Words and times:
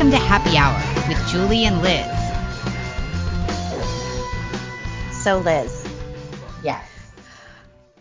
Welcome 0.00 0.18
to 0.18 0.26
Happy 0.26 0.56
Hour 0.56 1.08
with 1.08 1.28
Julie 1.28 1.66
and 1.66 1.82
Liz. 1.82 2.06
So, 5.22 5.40
Liz, 5.40 5.86
Yes. 6.62 6.88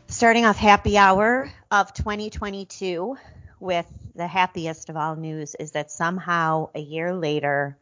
starting 0.08 0.46
off 0.46 0.56
Happy 0.56 0.98
Hour 0.98 1.52
of 1.70 1.94
2022 1.94 3.18
with 3.60 3.86
the 4.16 4.28
happiest 4.28 4.88
of 4.88 4.96
all 4.96 5.18
news 5.18 5.56
is 5.60 5.72
that 5.72 5.92
somehow 5.92 6.70
a 6.74 6.80
year 6.80 7.14
later, 7.14 7.78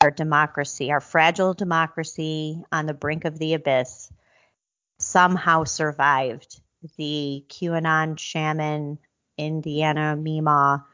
our 0.00 0.12
democracy, 0.12 0.92
our 0.92 1.00
fragile 1.00 1.52
democracy 1.52 2.62
on 2.70 2.86
the 2.86 2.94
brink 2.94 3.24
of 3.24 3.36
the 3.36 3.54
abyss, 3.54 4.12
somehow 5.00 5.64
survived 5.64 6.60
the 6.96 7.44
QAnon 7.48 8.16
shaman 8.16 9.00
Indiana 9.36 10.14
Mima 10.14 10.86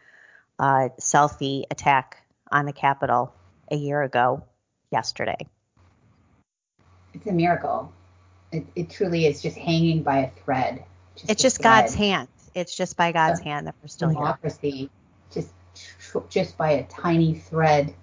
uh, 0.59 0.89
selfie 0.98 1.65
attack 1.70 2.22
on 2.52 2.66
the 2.66 2.73
Capitol 2.73 3.33
a 3.70 3.77
year 3.77 4.02
ago 4.02 4.45
yesterday. 4.91 5.38
It's 7.15 7.27
a 7.27 7.33
miracle. 7.33 7.92
It, 8.52 8.66
it 8.77 8.91
truly 8.91 9.27
is 9.27 9.42
just 9.42 9.56
hanging 9.56 10.02
by 10.02 10.19
a 10.19 10.30
thread. 10.45 10.84
It's 11.16 11.25
a 11.25 11.34
just 11.34 11.56
thread. 11.56 11.84
God's 11.84 11.95
hand. 11.95 12.28
It's 12.55 12.77
just 12.77 12.97
by 12.97 13.12
God's 13.12 13.41
Uh, 13.41 13.45
hand 13.45 13.66
that 13.66 13.75
we're 13.83 13.88
still 13.88 14.09
here. 14.11 14.19
democracy, 14.19 14.91
just 15.33 15.48
tr- 16.01 16.19
just 16.28 16.56
by 16.59 16.73
a 16.73 16.84
tiny 16.84 17.34
thread 17.34 17.95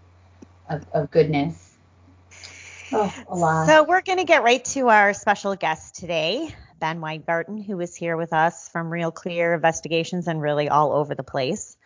of, 0.70 0.86
of 0.91 1.11
goodness. 1.11 1.75
Oh. 2.91 3.66
So 3.67 3.84
we're 3.84 4.02
going 4.02 4.17
to 4.17 4.23
get 4.23 4.41
right 4.41 4.66
to 4.66 4.89
our 4.89 5.13
special 5.13 5.55
guest 5.55 5.94
today, 5.94 6.55
Ben 6.80 7.00
Weingarten, 7.02 7.61
who 7.61 7.80
is 7.80 7.95
here 7.95 8.17
with 8.17 8.34
us 8.34 8.67
from 8.70 8.91
Real 8.91 9.11
Clear 9.11 9.53
Investigations 9.53 10.27
and 10.27 10.41
really 10.41 10.70
all 10.70 10.94
over 10.94 11.13
the 11.13 11.22
place. 11.23 11.78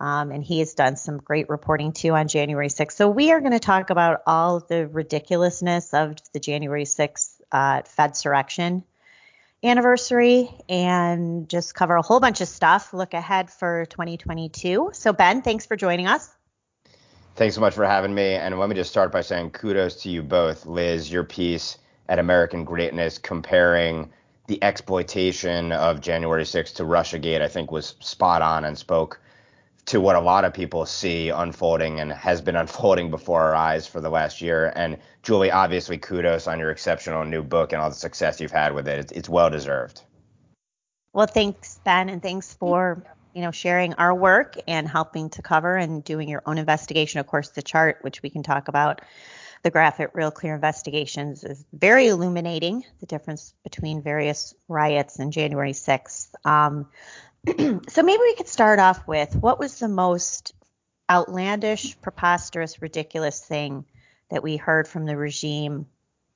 Um, 0.00 0.30
and 0.30 0.44
he 0.44 0.60
has 0.60 0.74
done 0.74 0.96
some 0.96 1.18
great 1.18 1.48
reporting 1.48 1.92
too 1.92 2.14
on 2.14 2.28
January 2.28 2.68
6th. 2.68 2.92
So 2.92 3.08
we 3.08 3.32
are 3.32 3.40
going 3.40 3.52
to 3.52 3.58
talk 3.58 3.90
about 3.90 4.22
all 4.26 4.60
the 4.60 4.86
ridiculousness 4.86 5.92
of 5.92 6.16
the 6.32 6.40
January 6.40 6.84
6th 6.84 7.40
uh, 7.50 7.82
Fedsurrection 7.82 8.84
anniversary 9.64 10.50
and 10.68 11.48
just 11.48 11.74
cover 11.74 11.96
a 11.96 12.02
whole 12.02 12.20
bunch 12.20 12.40
of 12.40 12.48
stuff. 12.48 12.94
Look 12.94 13.12
ahead 13.12 13.50
for 13.50 13.86
2022. 13.86 14.90
So 14.92 15.12
Ben, 15.12 15.42
thanks 15.42 15.66
for 15.66 15.76
joining 15.76 16.06
us. 16.06 16.30
Thanks 17.34 17.54
so 17.54 17.60
much 17.60 17.74
for 17.74 17.84
having 17.84 18.14
me. 18.14 18.34
And 18.34 18.58
let 18.58 18.68
me 18.68 18.74
just 18.74 18.90
start 18.90 19.12
by 19.12 19.20
saying 19.20 19.50
kudos 19.50 20.02
to 20.02 20.10
you 20.10 20.22
both. 20.22 20.66
Liz, 20.66 21.10
your 21.10 21.24
piece 21.24 21.78
at 22.08 22.18
American 22.18 22.64
Greatness 22.64 23.18
comparing 23.18 24.10
the 24.46 24.62
exploitation 24.62 25.72
of 25.72 26.00
January 26.00 26.44
6th 26.44 26.74
to 26.76 26.84
Russiagate, 26.84 27.42
I 27.42 27.48
think 27.48 27.70
was 27.70 27.94
spot 28.00 28.42
on 28.42 28.64
and 28.64 28.78
spoke 28.78 29.20
to 29.88 30.02
what 30.02 30.16
a 30.16 30.20
lot 30.20 30.44
of 30.44 30.52
people 30.52 30.84
see 30.84 31.30
unfolding 31.30 31.98
and 31.98 32.12
has 32.12 32.42
been 32.42 32.56
unfolding 32.64 33.10
before 33.10 33.42
our 33.42 33.54
eyes 33.54 33.86
for 33.86 34.00
the 34.00 34.10
last 34.10 34.40
year. 34.42 34.72
And 34.76 34.98
Julie, 35.22 35.50
obviously, 35.50 35.96
kudos 35.96 36.46
on 36.46 36.58
your 36.58 36.70
exceptional 36.70 37.24
new 37.24 37.42
book 37.42 37.72
and 37.72 37.80
all 37.80 37.88
the 37.88 37.96
success 37.96 38.40
you've 38.40 38.52
had 38.52 38.74
with 38.74 38.86
it. 38.86 38.98
It's, 38.98 39.12
it's 39.12 39.28
well 39.28 39.50
deserved. 39.50 40.02
Well, 41.14 41.26
thanks, 41.26 41.80
Ben, 41.84 42.10
and 42.10 42.22
thanks 42.22 42.54
for 42.54 43.02
you 43.34 43.42
know 43.42 43.50
sharing 43.50 43.94
our 43.94 44.14
work 44.14 44.56
and 44.68 44.86
helping 44.86 45.30
to 45.30 45.42
cover 45.42 45.76
and 45.76 46.04
doing 46.04 46.28
your 46.28 46.42
own 46.44 46.58
investigation. 46.58 47.20
Of 47.20 47.26
course, 47.26 47.48
the 47.50 47.62
chart, 47.62 47.98
which 48.02 48.22
we 48.22 48.28
can 48.28 48.42
talk 48.42 48.68
about, 48.68 49.00
the 49.62 49.70
graph 49.70 50.00
at 50.00 50.14
Real 50.14 50.30
Clear 50.30 50.54
Investigations, 50.54 51.44
is 51.44 51.64
very 51.72 52.08
illuminating. 52.08 52.84
The 53.00 53.06
difference 53.06 53.54
between 53.64 54.02
various 54.02 54.54
riots 54.68 55.18
and 55.18 55.32
January 55.32 55.72
6th. 55.72 56.28
Um, 56.44 56.88
so 57.88 58.02
maybe 58.02 58.20
we 58.20 58.34
could 58.34 58.48
start 58.48 58.78
off 58.78 59.06
with 59.06 59.34
what 59.36 59.58
was 59.58 59.78
the 59.78 59.88
most 59.88 60.54
outlandish, 61.10 62.00
preposterous, 62.00 62.82
ridiculous 62.82 63.40
thing 63.40 63.84
that 64.30 64.42
we 64.42 64.56
heard 64.56 64.86
from 64.86 65.06
the 65.06 65.16
regime 65.16 65.86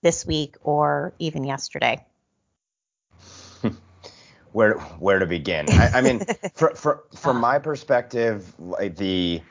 this 0.02 0.26
week 0.26 0.56
or 0.62 1.12
even 1.18 1.44
yesterday? 1.44 2.04
where 4.52 4.74
where 4.74 5.18
to 5.18 5.26
begin? 5.26 5.66
I, 5.70 5.90
I 5.94 6.00
mean, 6.00 6.20
for, 6.54 6.74
for, 6.74 7.04
from 7.16 7.40
my 7.40 7.58
perspective, 7.58 8.52
like 8.58 8.96
the 8.96 9.42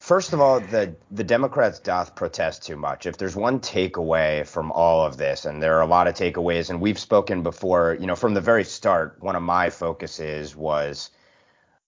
first 0.00 0.32
of 0.32 0.40
all, 0.40 0.60
the 0.60 0.96
the 1.10 1.24
Democrats 1.24 1.78
doth 1.78 2.14
protest 2.16 2.66
too 2.66 2.76
much. 2.76 3.06
If 3.06 3.16
there's 3.16 3.36
one 3.36 3.60
takeaway 3.60 4.46
from 4.46 4.72
all 4.72 5.06
of 5.06 5.16
this, 5.16 5.44
and 5.44 5.62
there 5.62 5.76
are 5.76 5.82
a 5.82 5.86
lot 5.86 6.08
of 6.08 6.14
takeaways, 6.14 6.70
and 6.70 6.80
we've 6.80 6.98
spoken 6.98 7.42
before, 7.42 7.96
you 8.00 8.06
know, 8.06 8.16
from 8.16 8.34
the 8.34 8.40
very 8.40 8.64
start, 8.64 9.16
one 9.20 9.36
of 9.36 9.42
my 9.42 9.70
focuses 9.70 10.56
was. 10.56 11.10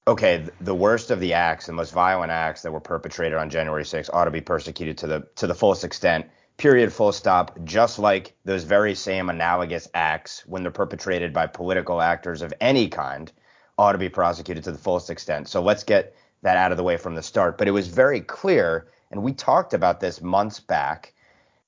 Okay, 0.05 0.45
the 0.61 0.75
worst 0.75 1.13
of 1.13 1.21
the 1.21 1.35
acts, 1.35 1.67
the 1.67 1.73
most 1.73 1.93
violent 1.93 2.33
acts 2.33 2.63
that 2.63 2.73
were 2.73 2.81
perpetrated 2.81 3.39
on 3.39 3.49
January 3.51 3.85
6th 3.85 4.11
ought 4.13 4.25
to 4.25 4.33
be 4.33 4.41
persecuted 4.41 4.99
to 4.99 5.07
the 5.07 5.29
to 5.37 5.47
the 5.47 5.55
fullest 5.55 5.85
extent 5.85 6.27
period, 6.57 6.93
full 6.93 7.13
stop, 7.13 7.59
just 7.65 7.99
like 7.99 8.35
those 8.45 8.65
very 8.65 8.95
same 8.95 9.29
analogous 9.29 9.89
acts, 9.95 10.47
when 10.47 10.63
they're 10.63 10.71
perpetrated 10.71 11.33
by 11.33 11.47
political 11.47 12.01
actors 12.01 12.43
of 12.43 12.53
any 12.61 12.89
kind, 12.89 13.33
ought 13.79 13.93
to 13.93 13.99
be 13.99 14.09
prosecuted 14.09 14.65
to 14.65 14.73
the 14.73 14.79
fullest 14.79 15.11
extent. 15.11 15.49
So 15.49 15.63
let's 15.63 15.85
get 15.85 16.15
that 16.43 16.57
out 16.57 16.73
of 16.73 16.77
the 16.77 16.83
way 16.83 16.97
from 16.97 17.15
the 17.15 17.23
start. 17.23 17.57
But 17.57 17.69
it 17.69 17.73
was 17.73 17.89
very 17.89 18.21
clear, 18.21 18.89
and 19.11 19.23
we 19.23 19.33
talked 19.33 19.75
about 19.75 20.01
this 20.01 20.21
months 20.21 20.61
back, 20.61 21.15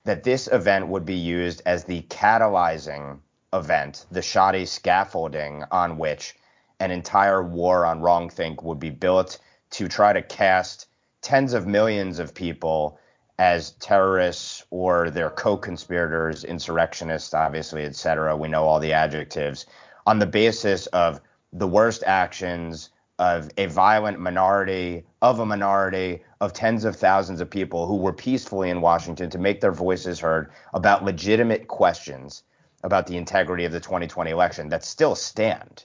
that 0.05 0.25
this 0.25 0.49
event 0.49 0.89
would 0.89 1.05
be 1.05 1.15
used 1.15 1.63
as 1.65 1.85
the 1.85 2.03
catalyzing 2.03 3.19
event, 3.53 4.07
the 4.11 4.21
shoddy 4.21 4.67
scaffolding 4.67 5.65
on 5.71 5.97
which 5.97 6.35
an 6.81 6.91
entire 6.91 7.43
war 7.43 7.87
on 7.87 8.01
wrongthink 8.01 8.63
would 8.63 8.81
be 8.81 8.91
built 8.91 9.39
to 9.71 9.89
try 9.89 10.13
to 10.13 10.23
cast 10.23 10.89
tens 11.23 11.55
of 11.55 11.67
millions 11.67 12.19
of 12.19 12.35
people 12.35 12.99
as 13.39 13.71
terrorists 13.73 14.65
or 14.71 15.11
their 15.11 15.31
co-conspirators, 15.31 16.45
insurrectionists, 16.45 17.33
obviously, 17.33 17.85
et 17.85 17.97
cetera. 17.97 18.37
We 18.37 18.49
know 18.49 18.65
all 18.65 18.79
the 18.79 18.93
adjectives 18.93 19.67
on 20.07 20.19
the 20.19 20.27
basis 20.27 20.87
of 20.89 21.21
the 21.53 21.67
worst 21.67 22.03
actions 22.07 22.91
of 23.19 23.49
a 23.57 23.67
violent 23.67 24.19
minority, 24.19 25.05
of 25.23 25.39
a 25.39 25.47
minority, 25.47 26.23
of 26.41 26.53
tens 26.53 26.85
of 26.85 26.97
thousands 26.97 27.41
of 27.41 27.49
people 27.49 27.87
who 27.87 27.97
were 27.97 28.13
peacefully 28.13 28.71
in 28.71 28.81
Washington 28.81 29.31
to 29.31 29.39
make 29.39 29.61
their 29.61 29.73
voices 29.73 30.19
heard 30.19 30.51
about 30.73 31.05
legitimate 31.05 31.69
questions 31.69 32.43
about 32.83 33.07
the 33.07 33.17
integrity 33.17 33.65
of 33.65 33.73
the 33.73 33.81
2020 33.81 34.31
election 34.31 34.69
that 34.69 34.85
still 34.85 35.15
stand. 35.15 35.85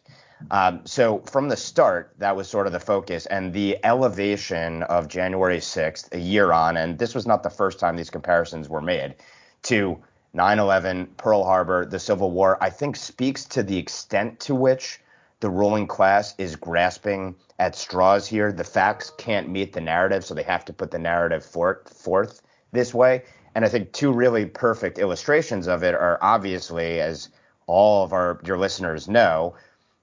Um, 0.52 0.82
so 0.86 1.20
from 1.20 1.50
the 1.50 1.58
start, 1.58 2.14
that 2.18 2.36
was 2.36 2.50
sort 2.50 2.66
of 2.66 2.74
the 2.74 2.80
focus, 2.80 3.26
and 3.26 3.54
the 3.54 3.78
elevation 3.84 4.84
of 4.84 5.08
January 5.08 5.60
6th, 5.60 6.14
a 6.14 6.20
year 6.20 6.52
on, 6.52 6.78
and 6.78 6.98
this 6.98 7.14
was 7.14 7.28
not 7.28 7.44
the 7.44 7.50
first 7.50 7.80
time 7.80 7.96
these 7.96 8.10
comparisons 8.10 8.70
were 8.70 8.82
made, 8.82 9.16
to 9.64 10.00
9/11, 10.34 11.18
Pearl 11.18 11.44
Harbor, 11.44 11.86
the 11.86 12.00
Civil 12.00 12.32
War, 12.32 12.58
I 12.62 12.70
think 12.70 12.96
speaks 12.96 13.46
to 13.46 13.64
the 13.64 13.78
extent 13.78 14.40
to 14.42 14.56
which 14.56 15.02
the 15.40 15.50
ruling 15.50 15.88
class 15.88 16.36
is 16.38 16.56
grasping 16.56 17.36
at 17.60 17.76
straws 17.76 18.28
here. 18.28 18.52
The 18.52 18.64
facts 18.64 19.12
can't 19.18 19.50
meet 19.50 19.74
the 19.74 19.82
narrative, 19.82 20.26
so 20.26 20.34
they 20.34 20.44
have 20.44 20.66
to 20.66 20.74
put 20.74 20.92
the 20.92 21.00
narrative 21.00 21.46
forth, 21.46 22.42
this 22.72 22.94
way. 22.94 23.24
And 23.56 23.66
I 23.66 23.70
think 23.70 23.92
two 23.92 24.12
really 24.12 24.46
perfect 24.46 25.00
illustrations 25.00 25.68
of 25.68 25.84
it 25.84 25.96
are 25.96 26.20
obviously, 26.22 27.00
as 27.02 27.30
all 27.68 28.04
of 28.04 28.14
our 28.14 28.40
your 28.46 28.58
listeners 28.58 29.08
know, 29.08 29.56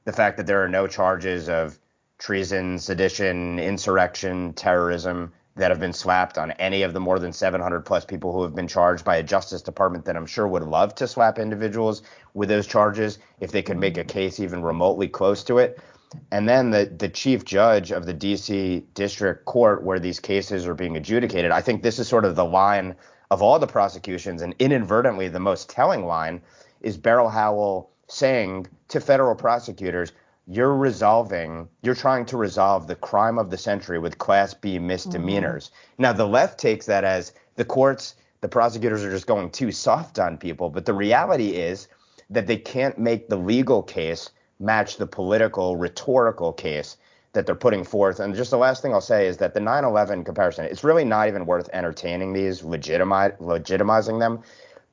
the 0.05 0.13
fact 0.13 0.37
that 0.37 0.47
there 0.47 0.63
are 0.63 0.69
no 0.69 0.87
charges 0.87 1.49
of 1.49 1.79
treason, 2.19 2.79
sedition, 2.79 3.59
insurrection, 3.59 4.53
terrorism 4.55 5.33
that 5.57 5.71
have 5.71 5.81
been 5.81 5.93
slapped 5.93 6.39
on 6.39 6.51
any 6.53 6.83
of 6.83 6.93
the 6.93 7.01
more 7.01 7.19
than 7.19 7.33
700 7.33 7.81
plus 7.81 8.05
people 8.05 8.33
who 8.33 8.43
have 8.43 8.55
been 8.55 8.69
charged 8.69 9.05
by 9.05 9.17
a 9.17 9.23
Justice 9.23 9.63
Department 9.63 10.05
that 10.05 10.17
I'm 10.17 10.27
sure 10.27 10.47
would 10.47 10.63
love 10.63 10.95
to 10.97 11.09
slap 11.09 11.39
individuals 11.39 12.03
with 12.35 12.49
those 12.49 12.67
charges 12.67 13.19
if 13.41 13.51
they 13.53 13.63
could 13.63 13.79
make 13.79 13.97
a 13.97 14.05
case 14.05 14.39
even 14.39 14.63
remotely 14.63 15.09
close 15.09 15.43
to 15.45 15.59
it. 15.59 15.81
And 16.31 16.49
then 16.49 16.71
the, 16.71 16.87
the 16.87 17.09
chief 17.09 17.45
judge 17.45 17.91
of 17.91 18.07
the 18.07 18.15
DC 18.15 18.85
District 18.95 19.45
Court, 19.47 19.83
where 19.83 19.99
these 19.99 20.21
cases 20.21 20.67
are 20.67 20.75
being 20.75 20.97
adjudicated, 20.97 21.51
I 21.51 21.63
think 21.63 21.83
this 21.83 21.99
is 21.99 22.07
sort 22.07 22.25
of 22.25 22.37
the 22.37 22.45
line 22.45 22.95
of 23.31 23.43
all 23.43 23.59
the 23.59 23.67
prosecutions, 23.67 24.43
and 24.43 24.55
inadvertently 24.59 25.29
the 25.29 25.41
most 25.41 25.69
telling 25.69 26.05
line 26.07 26.43
is 26.81 26.97
Beryl 26.97 27.29
Howell 27.29 27.91
saying 28.09 28.69
to 28.89 29.01
federal 29.01 29.35
prosecutors, 29.35 30.13
you're 30.47 30.75
resolving, 30.75 31.69
you're 31.83 31.95
trying 31.95 32.25
to 32.27 32.37
resolve 32.37 32.87
the 32.87 32.95
crime 32.95 33.39
of 33.39 33.51
the 33.51 33.59
century 33.59 33.99
with 33.99 34.19
Class 34.19 34.55
B 34.55 34.79
misdemeanors. 34.79 35.69
Mm-hmm. 35.69 36.03
Now, 36.03 36.13
the 36.13 36.27
left 36.27 36.59
takes 36.59 36.87
that 36.87 37.05
as 37.05 37.33
the 37.57 37.65
courts, 37.65 38.15
the 38.43 38.49
prosecutors 38.49 39.03
are 39.03 39.11
just 39.11 39.27
going 39.27 39.51
too 39.51 39.73
soft 39.73 40.19
on 40.19 40.39
people. 40.39 40.71
But 40.71 40.87
the 40.87 40.95
reality 40.95 41.57
is 41.57 41.89
that 42.31 42.47
they 42.47 42.57
can't 42.57 42.99
make 42.99 43.29
the 43.29 43.37
legal 43.37 43.83
case 43.83 44.31
match 44.61 44.97
the 44.97 45.07
political, 45.07 45.77
rhetorical 45.77 46.53
case 46.53 46.97
that 47.33 47.45
they're 47.45 47.55
putting 47.55 47.85
forth. 47.85 48.21
And 48.21 48.35
just 48.35 48.51
the 48.51 48.57
last 48.57 48.83
thing 48.83 48.95
I'll 48.95 49.01
say 49.01 49.27
is 49.27 49.37
that 49.39 49.53
the 49.53 49.61
9 49.61 49.85
11 49.85 50.25
comparison, 50.25 50.65
it's 50.65 50.85
really 50.85 51.05
not 51.05 51.29
even 51.29 51.45
worth 51.45 51.69
entertaining 51.73 52.33
these, 52.33 52.63
legitimize, 52.63 53.33
legitimizing 53.41 54.21
them. 54.21 54.43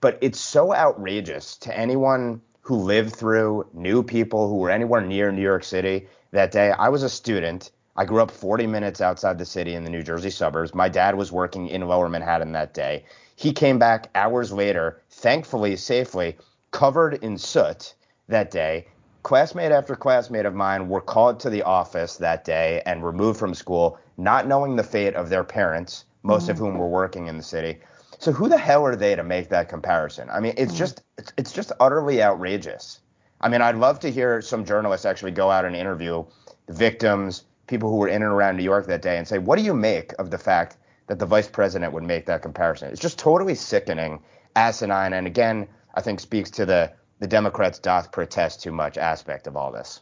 But 0.02 0.18
it's 0.20 0.40
so 0.40 0.74
outrageous 0.74 1.56
to 1.58 1.78
anyone 1.78 2.42
who 2.63 2.77
lived 2.77 3.15
through, 3.15 3.68
knew 3.74 4.01
people 4.01 4.48
who 4.50 4.56
were 4.56 4.69
anywhere 4.69 5.01
near 5.01 5.31
New 5.31 5.42
York 5.42 5.63
City 5.63 6.07
that 6.31 6.51
day. 6.51 6.71
I 6.71 6.89
was 6.89 7.04
a 7.04 7.10
student. 7.10 7.71
I 7.95 8.06
grew 8.06 8.21
up 8.21 8.31
40 8.31 8.68
minutes 8.68 9.01
outside 9.01 9.38
the 9.38 9.45
city 9.45 9.75
in 9.75 9.83
the 9.83 9.89
New 9.89 10.01
Jersey 10.01 10.30
suburbs. 10.30 10.74
My 10.74 10.89
dad 10.89 11.15
was 11.15 11.31
working 11.31 11.68
in 11.68 11.86
lower 11.88 12.10
Manhattan 12.10 12.54
that 12.54 12.74
day. 12.74 13.04
He 13.36 13.51
came 13.51 13.80
back 13.80 14.10
hours 14.15 14.54
later, 14.54 15.01
thankfully, 15.10 15.75
safely, 15.75 16.38
covered 16.71 17.15
in 17.15 17.38
soot 17.38 17.94
that 18.30 18.50
day. 18.50 18.88
Classmate 19.24 19.71
after 19.71 19.95
classmate 19.95 20.45
of 20.45 20.56
mine 20.56 20.88
were 20.88 21.01
called 21.01 21.42
to 21.42 21.50
the 21.50 21.63
office 21.63 22.18
that 22.18 22.45
day 22.45 22.81
and 22.86 23.06
removed 23.06 23.39
from 23.39 23.54
school, 23.54 23.98
not 24.18 24.48
knowing 24.48 24.75
the 24.75 24.83
fate 24.83 25.16
of 25.16 25.30
their 25.30 25.44
parents, 25.44 26.06
most 26.24 26.48
of 26.48 26.56
mm. 26.56 26.59
whom 26.59 26.77
were 26.77 26.88
working 26.88 27.27
in 27.27 27.38
the 27.38 27.44
city. 27.44 27.80
So 28.19 28.31
who 28.31 28.50
the 28.50 28.57
hell 28.57 28.86
are 28.86 28.95
they 28.95 29.15
to 29.15 29.24
make 29.24 29.50
that 29.50 29.69
comparison? 29.69 30.30
I 30.30 30.39
mean, 30.39 30.54
it's 30.57 30.71
mm-hmm. 30.71 30.80
just 30.80 31.04
it's, 31.18 31.33
it's 31.38 31.51
just 31.51 31.71
utterly 31.80 32.21
outrageous. 32.21 33.00
I 33.42 33.50
mean, 33.50 33.62
I'd 33.62 33.75
love 33.75 34.00
to 34.01 34.12
hear 34.12 34.42
some 34.42 34.63
journalists 34.65 35.06
actually 35.06 35.31
go 35.31 35.51
out 35.51 35.65
and 35.65 35.75
interview 35.75 36.24
the 36.65 36.74
victims, 36.74 37.44
people 37.68 37.89
who 37.89 37.98
were 37.98 38.07
in 38.07 38.24
and 38.24 38.31
around 38.31 38.57
New 38.57 38.63
York 38.63 38.88
that 38.88 39.01
day 39.01 39.18
and 39.18 39.27
say, 39.27 39.38
what 39.38 39.57
do 39.57 39.63
you 39.63 39.74
make 39.74 40.13
of 40.19 40.31
the 40.31 40.38
fact 40.38 40.77
that 41.07 41.19
the 41.19 41.25
vice 41.25 41.48
president 41.48 41.92
would 41.94 42.04
make 42.04 42.25
that 42.25 42.42
comparison? 42.42 42.89
It's 42.89 43.01
just 43.01 43.19
totally 43.19 43.56
sickening, 43.56 44.21
asinine, 44.56 45.13
and 45.13 45.27
again, 45.27 45.68
I 45.95 46.01
think 46.01 46.19
speaks 46.19 46.50
to 46.51 46.66
the 46.66 46.92
the 47.19 47.27
Democrats 47.27 47.80
doth 47.80 48.12
protest 48.12 48.62
too 48.62 48.71
much 48.71 48.98
aspect 48.98 49.48
of 49.48 49.56
all 49.56 49.71
this. 49.71 50.01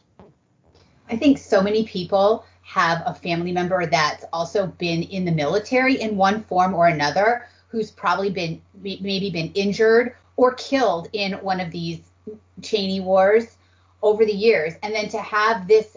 I 1.08 1.16
think 1.16 1.38
so 1.38 1.62
many 1.62 1.84
people 1.86 2.44
have 2.62 3.02
a 3.06 3.14
family 3.14 3.52
member 3.52 3.86
that's 3.86 4.24
also 4.32 4.66
been 4.66 5.02
in 5.02 5.24
the 5.24 5.30
military 5.30 6.00
in 6.00 6.16
one 6.16 6.42
form 6.44 6.74
or 6.74 6.86
another, 6.86 7.46
who's 7.72 7.90
probably 7.90 8.30
been 8.30 8.60
maybe 8.82 9.30
been 9.30 9.50
injured 9.54 10.14
or 10.36 10.52
killed 10.54 11.08
in 11.14 11.32
one 11.32 11.58
of 11.58 11.70
these 11.70 12.00
Cheney 12.60 13.00
wars 13.00 13.56
over 14.02 14.26
the 14.26 14.32
years, 14.32 14.74
and 14.82 14.94
then 14.94 15.08
to 15.08 15.18
have 15.18 15.66
this 15.66 15.96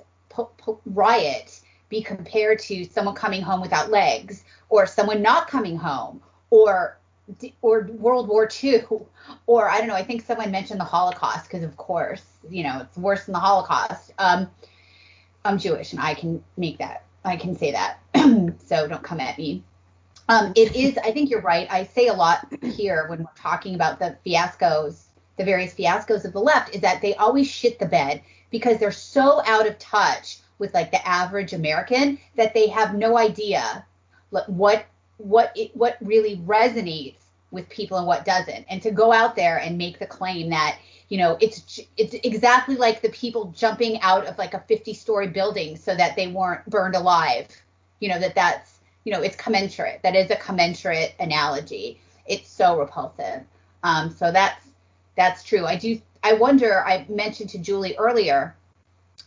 riot 0.86 1.60
be 1.90 2.02
compared 2.02 2.60
to 2.60 2.86
someone 2.86 3.14
coming 3.14 3.42
home 3.42 3.62
without 3.62 3.92
legs 3.92 4.44
or 4.70 4.88
someone 4.88 5.22
not 5.22 5.50
coming 5.50 5.78
home 5.78 6.22
or 6.50 6.98
or 7.62 7.90
World 7.92 8.28
War 8.28 8.50
II 8.64 8.84
or 9.48 9.70
I 9.70 9.80
don't 9.80 9.88
know 9.88 9.96
I 9.96 10.04
think 10.04 10.24
someone 10.24 10.52
mentioned 10.52 10.80
the 10.80 10.86
Holocaust 10.86 11.44
because 11.44 11.64
of 11.64 11.76
course 11.76 12.24
you 12.50 12.64
know 12.64 12.80
it's 12.82 12.98
worse 12.98 13.26
than 13.26 13.34
the 13.34 13.40
Holocaust. 13.40 14.14
Um, 14.18 14.50
I'm 15.44 15.60
Jewish 15.60 15.92
and 15.92 16.02
I 16.02 16.14
can 16.14 16.42
make 16.56 16.78
that 16.78 17.04
I 17.26 17.36
can 17.36 17.58
say 17.58 17.72
that. 17.74 18.00
So 18.66 18.88
don't 18.88 19.04
come 19.04 19.20
at 19.20 19.38
me 19.38 19.64
um, 20.30 20.54
it 20.56 20.76
is 20.76 20.98
I 20.98 21.12
think 21.12 21.30
you're 21.30 21.42
right 21.42 21.68
I 21.70 21.86
say 21.86 22.08
a 22.08 22.14
lot 22.14 22.48
here 22.64 23.08
when 23.08 23.20
we're 23.20 23.30
talking 23.36 23.76
about 23.76 24.00
the 24.00 24.18
fiascos 24.26 25.02
the 25.38 25.44
various 25.44 25.74
fiascos 25.74 26.26
of 26.26 26.34
the 26.34 26.40
left 26.40 26.74
is 26.74 26.82
that 26.82 27.02
they 27.02 27.16
always 27.16 27.50
shit 27.50 27.80
the 27.80 27.86
bed 27.86 28.22
because 28.52 28.78
they're 28.78 28.92
so 28.92 29.42
out 29.46 29.68
of 29.68 29.78
touch 29.80 30.40
with 30.60 30.74
like 30.74 30.92
the 30.92 31.08
average 31.08 31.54
American 31.54 32.18
that 32.36 32.54
they 32.54 32.68
have 32.68 32.96
no 32.96 33.18
idea 33.18 33.86
what 34.48 34.86
what 35.18 35.52
it, 35.56 35.76
what 35.76 35.98
really 36.02 36.38
resonates 36.38 37.16
with 37.52 37.70
people 37.70 37.98
and 37.98 38.08
what 38.08 38.26
doesn't. 38.26 38.66
And 38.70 38.82
to 38.82 38.92
go 38.92 39.12
out 39.12 39.36
there 39.36 39.58
and 39.58 39.78
make 39.78 40.00
the 40.00 40.06
claim 40.06 40.50
that 40.50 40.78
you 41.10 41.18
know 41.18 41.38
it's 41.40 41.80
it's 41.98 42.14
exactly 42.14 42.76
like 42.76 43.02
the 43.02 43.10
people 43.10 43.54
jumping 43.56 44.00
out 44.02 44.26
of 44.26 44.38
like 44.38 44.54
a 44.54 44.60
50 44.68 44.94
story 44.94 45.28
building 45.28 45.78
so 45.78 45.96
that 45.96 46.16
they 46.16 46.28
weren't 46.28 46.66
burned 46.70 46.96
alive. 46.96 47.48
You 48.00 48.10
know 48.10 48.20
that 48.20 48.36
that's 48.36 48.75
you 49.06 49.14
know 49.14 49.22
it's 49.22 49.38
commensurate. 49.38 50.02
That 50.04 50.16
is 50.16 50.30
a 50.30 50.36
commensurate 50.36 51.16
analogy. 51.20 52.02
It's 52.26 52.50
so 52.50 52.78
repulsive. 52.78 53.44
Um, 53.84 54.12
so 54.12 54.32
that's 54.32 54.62
that's 55.16 55.44
true. 55.44 55.66
I 55.66 55.78
do 55.78 56.02
I 56.26 56.34
wonder, 56.34 56.84
I 56.84 57.06
mentioned 57.08 57.52
to 57.52 57.60
Julie 57.60 57.96
earlier, 58.00 58.56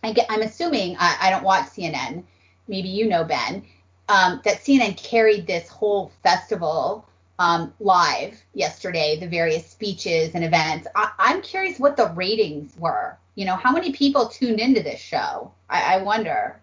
I 0.02 0.12
get, 0.12 0.26
I'm 0.28 0.42
assuming, 0.42 0.96
I, 0.98 1.16
I 1.20 1.30
don't 1.30 1.44
watch 1.44 1.66
CNN, 1.66 2.24
maybe 2.66 2.88
you 2.88 3.06
know, 3.06 3.22
Ben, 3.22 3.64
um, 4.08 4.40
that 4.44 4.64
CNN 4.64 4.96
carried 4.96 5.46
this 5.46 5.68
whole 5.68 6.10
festival 6.24 7.06
um, 7.38 7.72
live 7.78 8.42
yesterday, 8.52 9.16
the 9.16 9.28
various 9.28 9.70
speeches 9.70 10.34
and 10.34 10.42
events. 10.42 10.88
I, 10.96 11.12
am 11.18 11.40
curious 11.40 11.78
what 11.78 11.96
the 11.96 12.08
ratings 12.16 12.76
were. 12.76 13.16
You 13.36 13.44
know, 13.44 13.54
how 13.54 13.70
many 13.70 13.92
people 13.92 14.26
tuned 14.26 14.58
into 14.58 14.82
this 14.82 14.98
show? 14.98 15.52
I, 15.70 15.94
I 15.94 16.02
wonder. 16.02 16.60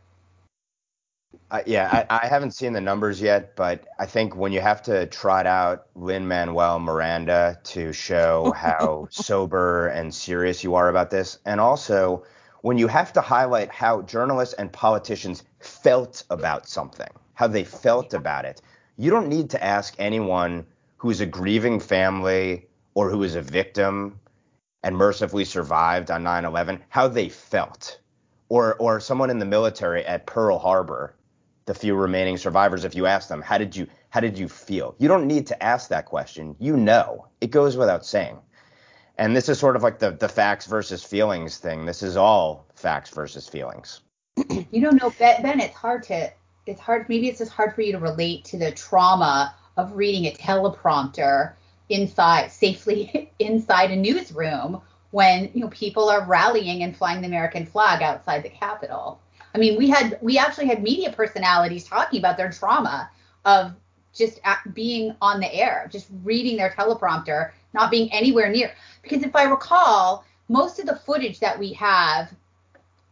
Uh, 1.51 1.61
yeah, 1.65 2.05
I, 2.09 2.23
I, 2.23 2.27
haven't 2.27 2.51
seen 2.51 2.73
the 2.73 2.81
numbers 2.81 3.21
yet, 3.21 3.55
but 3.55 3.85
I 3.99 4.05
think 4.05 4.35
when 4.35 4.51
you 4.51 4.61
have 4.61 4.81
to 4.83 5.05
trot 5.07 5.45
out 5.45 5.87
Lin 5.95 6.27
Manuel 6.27 6.79
Miranda 6.79 7.59
to 7.65 7.93
show 7.93 8.51
how 8.57 9.07
sober 9.11 9.87
and 9.87 10.13
serious 10.13 10.63
you 10.63 10.75
are 10.75 10.89
about 10.89 11.09
this, 11.09 11.39
and 11.45 11.59
also 11.59 12.23
when 12.61 12.77
you 12.77 12.87
have 12.87 13.13
to 13.13 13.21
highlight 13.21 13.71
how 13.71 14.01
journalists 14.01 14.55
and 14.55 14.71
politicians 14.71 15.43
felt 15.59 16.23
about 16.29 16.67
something, 16.67 17.09
how 17.33 17.47
they 17.47 17.63
felt 17.63 18.13
about 18.13 18.45
it, 18.45 18.61
you 18.97 19.11
don't 19.11 19.27
need 19.27 19.49
to 19.51 19.63
ask 19.63 19.95
anyone 19.99 20.65
who 20.97 21.09
is 21.09 21.21
a 21.21 21.25
grieving 21.25 21.79
family 21.79 22.67
or 22.95 23.09
who 23.09 23.23
is 23.23 23.35
a 23.35 23.41
victim 23.41 24.19
and 24.83 24.95
mercifully 24.95 25.45
survived 25.45 26.09
on 26.11 26.23
9/11 26.23 26.79
how 26.89 27.07
they 27.07 27.29
felt 27.29 27.99
or 28.49 28.75
or 28.75 28.99
someone 28.99 29.29
in 29.29 29.39
the 29.39 29.45
military 29.45 30.05
at 30.05 30.25
Pearl 30.25 30.57
Harbor 30.57 31.15
the 31.65 31.73
few 31.73 31.95
remaining 31.95 32.37
survivors 32.37 32.85
if 32.85 32.95
you 32.95 33.05
ask 33.05 33.27
them 33.27 33.41
how 33.41 33.57
did 33.57 33.75
you 33.75 33.87
how 34.09 34.19
did 34.19 34.37
you 34.37 34.47
feel? 34.47 34.95
You 34.97 35.07
don't 35.07 35.27
need 35.27 35.47
to 35.47 35.63
ask 35.63 35.89
that 35.89 36.05
question. 36.05 36.55
You 36.59 36.77
know. 36.77 37.27
It 37.41 37.51
goes 37.51 37.75
without 37.75 38.05
saying. 38.05 38.39
And 39.17 39.35
this 39.35 39.49
is 39.49 39.59
sort 39.59 39.75
of 39.75 39.83
like 39.83 39.99
the 39.99 40.11
the 40.11 40.29
facts 40.29 40.65
versus 40.65 41.03
feelings 41.03 41.57
thing. 41.57 41.85
This 41.85 42.03
is 42.03 42.15
all 42.17 42.67
facts 42.75 43.09
versus 43.09 43.47
feelings. 43.47 44.01
You 44.71 44.81
don't 44.81 45.01
know 45.01 45.13
ben, 45.17 45.41
ben 45.41 45.59
it's 45.59 45.75
hard 45.75 46.03
to 46.03 46.31
it's 46.65 46.81
hard 46.81 47.07
maybe 47.09 47.29
it's 47.29 47.39
just 47.39 47.51
hard 47.51 47.73
for 47.73 47.81
you 47.81 47.91
to 47.93 47.99
relate 47.99 48.45
to 48.45 48.57
the 48.57 48.71
trauma 48.71 49.55
of 49.77 49.93
reading 49.93 50.25
a 50.25 50.31
teleprompter 50.31 51.53
inside 51.89 52.51
safely 52.51 53.31
inside 53.39 53.91
a 53.91 53.95
newsroom 53.95 54.81
when 55.11 55.49
you 55.53 55.61
know 55.61 55.69
people 55.69 56.09
are 56.09 56.25
rallying 56.25 56.83
and 56.83 56.97
flying 56.97 57.21
the 57.21 57.27
american 57.27 57.65
flag 57.65 58.01
outside 58.01 58.43
the 58.43 58.49
capitol 58.49 59.19
I 59.55 59.57
mean, 59.57 59.77
we 59.77 59.89
had 59.89 60.19
we 60.21 60.37
actually 60.37 60.67
had 60.67 60.83
media 60.83 61.13
personalities 61.13 61.85
talking 61.85 62.19
about 62.19 62.35
their 62.35 62.51
trauma 62.51 63.09
of 63.45 63.73
just 64.13 64.41
being 64.73 65.15
on 65.21 65.39
the 65.39 65.53
air, 65.53 65.87
just 65.89 66.07
reading 66.25 66.57
their 66.57 66.71
teleprompter, 66.71 67.51
not 67.73 67.89
being 67.89 68.11
anywhere 68.11 68.49
near. 68.49 68.73
Because 69.01 69.23
if 69.23 69.33
I 69.33 69.43
recall, 69.43 70.25
most 70.49 70.79
of 70.79 70.87
the 70.87 70.97
footage 70.97 71.39
that 71.39 71.57
we 71.57 71.71
have 71.71 72.33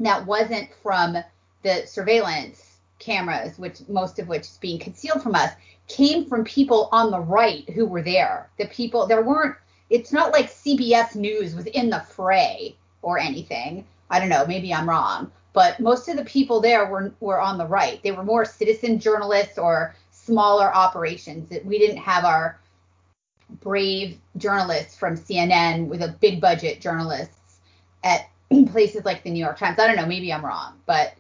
that 0.02 0.26
wasn't 0.26 0.70
from 0.82 1.18
the 1.62 1.86
surveillance 1.86 2.78
cameras, 3.00 3.58
which 3.58 3.80
most 3.88 4.20
of 4.20 4.28
which 4.28 4.42
is 4.42 4.58
being 4.60 4.80
concealed 4.80 5.24
from 5.24 5.36
us, 5.36 5.54
came 5.88 6.26
from 6.26 6.44
people 6.44 6.90
on 6.92 7.10
the 7.10 7.20
right 7.22 7.70
who 7.70 7.86
were 7.86 8.02
there. 8.02 8.50
The 8.58 8.66
people 8.66 9.08
there 9.08 9.24
weren't. 9.24 9.56
It's 9.90 10.12
not 10.12 10.34
like 10.34 10.52
CBS 10.52 11.16
News 11.16 11.56
was 11.56 11.68
in 11.68 11.90
the 11.90 12.02
fray 12.02 12.76
or 13.02 13.18
anything. 13.18 13.86
I 14.10 14.20
don't 14.20 14.30
know. 14.30 14.46
Maybe 14.46 14.74
I'm 14.74 14.90
wrong 14.90 15.32
but 15.54 15.80
most 15.80 16.08
of 16.10 16.18
the 16.18 16.26
people 16.26 16.60
there 16.60 16.86
were 16.86 17.14
were 17.20 17.40
on 17.40 17.58
the 17.58 17.66
right. 17.66 18.02
They 18.04 18.12
were 18.12 18.24
more 18.24 18.44
citizen 18.44 19.00
journalists 19.00 19.58
or 19.58 19.96
smaller 20.12 20.74
operations. 20.74 21.54
We 21.64 21.80
didn't 21.80 21.98
have 21.98 22.26
our 22.26 22.60
brave 23.62 24.18
journalists 24.38 24.98
from 24.98 25.16
CNN 25.16 25.88
with 25.88 26.02
a 26.02 26.16
big 26.20 26.42
budget 26.42 26.82
journalists 26.82 27.60
at 28.04 28.28
places 28.72 29.06
like 29.06 29.24
the 29.24 29.30
New 29.30 29.44
York 29.44 29.58
Times. 29.58 29.80
I 29.80 29.88
don't 29.88 29.96
know, 29.96 30.06
maybe 30.06 30.34
I'm 30.34 30.46
wrong, 30.46 30.80
but 30.86 31.14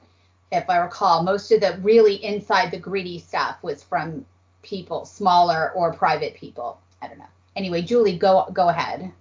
if 0.51 0.69
I 0.69 0.77
recall, 0.77 1.23
most 1.23 1.51
of 1.51 1.61
the 1.61 1.77
really 1.81 2.23
inside 2.23 2.71
the 2.71 2.79
gritty 2.79 3.19
stuff 3.19 3.57
was 3.61 3.83
from 3.83 4.25
people, 4.61 5.05
smaller 5.05 5.71
or 5.71 5.93
private 5.93 6.35
people. 6.35 6.79
I 7.01 7.07
don't 7.07 7.17
know. 7.17 7.25
Anyway, 7.55 7.81
Julie, 7.81 8.17
go 8.17 8.47
go 8.53 8.69
ahead. 8.69 9.11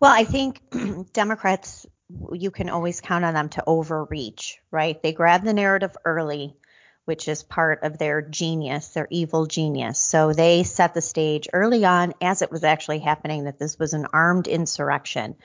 Well, 0.00 0.12
I 0.12 0.24
think 0.24 0.60
Democrats 1.12 1.86
you 2.32 2.50
can 2.50 2.68
always 2.68 3.00
count 3.00 3.24
on 3.24 3.34
them 3.34 3.48
to 3.50 3.64
overreach, 3.66 4.58
right? 4.70 5.02
They 5.02 5.12
grab 5.12 5.42
the 5.42 5.54
narrative 5.54 5.96
early, 6.04 6.56
which 7.04 7.28
is 7.28 7.42
part 7.42 7.82
of 7.82 7.98
their 7.98 8.22
genius, 8.22 8.88
their 8.88 9.08
evil 9.10 9.46
genius. 9.46 9.98
So 9.98 10.32
they 10.32 10.62
set 10.62 10.94
the 10.94 11.02
stage 11.02 11.48
early 11.52 11.84
on 11.84 12.14
as 12.20 12.42
it 12.42 12.50
was 12.50 12.64
actually 12.64 13.00
happening 13.00 13.44
that 13.44 13.58
this 13.58 13.78
was 13.78 13.94
an 13.94 14.06
armed 14.12 14.46
insurrection. 14.46 15.36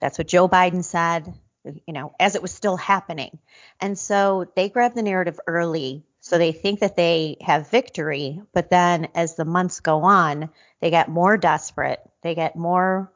That's 0.00 0.18
what 0.18 0.28
Joe 0.28 0.48
Biden 0.48 0.84
said, 0.84 1.32
you 1.64 1.94
know, 1.94 2.14
as 2.20 2.34
it 2.34 2.42
was 2.42 2.52
still 2.52 2.76
happening. 2.76 3.38
And 3.80 3.98
so 3.98 4.50
they 4.56 4.68
grab 4.68 4.94
the 4.94 5.02
narrative 5.02 5.40
early. 5.46 6.04
So 6.20 6.38
they 6.38 6.52
think 6.52 6.80
that 6.80 6.96
they 6.96 7.36
have 7.42 7.70
victory, 7.70 8.40
but 8.54 8.70
then 8.70 9.08
as 9.14 9.34
the 9.34 9.44
months 9.44 9.80
go 9.80 10.04
on, 10.04 10.48
they 10.80 10.88
get 10.90 11.10
more 11.10 11.36
desperate, 11.36 12.00
they 12.22 12.34
get 12.34 12.56
more 12.56 13.12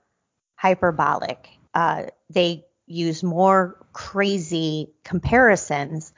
hyperbolic. 0.57 1.49
Uh, 1.73 2.07
they 2.28 2.66
use 2.88 3.23
more 3.23 3.76
crazy 3.92 4.90
comparisons 5.04 6.12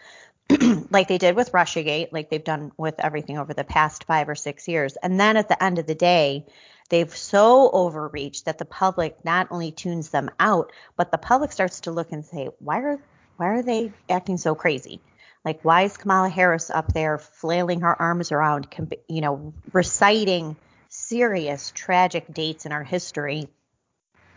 like 0.90 1.08
they 1.08 1.18
did 1.18 1.36
with 1.36 1.52
Russiagate, 1.52 2.12
like 2.12 2.30
they've 2.30 2.42
done 2.42 2.72
with 2.76 2.96
everything 2.98 3.38
over 3.38 3.54
the 3.54 3.64
past 3.64 4.04
five 4.04 4.28
or 4.28 4.34
six 4.34 4.66
years. 4.66 4.96
And 4.96 5.18
then 5.18 5.36
at 5.36 5.48
the 5.48 5.62
end 5.62 5.78
of 5.78 5.86
the 5.86 5.94
day, 5.94 6.46
they've 6.88 7.14
so 7.14 7.70
overreached 7.70 8.46
that 8.46 8.58
the 8.58 8.64
public 8.64 9.24
not 9.24 9.48
only 9.50 9.70
tunes 9.70 10.10
them 10.10 10.30
out, 10.40 10.72
but 10.96 11.12
the 11.12 11.18
public 11.18 11.52
starts 11.52 11.80
to 11.80 11.92
look 11.92 12.12
and 12.12 12.24
say, 12.24 12.48
why 12.58 12.80
are 12.80 12.98
why 13.36 13.46
are 13.46 13.62
they 13.62 13.92
acting 14.08 14.36
so 14.36 14.54
crazy? 14.54 15.00
Like, 15.44 15.64
why 15.64 15.82
is 15.82 15.96
Kamala 15.96 16.28
Harris 16.28 16.68
up 16.68 16.92
there 16.92 17.16
flailing 17.16 17.80
her 17.80 18.00
arms 18.00 18.32
around, 18.32 18.68
you 19.08 19.22
know, 19.22 19.54
reciting 19.72 20.56
serious, 20.90 21.72
tragic 21.74 22.32
dates 22.34 22.66
in 22.66 22.72
our 22.72 22.84
history 22.84 23.48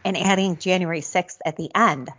and 0.05 0.17
adding 0.17 0.57
January 0.57 1.01
6th 1.01 1.37
at 1.45 1.57
the 1.57 1.71
end? 1.75 2.09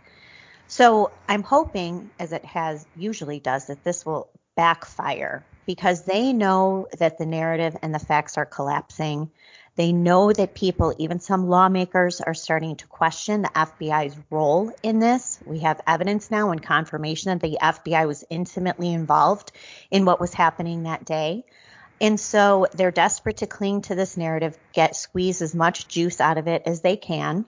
So 0.67 1.11
I'm 1.27 1.43
hoping, 1.43 2.09
as 2.19 2.31
it 2.31 2.43
has 2.45 2.85
usually 2.95 3.39
does, 3.39 3.67
that 3.67 3.83
this 3.83 4.05
will 4.05 4.29
backfire 4.55 5.45
because 5.65 6.03
they 6.03 6.33
know 6.33 6.87
that 6.99 7.17
the 7.17 7.25
narrative 7.25 7.75
and 7.81 7.93
the 7.93 7.99
facts 7.99 8.37
are 8.37 8.45
collapsing. 8.45 9.29
They 9.75 9.91
know 9.91 10.31
that 10.31 10.53
people, 10.53 10.95
even 10.97 11.19
some 11.19 11.49
lawmakers, 11.49 12.21
are 12.21 12.33
starting 12.33 12.77
to 12.77 12.87
question 12.87 13.41
the 13.41 13.49
FBI's 13.49 14.15
role 14.29 14.71
in 14.81 14.99
this. 14.99 15.39
We 15.45 15.59
have 15.59 15.81
evidence 15.85 16.31
now 16.31 16.51
and 16.51 16.63
confirmation 16.63 17.37
that 17.37 17.41
the 17.41 17.57
FBI 17.61 18.07
was 18.07 18.23
intimately 18.29 18.93
involved 18.93 19.51
in 19.91 20.05
what 20.05 20.21
was 20.21 20.33
happening 20.33 20.83
that 20.83 21.03
day. 21.03 21.43
And 21.99 22.19
so 22.19 22.67
they're 22.73 22.91
desperate 22.91 23.37
to 23.37 23.47
cling 23.47 23.81
to 23.83 23.95
this 23.95 24.17
narrative, 24.17 24.57
get 24.73 24.95
squeeze 24.95 25.41
as 25.41 25.53
much 25.53 25.87
juice 25.87 26.21
out 26.21 26.37
of 26.37 26.47
it 26.47 26.63
as 26.65 26.81
they 26.81 26.95
can. 26.95 27.45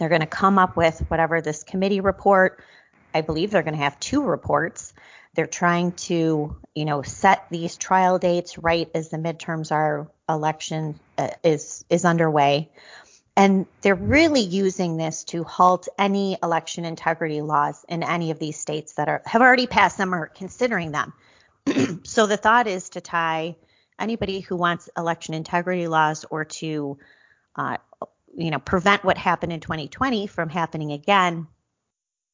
They're 0.00 0.08
going 0.08 0.22
to 0.22 0.26
come 0.26 0.58
up 0.58 0.76
with 0.78 0.98
whatever 1.08 1.42
this 1.42 1.62
committee 1.62 2.00
report. 2.00 2.64
I 3.12 3.20
believe 3.20 3.50
they're 3.50 3.62
going 3.62 3.74
to 3.74 3.82
have 3.84 4.00
two 4.00 4.22
reports. 4.22 4.94
They're 5.34 5.46
trying 5.46 5.92
to, 5.92 6.56
you 6.74 6.84
know, 6.86 7.02
set 7.02 7.44
these 7.50 7.76
trial 7.76 8.18
dates 8.18 8.56
right 8.56 8.90
as 8.94 9.10
the 9.10 9.18
midterms 9.18 9.70
are 9.70 10.10
election 10.26 10.98
uh, 11.18 11.28
is 11.44 11.84
is 11.90 12.06
underway. 12.06 12.70
And 13.36 13.66
they're 13.82 13.94
really 13.94 14.40
using 14.40 14.96
this 14.96 15.24
to 15.24 15.44
halt 15.44 15.86
any 15.98 16.38
election 16.42 16.86
integrity 16.86 17.42
laws 17.42 17.84
in 17.86 18.02
any 18.02 18.30
of 18.30 18.38
these 18.38 18.58
states 18.58 18.94
that 18.94 19.08
are 19.08 19.20
have 19.26 19.42
already 19.42 19.66
passed 19.66 19.98
them 19.98 20.14
or 20.14 20.28
considering 20.28 20.92
them. 20.92 21.12
so 22.04 22.26
the 22.26 22.38
thought 22.38 22.66
is 22.66 22.88
to 22.90 23.02
tie 23.02 23.54
anybody 23.98 24.40
who 24.40 24.56
wants 24.56 24.88
election 24.96 25.34
integrity 25.34 25.88
laws 25.88 26.24
or 26.30 26.46
to, 26.46 26.96
uh, 27.54 27.76
you 28.36 28.50
know, 28.50 28.58
prevent 28.58 29.04
what 29.04 29.18
happened 29.18 29.52
in 29.52 29.60
2020 29.60 30.26
from 30.26 30.48
happening 30.48 30.92
again, 30.92 31.46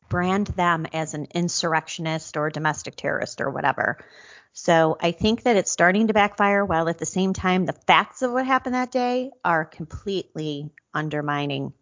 brand 0.08 0.46
them 0.48 0.86
as 0.92 1.14
an 1.14 1.26
insurrectionist 1.34 2.36
or 2.36 2.50
domestic 2.50 2.96
terrorist 2.96 3.40
or 3.40 3.50
whatever. 3.50 3.98
So 4.52 4.96
I 5.00 5.12
think 5.12 5.42
that 5.42 5.56
it's 5.56 5.70
starting 5.70 6.06
to 6.06 6.14
backfire 6.14 6.64
while 6.64 6.88
at 6.88 6.98
the 6.98 7.06
same 7.06 7.32
time 7.32 7.66
the 7.66 7.74
facts 7.74 8.22
of 8.22 8.32
what 8.32 8.46
happened 8.46 8.74
that 8.74 8.90
day 8.90 9.30
are 9.44 9.64
completely 9.64 10.70
undermining 10.94 11.74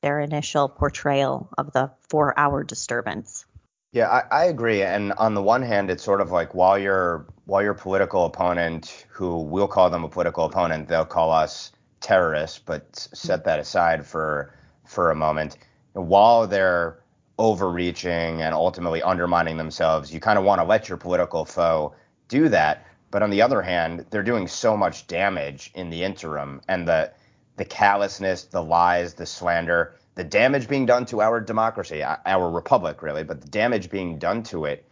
their 0.00 0.20
initial 0.20 0.68
portrayal 0.68 1.48
of 1.58 1.72
the 1.72 1.90
four 2.08 2.38
hour 2.38 2.62
disturbance. 2.62 3.46
Yeah, 3.90 4.08
I, 4.08 4.42
I, 4.42 4.44
agree. 4.46 4.82
And 4.82 5.12
on 5.14 5.34
the 5.34 5.42
one 5.42 5.62
hand, 5.62 5.88
it's 5.88 6.02
sort 6.02 6.20
of 6.20 6.30
like 6.30 6.54
while 6.54 6.78
your 6.78 7.26
while 7.46 7.62
your 7.62 7.74
political 7.74 8.26
opponent, 8.26 9.06
who 9.08 9.42
we'll 9.42 9.68
call 9.68 9.88
them 9.88 10.04
a 10.04 10.08
political 10.08 10.44
opponent, 10.44 10.88
they'll 10.88 11.04
call 11.04 11.30
us 11.30 11.70
terrorists, 12.04 12.60
but 12.64 12.92
mm-hmm. 12.92 13.14
set 13.14 13.44
that 13.44 13.58
aside 13.58 14.06
for 14.06 14.54
for 14.84 15.10
a 15.10 15.14
moment. 15.14 15.56
While 15.94 16.46
they're 16.46 17.00
overreaching 17.38 18.42
and 18.42 18.54
ultimately 18.54 19.02
undermining 19.02 19.56
themselves, 19.56 20.12
you 20.12 20.20
kind 20.20 20.38
of 20.38 20.44
want 20.44 20.60
to 20.60 20.64
let 20.64 20.88
your 20.88 20.98
political 20.98 21.44
foe 21.44 21.94
do 22.28 22.48
that. 22.50 22.86
But 23.10 23.22
on 23.22 23.30
the 23.30 23.42
other 23.42 23.62
hand, 23.62 24.06
they're 24.10 24.22
doing 24.22 24.46
so 24.46 24.76
much 24.76 25.06
damage 25.06 25.70
in 25.74 25.90
the 25.90 26.04
interim, 26.04 26.60
and 26.68 26.86
the 26.86 27.12
the 27.56 27.64
callousness, 27.64 28.44
the 28.44 28.62
lies, 28.62 29.14
the 29.14 29.26
slander, 29.26 29.94
the 30.16 30.24
damage 30.24 30.68
being 30.68 30.86
done 30.86 31.06
to 31.06 31.22
our 31.22 31.40
democracy, 31.40 32.02
our 32.04 32.50
republic, 32.50 33.02
really, 33.02 33.24
but 33.24 33.40
the 33.40 33.48
damage 33.48 33.90
being 33.90 34.18
done 34.18 34.42
to 34.42 34.64
it 34.64 34.84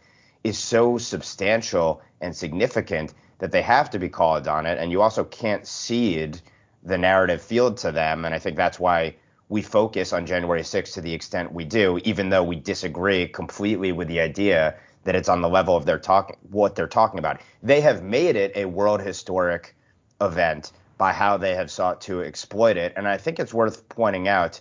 is 0.43 0.57
so 0.57 0.97
substantial 0.97 2.01
and 2.21 2.35
significant 2.35 3.13
that 3.39 3.51
they 3.51 3.61
have 3.61 3.89
to 3.89 3.99
be 3.99 4.09
called 4.09 4.47
on 4.47 4.65
it. 4.65 4.77
And 4.77 4.91
you 4.91 5.01
also 5.01 5.23
can't 5.25 5.67
cede 5.67 6.41
the 6.83 6.97
narrative 6.97 7.41
field 7.41 7.77
to 7.77 7.91
them. 7.91 8.25
And 8.25 8.33
I 8.33 8.39
think 8.39 8.57
that's 8.57 8.79
why 8.79 9.15
we 9.49 9.61
focus 9.61 10.13
on 10.13 10.25
January 10.25 10.61
6th 10.61 10.93
to 10.93 11.01
the 11.01 11.13
extent 11.13 11.53
we 11.53 11.65
do, 11.65 11.99
even 12.03 12.29
though 12.29 12.43
we 12.43 12.55
disagree 12.55 13.27
completely 13.27 13.91
with 13.91 14.07
the 14.07 14.19
idea 14.19 14.75
that 15.03 15.15
it's 15.15 15.29
on 15.29 15.41
the 15.41 15.49
level 15.49 15.75
of 15.75 15.85
their 15.85 15.99
talk 15.99 16.37
what 16.49 16.75
they're 16.75 16.87
talking 16.87 17.19
about. 17.19 17.41
They 17.61 17.81
have 17.81 18.03
made 18.03 18.35
it 18.35 18.53
a 18.55 18.65
world 18.65 19.01
historic 19.01 19.75
event 20.21 20.71
by 20.97 21.11
how 21.11 21.37
they 21.37 21.55
have 21.55 21.69
sought 21.69 22.01
to 22.01 22.21
exploit 22.21 22.77
it, 22.77 22.93
and 22.95 23.07
I 23.07 23.17
think 23.17 23.39
it's 23.39 23.53
worth 23.53 23.87
pointing 23.89 24.27
out. 24.27 24.59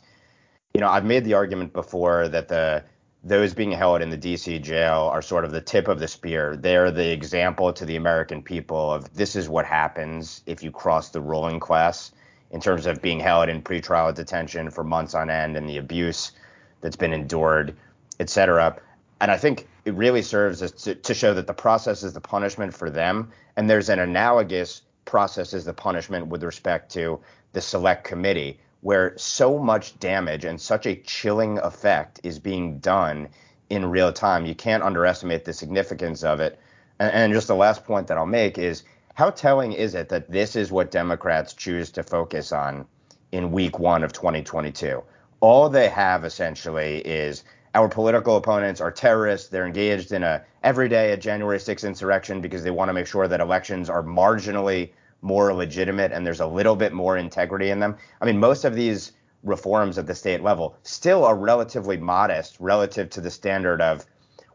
You 0.75 0.81
know, 0.81 0.89
I've 0.89 1.05
made 1.05 1.25
the 1.25 1.35
argument 1.35 1.73
before 1.73 2.29
that 2.29 2.49
the 2.49 2.83
those 3.25 3.55
being 3.55 3.71
held 3.71 4.03
in 4.03 4.11
the 4.11 4.19
DC 4.19 4.61
jail 4.63 5.09
are 5.13 5.23
sort 5.23 5.45
of 5.45 5.53
the 5.53 5.61
tip 5.61 5.87
of 5.87 6.01
the 6.01 6.09
spear. 6.09 6.57
They're 6.57 6.91
the 6.91 7.13
example 7.13 7.73
to 7.73 7.85
the 7.85 7.97
American 7.97 8.43
people 8.43 8.93
of 8.93 9.15
this 9.15 9.37
is 9.37 9.49
what 9.49 9.65
happens 9.65 10.43
if 10.47 10.63
you 10.63 10.73
cross 10.73 11.11
the 11.11 11.21
ruling 11.21 11.61
class 11.61 12.13
in 12.51 12.61
terms 12.61 12.87
of 12.87 13.01
being 13.01 13.21
held 13.21 13.49
in 13.49 13.63
pretrial 13.63 14.13
detention 14.13 14.71
for 14.71 14.83
months 14.83 15.15
on 15.15 15.31
end 15.31 15.57
and 15.57 15.69
the 15.69 15.79
abuse 15.79 16.33
that's 16.81 16.97
been 16.97 17.13
endured, 17.13 17.77
et 18.19 18.29
cetera. 18.29 18.77
And 19.21 19.31
I 19.31 19.39
think 19.39 19.69
it 19.85 19.95
really 19.95 20.23
serves 20.23 20.71
to, 20.73 20.95
to 20.97 21.15
show 21.15 21.33
that 21.35 21.47
the 21.47 21.55
process 21.55 22.03
is 22.03 22.13
the 22.13 22.21
punishment 22.21 22.75
for 22.75 22.91
them, 22.91 23.31
and 23.57 23.71
there's 23.71 23.89
an 23.89 24.01
analogous 24.01 24.83
process 25.05 25.55
as 25.55 25.65
the 25.65 25.73
punishment 25.73 26.27
with 26.27 26.43
respect 26.43 26.91
to 26.93 27.21
the 27.53 27.61
select 27.61 28.05
committee, 28.05 28.59
where 28.83 29.17
so 29.17 29.59
much 29.59 29.99
damage 30.01 30.45
and 30.45 30.61
such 30.61 30.87
a 30.87 30.97
chilling 30.97 31.59
effect 31.59 32.21
is 32.25 32.39
being 32.39 32.79
done 32.79 33.29
in 33.71 33.87
real 33.87 34.13
time. 34.13 34.45
You 34.45 34.55
can't 34.55 34.83
underestimate 34.83 35.45
the 35.45 35.53
significance 35.53 36.25
of 36.25 36.41
it. 36.41 36.59
And, 36.99 37.13
and 37.13 37.33
just 37.33 37.47
the 37.47 37.55
last 37.55 37.85
point 37.85 38.09
that 38.09 38.19
I'll 38.19 38.27
make 38.27 38.59
is 38.59 38.83
how 39.15 39.31
telling 39.31 39.73
is 39.73 39.95
it 39.95 40.09
that 40.09 40.31
this 40.31 40.57
is 40.57 40.73
what 40.73 40.91
Democrats 40.91 41.55
choose 41.55 41.91
to 41.93 42.03
focus 42.03 42.51
on 42.51 42.87
in 43.31 43.53
week 43.53 43.79
one 43.79 44.03
of 44.03 44.13
2022? 44.13 45.03
All 45.41 45.69
they 45.69 45.89
have 45.89 46.25
essentially 46.25 46.99
is 46.99 47.45
our 47.75 47.89
political 47.89 48.37
opponents 48.37 48.81
are 48.81 48.91
terrorists. 48.91 49.49
They're 49.49 49.67
engaged 49.67 50.13
in 50.13 50.25
a 50.25 50.43
everyday 50.65 51.13
a 51.13 51.17
January 51.17 51.59
6th 51.59 51.87
insurrection 51.87 52.41
because 52.41 52.65
they 52.65 52.71
want 52.71 52.89
to 52.89 52.93
make 52.93 53.07
sure 53.07 53.29
that 53.29 53.41
elections 53.41 53.89
are 53.89 54.03
marginally 54.03 54.91
more 55.23 55.55
legitimate 55.55 56.13
and 56.13 56.27
there's 56.27 56.41
a 56.41 56.47
little 56.47 56.77
bit 56.77 56.93
more 56.93 57.17
integrity 57.17 57.71
in 57.71 57.81
them. 57.81 57.97
I 58.21 58.27
mean, 58.27 58.39
most 58.39 58.65
of 58.65 58.75
these 58.75 59.13
reforms 59.43 59.99
at 59.99 60.07
the 60.07 60.15
state 60.15 60.43
level 60.43 60.77
still 60.83 61.25
are 61.25 61.37
relatively 61.37 61.97
modest 61.97 62.57
relative 62.61 63.11
to 63.11 63.21
the 63.21 63.31
standard 63.31 63.81
of 63.81 64.05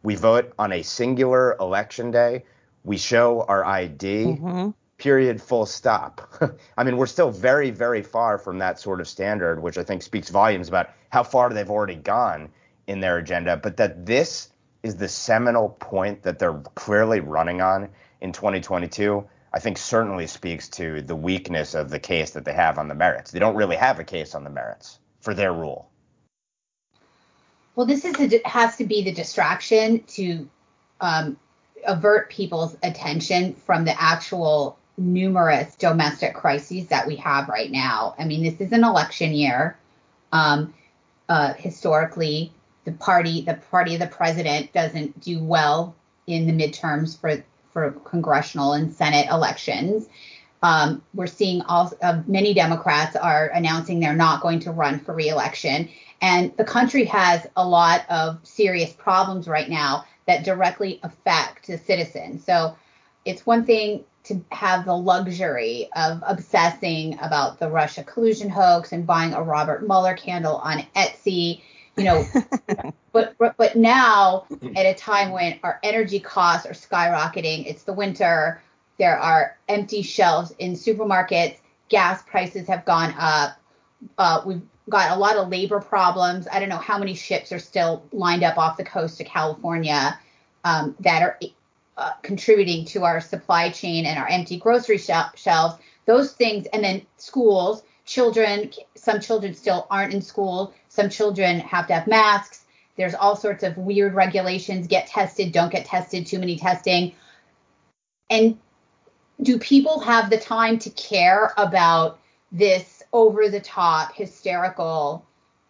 we 0.04 0.16
vote 0.16 0.54
on 0.60 0.72
a 0.72 0.84
singular 0.84 1.58
election 1.60 2.12
day, 2.12 2.46
we 2.84 2.98
show 2.98 3.44
our 3.48 3.66
ID, 3.66 4.26
mm-hmm. 4.26 4.70
period, 4.98 5.42
full 5.42 5.66
stop. 5.66 6.22
I 6.78 6.84
mean, 6.84 6.98
we're 6.98 7.08
still 7.08 7.32
very, 7.32 7.72
very 7.72 8.04
far 8.04 8.38
from 8.38 8.60
that 8.60 8.80
sort 8.80 9.02
of 9.02 9.08
standard, 9.08 9.62
which 9.62 9.78
I 9.78 9.84
think 9.84 10.02
speaks 10.04 10.30
volumes 10.30 10.70
about 10.70 10.92
how 11.10 11.24
far 11.24 11.50
they've 11.50 11.70
already 11.70 11.96
gone 11.96 12.50
in 12.88 13.00
their 13.00 13.18
agenda, 13.18 13.58
but 13.58 13.78
that 13.78 14.06
this 14.06 14.50
is 14.84 14.96
the 14.96 15.10
seminal 15.10 15.70
point 15.70 16.24
that 16.24 16.40
they're 16.40 16.62
clearly 16.76 17.20
running 17.20 17.60
on 17.60 17.90
in 18.22 18.32
2022, 18.32 19.28
I 19.58 19.60
think 19.60 19.80
certainly 19.80 20.28
speaks 20.28 20.70
to 20.70 21.02
the 21.02 21.16
weakness 21.16 21.74
of 21.74 21.90
the 21.90 21.98
case 21.98 22.30
that 22.30 22.46
they 22.46 22.54
have 22.54 22.78
on 22.78 22.90
the 22.90 22.94
merits. 22.94 23.32
They 23.32 23.40
don't 23.40 23.56
really 23.56 23.76
have 23.76 23.98
a 23.98 24.04
case 24.04 24.36
on 24.36 24.44
the 24.44 24.52
merits 24.52 25.00
for 25.20 25.34
their 25.34 25.52
rule. 25.52 25.90
Well, 27.76 27.88
this 27.88 28.06
is 28.06 28.20
a, 28.20 28.40
has 28.48 28.76
to 28.76 28.86
be 28.86 29.02
the 29.04 29.12
distraction 29.12 30.04
to 30.10 30.48
um, 31.02 31.38
avert 31.88 32.30
people's 32.30 32.78
attention 32.84 33.56
from 33.56 33.84
the 33.84 34.00
actual 34.00 34.78
numerous 34.96 35.74
domestic 35.78 36.36
crises 36.36 36.90
that 36.90 37.08
we 37.08 37.16
have 37.16 37.50
right 37.50 37.72
now. 37.72 38.14
I 38.20 38.26
mean, 38.26 38.44
this 38.44 38.62
is 38.62 38.72
an 38.74 38.84
election 38.84 39.34
year. 39.34 39.76
Um, 40.32 40.76
uh, 41.30 41.54
historically, 41.54 42.52
the 42.86 42.92
party, 42.92 43.42
the 43.42 43.56
party 43.56 43.96
of 43.96 44.02
the 44.02 44.06
president, 44.08 44.72
doesn't 44.72 45.20
do 45.20 45.44
well 45.44 45.96
in 46.28 46.46
the 46.46 46.54
midterms 46.54 47.20
for 47.20 47.44
for 47.74 47.92
congressional 47.92 48.74
and 48.74 48.94
Senate 48.94 49.28
elections. 49.30 50.08
Um, 50.64 51.04
we're 51.14 51.28
seeing 51.28 51.62
all 51.62 51.92
uh, 52.02 52.22
many 52.26 52.54
Democrats 52.54 53.16
are 53.16 53.48
announcing 53.48 54.00
they're 54.00 54.16
not 54.16 54.42
going 54.42 54.60
to 54.62 54.72
run 54.72 55.00
for 55.00 55.14
reelection, 55.14 55.90
and 56.22 56.56
the 56.58 56.64
country 56.64 57.06
has 57.06 57.46
a 57.56 57.68
lot 57.68 58.06
of 58.10 58.40
serious 58.44 58.92
problems 58.92 59.48
right 59.48 59.70
now 59.70 60.06
that 60.26 60.44
directly 60.44 61.00
affect 61.04 61.68
the 61.68 61.78
citizens. 61.78 62.44
So 62.44 62.76
it's 63.24 63.46
one 63.46 63.66
thing 63.66 64.04
to 64.24 64.44
have 64.52 64.86
the 64.86 64.96
luxury 64.96 65.90
of 65.96 66.22
obsessing 66.26 67.18
about 67.20 67.60
the 67.60 67.70
Russia 67.70 68.04
collusion 68.04 68.50
hoax 68.50 68.92
and 68.92 69.08
buying 69.08 69.34
a 69.34 69.42
Robert 69.42 69.88
Mueller 69.88 70.16
candle 70.16 70.58
on 70.58 70.86
Etsy 70.96 71.62
you 71.98 72.04
know, 72.04 72.25
but 73.12 73.36
but 73.38 73.75
now 73.75 74.46
at 74.75 74.86
a 74.86 74.94
time 74.94 75.32
when 75.32 75.60
our 75.63 75.80
energy 75.84 76.20
costs 76.20 76.66
are 76.66 76.74
skyrocketing, 76.74 77.66
it's 77.66 77.84
the 77.84 77.94
winter, 77.94 78.62
there 78.98 79.20
are 79.20 79.58
empty 79.68 80.01
shelves 80.01 80.54
in 80.60 80.74
supermarkets, 80.74 81.58
gas 81.89 82.22
prices 82.24 82.68
have 82.68 82.86
gone 82.86 83.13
up. 83.18 83.60
Uh, 84.18 84.42
we've 84.46 84.62
got 84.89 85.16
a 85.16 85.20
lot 85.20 85.36
of 85.38 85.50
labor 85.50 85.80
problems. 85.80 86.48
I 86.51 86.60
don't 86.60 86.70
know 86.70 86.77
how 86.77 86.98
many 86.98 87.13
ships 87.13 87.51
are 87.51 87.60
still 87.60 88.04
lined 88.12 88.44
up 88.44 88.58
off 88.58 88.77
the 88.77 88.86
coast 88.86 89.20
of 89.20 89.27
California 89.27 90.18
um, 90.63 90.96
that 91.00 91.22
are 91.22 91.39
uh, 91.98 92.12
contributing 92.22 92.86
to 92.86 93.04
our 93.04 93.20
supply 93.20 93.70
chain 93.70 94.06
and 94.06 94.18
our 94.20 94.27
empty 94.27 94.58
grocery 94.58 94.98
shelves. 94.98 95.75
Those 96.06 96.34
things, 96.34 96.68
and 96.68 96.84
then 96.84 97.06
schools, 97.18 97.84
children. 98.06 98.72
Some 98.96 99.20
children 99.20 99.54
still 99.54 99.88
aren't 99.89 100.13
in 100.13 100.22
school. 100.22 100.74
Some 100.98 101.10
children 101.12 101.60
have 101.60 101.86
to 101.89 101.94
have 101.94 102.08
masks. 102.08 102.66
There's 102.96 103.13
all 103.13 103.36
sorts 103.36 103.62
of 103.62 103.77
weird 103.77 104.16
regulations. 104.16 104.88
Get 104.88 105.06
tested, 105.06 105.51
don't 105.51 105.72
get 105.72 105.86
tested. 105.86 106.25
Too 106.25 106.39
many 106.39 106.58
testing. 106.58 107.13
And 108.32 108.58
do 109.44 109.60
people 109.60 110.00
have 110.00 110.32
the 110.32 110.39
time 110.39 110.80
to 110.80 110.89
care 110.89 111.54
about 111.56 112.20
this 112.51 113.04
over 113.13 113.48
the 113.48 113.60
top 113.60 114.16
hysterical 114.16 115.24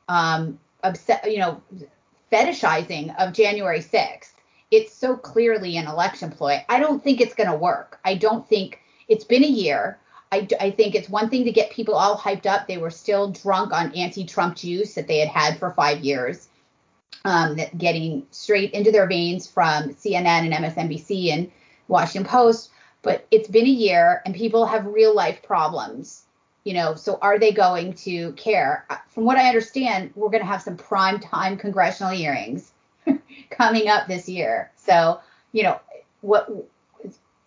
um 0.08 0.58
upset 0.86 1.30
you 1.30 1.40
know 1.40 1.62
fetishizing 2.32 3.14
of 3.20 3.34
January 3.34 3.80
6th 3.82 4.32
it's 4.72 4.94
so 4.94 5.18
clearly 5.18 5.76
an 5.76 5.88
election 5.88 6.32
ploy 6.32 6.64
i 6.70 6.80
don't 6.80 7.04
think 7.04 7.20
it's 7.20 7.34
going 7.34 7.50
to 7.50 7.58
work 7.58 8.00
i 8.06 8.16
don't 8.16 8.48
think 8.48 8.80
it's 9.10 9.26
been 9.26 9.44
a 9.44 9.48
year 9.48 10.00
I, 10.32 10.48
I 10.60 10.72
think 10.72 10.96
it's 10.96 11.10
one 11.10 11.30
thing 11.30 11.46
to 11.46 11.52
get 11.52 11.72
people 11.72 11.96
all 11.96 12.18
hyped 12.18 12.46
up 12.46 12.68
they 12.68 12.78
were 12.78 12.90
still 12.90 13.32
drunk 13.32 13.72
on 13.72 13.94
anti-trump 13.94 14.56
juice 14.56 14.96
that 14.96 15.08
they 15.08 15.20
had 15.20 15.30
had 15.30 15.60
for 15.60 15.72
five 15.72 16.00
years 16.04 16.50
um, 17.26 17.58
getting 17.78 18.26
straight 18.32 18.72
into 18.72 18.92
their 18.92 19.08
veins 19.08 19.48
from 19.48 19.90
cnn 19.90 20.26
and 20.26 20.54
msnbc 20.54 21.32
and 21.32 21.52
washington 21.88 22.30
post 22.30 22.72
but 23.02 23.26
it's 23.32 23.50
been 23.50 23.66
a 23.66 23.70
year 23.70 24.22
and 24.26 24.36
people 24.36 24.66
have 24.66 24.86
real 24.86 25.16
life 25.16 25.42
problems 25.44 26.24
you 26.64 26.74
know 26.74 26.96
so 26.96 27.18
are 27.22 27.40
they 27.40 27.52
going 27.54 27.94
to 27.94 28.34
care? 28.34 28.86
From 29.10 29.24
what 29.24 29.38
i 29.38 29.48
understand 29.48 30.12
we're 30.16 30.30
going 30.30 30.44
to 30.44 30.48
have 30.48 30.62
some 30.62 30.78
prime 30.78 31.20
time 31.20 31.58
congressional 31.58 32.12
hearings 32.12 32.74
coming 33.50 33.88
up 33.88 34.08
this 34.08 34.28
year 34.28 34.72
so 34.76 35.22
you 35.54 35.64
know 35.64 35.80
what 36.22 36.50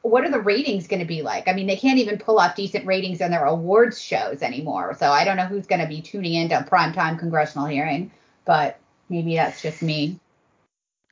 what 0.02 0.25
are 0.25 0.30
the 0.30 0.40
ratings 0.40 0.87
going 0.87 1.00
to 1.00 1.07
be 1.07 1.23
like? 1.23 1.49
I 1.49 1.52
mean 1.52 1.66
they 1.66 1.76
can't 1.76 1.99
even 1.99 2.19
pull 2.19 2.38
off 2.38 2.57
decent 2.57 2.87
ratings 2.87 3.21
on 3.21 3.30
their 3.30 3.45
awards 3.45 4.00
shows 4.00 4.42
anymore. 4.42 4.97
So 4.99 5.11
i 5.11 5.25
don't 5.25 5.37
know 5.37 5.47
who's 5.47 5.66
going 5.66 5.80
to 5.80 5.88
be 5.88 6.00
tuning 6.00 6.35
into 6.35 6.59
a 6.59 6.62
prime 6.62 6.92
time 6.92 7.19
congressional 7.19 7.66
hearing 7.66 8.11
but 8.45 8.80
maybe 9.09 9.37
that's 9.37 9.62
just 9.62 9.80
me. 9.80 10.19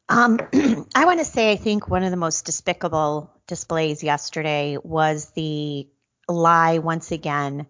Um, 0.09 0.41
I 0.95 1.05
want 1.05 1.21
to 1.21 1.25
say 1.25 1.53
I 1.53 1.57
think 1.57 1.89
one 1.89 2.03
of 2.03 2.11
the 2.11 2.17
most 2.17 2.47
despicable 2.47 3.31
displays 3.47 4.03
yesterday 4.03 4.77
was 4.83 5.31
the 5.37 5.87
lie 6.29 6.79
once 6.79 7.13
again 7.13 7.67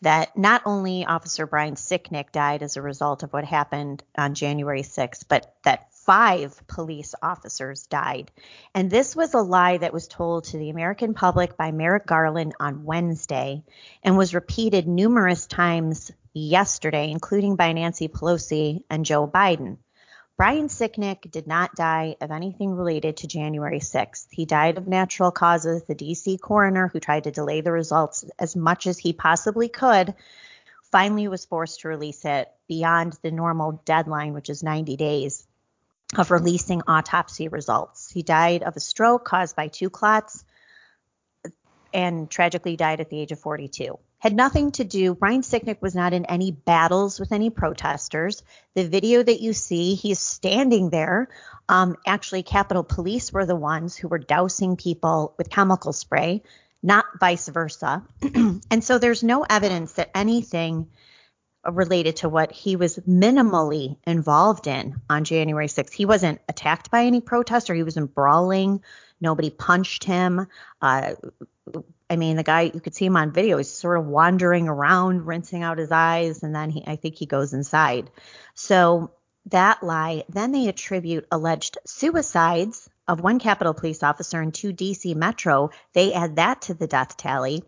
that 0.00 0.36
not 0.36 0.62
only 0.66 1.04
Officer 1.04 1.46
Brian 1.46 1.76
Sicknick 1.76 2.32
died 2.32 2.62
as 2.62 2.76
a 2.76 2.82
result 2.82 3.22
of 3.22 3.32
what 3.32 3.44
happened 3.44 4.02
on 4.18 4.34
January 4.34 4.82
6th, 4.82 5.26
but 5.28 5.54
that 5.62 5.91
five 6.04 6.60
police 6.66 7.14
officers 7.22 7.86
died. 7.86 8.30
And 8.74 8.90
this 8.90 9.14
was 9.14 9.34
a 9.34 9.40
lie 9.40 9.78
that 9.78 9.92
was 9.92 10.08
told 10.08 10.44
to 10.44 10.58
the 10.58 10.70
American 10.70 11.14
public 11.14 11.56
by 11.56 11.70
Merrick 11.70 12.06
Garland 12.06 12.54
on 12.58 12.84
Wednesday 12.84 13.62
and 14.02 14.16
was 14.16 14.34
repeated 14.34 14.88
numerous 14.88 15.46
times 15.46 16.10
yesterday, 16.34 17.10
including 17.10 17.56
by 17.56 17.72
Nancy 17.72 18.08
Pelosi 18.08 18.82
and 18.90 19.04
Joe 19.04 19.26
Biden. 19.26 19.78
Brian 20.36 20.68
Sicknick 20.68 21.30
did 21.30 21.46
not 21.46 21.76
die 21.76 22.16
of 22.20 22.30
anything 22.30 22.72
related 22.72 23.18
to 23.18 23.28
January 23.28 23.78
6th. 23.78 24.26
He 24.30 24.44
died 24.44 24.78
of 24.78 24.88
natural 24.88 25.30
causes. 25.30 25.84
The 25.84 25.94
DC 25.94 26.40
coroner, 26.40 26.88
who 26.88 27.00
tried 27.00 27.24
to 27.24 27.30
delay 27.30 27.60
the 27.60 27.70
results 27.70 28.24
as 28.38 28.56
much 28.56 28.86
as 28.86 28.98
he 28.98 29.12
possibly 29.12 29.68
could, 29.68 30.14
finally 30.90 31.28
was 31.28 31.44
forced 31.44 31.80
to 31.80 31.88
release 31.88 32.24
it 32.24 32.50
beyond 32.66 33.16
the 33.22 33.30
normal 33.30 33.82
deadline, 33.84 34.32
which 34.32 34.50
is 34.50 34.62
90 34.62 34.96
days, 34.96 35.46
of 36.16 36.30
releasing 36.30 36.82
autopsy 36.86 37.48
results. 37.48 38.10
He 38.10 38.22
died 38.22 38.62
of 38.62 38.76
a 38.76 38.80
stroke 38.80 39.24
caused 39.24 39.56
by 39.56 39.68
two 39.68 39.90
clots 39.90 40.44
and 41.92 42.30
tragically 42.30 42.76
died 42.76 43.00
at 43.00 43.10
the 43.10 43.20
age 43.20 43.32
of 43.32 43.40
42 43.40 43.98
had 44.22 44.36
nothing 44.36 44.70
to 44.70 44.84
do. 44.84 45.16
Brian 45.16 45.42
Sicknick 45.42 45.82
was 45.82 45.96
not 45.96 46.12
in 46.12 46.26
any 46.26 46.52
battles 46.52 47.18
with 47.18 47.32
any 47.32 47.50
protesters. 47.50 48.44
The 48.74 48.86
video 48.86 49.20
that 49.20 49.40
you 49.40 49.52
see, 49.52 49.96
he's 49.96 50.20
standing 50.20 50.90
there. 50.90 51.26
Um, 51.68 51.96
actually, 52.06 52.44
Capitol 52.44 52.84
Police 52.84 53.32
were 53.32 53.46
the 53.46 53.56
ones 53.56 53.96
who 53.96 54.06
were 54.06 54.20
dousing 54.20 54.76
people 54.76 55.34
with 55.38 55.50
chemical 55.50 55.92
spray, 55.92 56.44
not 56.84 57.04
vice 57.18 57.48
versa. 57.48 58.04
and 58.70 58.84
so 58.84 58.98
there's 58.98 59.24
no 59.24 59.42
evidence 59.42 59.94
that 59.94 60.12
anything 60.14 60.86
related 61.70 62.16
to 62.16 62.28
what 62.28 62.52
he 62.52 62.76
was 62.76 62.98
minimally 62.98 63.96
involved 64.06 64.66
in 64.66 65.00
on 65.08 65.24
January 65.24 65.68
6th. 65.68 65.92
He 65.92 66.06
wasn't 66.06 66.40
attacked 66.48 66.90
by 66.90 67.04
any 67.04 67.20
protester. 67.20 67.74
He 67.74 67.82
wasn't 67.82 68.14
brawling. 68.14 68.82
Nobody 69.20 69.50
punched 69.50 70.04
him. 70.04 70.46
Uh, 70.80 71.14
I 72.10 72.16
mean, 72.16 72.36
the 72.36 72.42
guy 72.42 72.62
you 72.62 72.80
could 72.80 72.94
see 72.94 73.06
him 73.06 73.16
on 73.16 73.32
video. 73.32 73.58
He's 73.58 73.70
sort 73.70 73.98
of 73.98 74.06
wandering 74.06 74.68
around, 74.68 75.26
rinsing 75.26 75.62
out 75.62 75.78
his 75.78 75.92
eyes, 75.92 76.42
and 76.42 76.54
then 76.54 76.70
he, 76.70 76.82
I 76.86 76.96
think 76.96 77.16
he 77.16 77.26
goes 77.26 77.52
inside. 77.52 78.10
So 78.54 79.12
that 79.46 79.82
lie. 79.82 80.24
Then 80.28 80.52
they 80.52 80.68
attribute 80.68 81.26
alleged 81.30 81.78
suicides 81.86 82.88
of 83.08 83.20
one 83.20 83.38
Capitol 83.38 83.74
police 83.74 84.02
officer 84.02 84.40
and 84.40 84.52
two 84.52 84.72
DC 84.72 85.14
Metro. 85.14 85.70
They 85.92 86.12
add 86.12 86.36
that 86.36 86.62
to 86.62 86.74
the 86.74 86.86
death 86.86 87.16
tally. 87.16 87.62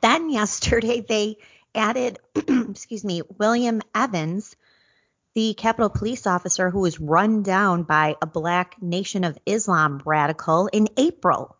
Then 0.00 0.30
yesterday 0.30 1.00
they 1.00 1.36
added, 1.74 2.18
excuse 2.34 3.04
me, 3.04 3.22
William 3.38 3.82
Evans, 3.94 4.56
the 5.34 5.54
Capitol 5.54 5.88
police 5.88 6.26
officer 6.26 6.70
who 6.70 6.80
was 6.80 7.00
run 7.00 7.42
down 7.42 7.84
by 7.84 8.16
a 8.20 8.26
black 8.26 8.80
Nation 8.82 9.24
of 9.24 9.38
Islam 9.46 10.02
radical 10.04 10.66
in 10.66 10.88
April. 10.96 11.56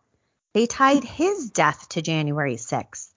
They 0.53 0.67
tied 0.67 1.03
his 1.03 1.49
death 1.49 1.89
to 1.89 2.01
January 2.03 2.55
6th. 2.55 3.09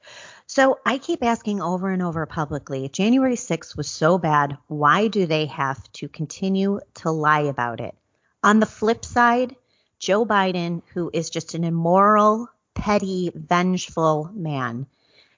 So 0.47 0.79
I 0.87 0.97
keep 0.99 1.23
asking 1.23 1.61
over 1.61 1.91
and 1.91 2.03
over 2.03 2.25
publicly 2.25 2.89
January 2.89 3.35
6th 3.35 3.77
was 3.77 3.91
so 3.91 4.17
bad. 4.17 4.57
Why 4.69 5.09
do 5.09 5.27
they 5.27 5.47
have 5.47 5.93
to 5.95 6.09
continue 6.09 6.81
to 6.95 7.11
lie 7.11 7.41
about 7.41 7.81
it? 7.81 7.95
On 8.43 8.61
the 8.61 8.67
flip 8.67 9.05
side, 9.05 9.57
Joe 9.99 10.25
Biden, 10.25 10.83
who 10.95 11.11
is 11.13 11.31
just 11.31 11.55
an 11.55 11.65
immoral, 11.65 12.49
petty, 12.75 13.33
vengeful 13.35 14.31
man, 14.33 14.87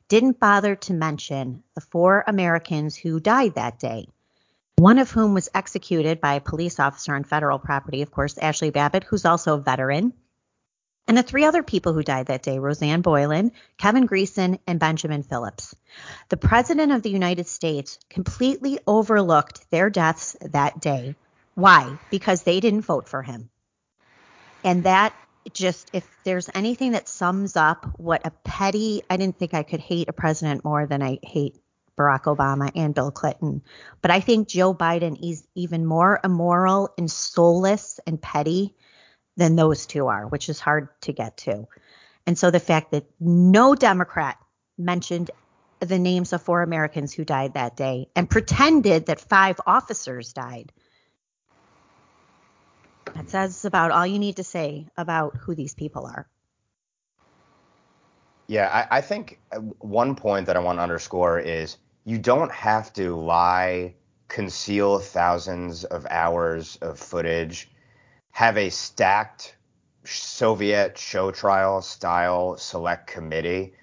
didn't 0.08 0.40
bother 0.40 0.76
to 0.76 0.92
mention 0.92 1.62
the 1.74 1.80
four 1.80 2.24
Americans 2.26 2.96
who 2.96 3.20
died 3.20 3.54
that 3.54 3.78
day. 3.78 4.08
One 4.76 4.98
of 4.98 5.10
whom 5.10 5.34
was 5.34 5.48
executed 5.54 6.20
by 6.20 6.34
a 6.34 6.40
police 6.40 6.80
officer 6.80 7.14
on 7.14 7.24
federal 7.24 7.58
property, 7.58 8.02
of 8.02 8.10
course, 8.10 8.38
Ashley 8.38 8.70
Babbitt, 8.70 9.04
who's 9.04 9.24
also 9.24 9.54
a 9.54 9.60
veteran 9.60 10.12
and 11.08 11.16
the 11.16 11.22
three 11.22 11.44
other 11.44 11.62
people 11.62 11.94
who 11.94 12.02
died 12.02 12.26
that 12.26 12.42
day 12.42 12.58
Roseanne 12.58 13.00
Boyland, 13.00 13.52
Kevin 13.78 14.06
Greeson, 14.06 14.58
and 14.66 14.78
Benjamin 14.78 15.22
Phillips. 15.22 15.74
The 16.28 16.36
President 16.36 16.92
of 16.92 17.02
the 17.02 17.10
United 17.10 17.48
States 17.48 17.98
completely 18.10 18.78
overlooked 18.86 19.70
their 19.70 19.88
deaths 19.88 20.36
that 20.42 20.80
day. 20.80 21.16
Why? 21.54 21.98
Because 22.10 22.42
they 22.42 22.60
didn't 22.60 22.82
vote 22.82 23.08
for 23.08 23.22
him. 23.22 23.48
And 24.62 24.84
that 24.84 25.14
just, 25.52 25.90
if 25.92 26.06
there's 26.24 26.50
anything 26.54 26.92
that 26.92 27.08
sums 27.08 27.56
up 27.56 27.86
what 27.98 28.26
a 28.26 28.30
petty, 28.30 29.02
I 29.08 29.16
didn't 29.16 29.38
think 29.38 29.54
I 29.54 29.62
could 29.62 29.80
hate 29.80 30.08
a 30.08 30.12
president 30.12 30.64
more 30.64 30.86
than 30.86 31.02
I 31.02 31.18
hate 31.22 31.56
Barack 31.98 32.24
Obama 32.24 32.70
and 32.74 32.94
Bill 32.94 33.10
Clinton. 33.10 33.62
But 34.00 34.10
I 34.10 34.20
think 34.20 34.48
Joe 34.48 34.74
Biden 34.74 35.18
is 35.22 35.46
even 35.54 35.84
more 35.84 36.20
immoral 36.22 36.90
and 36.96 37.10
soulless 37.10 37.98
and 38.06 38.20
petty 38.20 38.74
than 39.36 39.56
those 39.56 39.86
two 39.86 40.06
are, 40.06 40.26
which 40.26 40.48
is 40.48 40.60
hard 40.60 40.88
to 41.02 41.12
get 41.12 41.38
to. 41.38 41.66
And 42.26 42.38
so 42.38 42.50
the 42.50 42.60
fact 42.60 42.92
that 42.92 43.06
no 43.18 43.74
Democrat 43.74 44.36
mentioned 44.76 45.30
the 45.80 45.98
names 45.98 46.32
of 46.32 46.42
four 46.42 46.62
Americans 46.62 47.12
who 47.12 47.24
died 47.24 47.54
that 47.54 47.76
day 47.76 48.08
and 48.14 48.28
pretended 48.28 49.06
that 49.06 49.20
five 49.20 49.60
officers 49.66 50.32
died. 50.32 50.72
That 53.30 53.50
says 53.50 53.64
about 53.66 53.90
all 53.90 54.06
you 54.06 54.18
need 54.18 54.36
to 54.36 54.44
say 54.44 54.86
about 54.96 55.36
who 55.36 55.54
these 55.54 55.74
people 55.74 56.06
are. 56.06 56.26
Yeah, 58.46 58.86
I, 58.90 58.98
I 58.98 59.00
think 59.02 59.38
uh, 59.52 59.58
one 59.80 60.14
point 60.14 60.46
that 60.46 60.56
I 60.56 60.60
want 60.60 60.78
to 60.78 60.82
underscore 60.82 61.38
is 61.38 61.76
you 62.06 62.18
don't 62.18 62.50
have 62.50 62.90
to 62.94 63.14
lie, 63.14 63.94
conceal 64.28 64.98
thousands 64.98 65.84
of 65.84 66.06
hours 66.08 66.78
of 66.80 66.98
footage 66.98 67.70
have 68.30 68.56
a 68.56 68.70
stacked 68.70 69.56
Soviet 70.04 70.96
show 70.96 71.30
trial 71.30 71.82
style 71.82 72.56
select 72.56 73.08
committee 73.08 73.74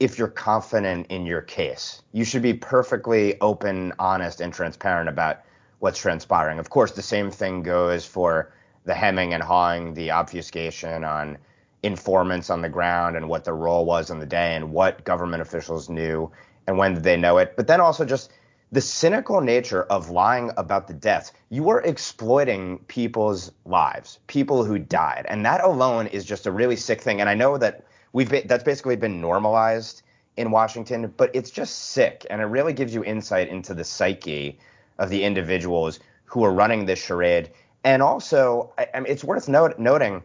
if 0.00 0.18
you're 0.18 0.28
confident 0.28 1.08
in 1.08 1.26
your 1.26 1.42
case. 1.42 2.00
You 2.12 2.24
should 2.24 2.40
be 2.40 2.54
perfectly 2.54 3.38
open, 3.42 3.92
honest, 3.98 4.40
and 4.40 4.50
transparent 4.52 5.10
about 5.10 5.40
what's 5.80 5.98
transpiring. 5.98 6.58
Of 6.58 6.70
course, 6.70 6.92
the 6.92 7.02
same 7.02 7.30
thing 7.30 7.62
goes 7.62 8.06
for 8.06 8.54
the 8.84 8.94
hemming 8.94 9.34
and 9.34 9.42
hawing, 9.42 9.94
the 9.94 10.10
obfuscation 10.10 11.04
on 11.04 11.38
informants 11.82 12.50
on 12.50 12.62
the 12.62 12.68
ground 12.68 13.16
and 13.16 13.28
what 13.28 13.44
their 13.44 13.56
role 13.56 13.84
was 13.84 14.10
on 14.10 14.18
the 14.18 14.26
day 14.26 14.54
and 14.54 14.72
what 14.72 15.04
government 15.04 15.42
officials 15.42 15.88
knew 15.88 16.30
and 16.66 16.78
when 16.78 16.94
did 16.94 17.02
they 17.02 17.16
know 17.16 17.38
it. 17.38 17.54
But 17.56 17.66
then 17.66 17.80
also 17.80 18.04
just 18.04 18.32
the 18.72 18.80
cynical 18.80 19.40
nature 19.40 19.84
of 19.84 20.10
lying 20.10 20.50
about 20.56 20.88
the 20.88 20.94
deaths, 20.94 21.32
you 21.50 21.68
are 21.68 21.80
exploiting 21.82 22.78
people's 22.88 23.52
lives, 23.64 24.18
people 24.26 24.64
who 24.64 24.78
died. 24.78 25.26
And 25.28 25.44
that 25.44 25.62
alone 25.62 26.08
is 26.08 26.24
just 26.24 26.46
a 26.46 26.50
really 26.50 26.76
sick 26.76 27.00
thing. 27.00 27.20
And 27.20 27.30
I 27.30 27.34
know 27.34 27.56
that 27.58 27.84
we've 28.12 28.28
been, 28.28 28.46
that's 28.46 28.64
basically 28.64 28.96
been 28.96 29.20
normalized 29.20 30.02
in 30.36 30.50
Washington, 30.50 31.12
but 31.16 31.30
it's 31.34 31.50
just 31.50 31.90
sick. 31.90 32.26
And 32.30 32.40
it 32.40 32.46
really 32.46 32.72
gives 32.72 32.92
you 32.92 33.04
insight 33.04 33.48
into 33.48 33.74
the 33.74 33.84
psyche 33.84 34.58
of 34.98 35.10
the 35.10 35.22
individuals 35.22 36.00
who 36.24 36.42
are 36.44 36.52
running 36.52 36.86
this 36.86 36.98
charade. 36.98 37.50
And 37.84 38.02
also, 38.02 38.72
I, 38.78 38.88
I 38.94 39.00
mean, 39.00 39.12
it's 39.12 39.22
worth 39.22 39.48
note, 39.48 39.78
noting 39.78 40.22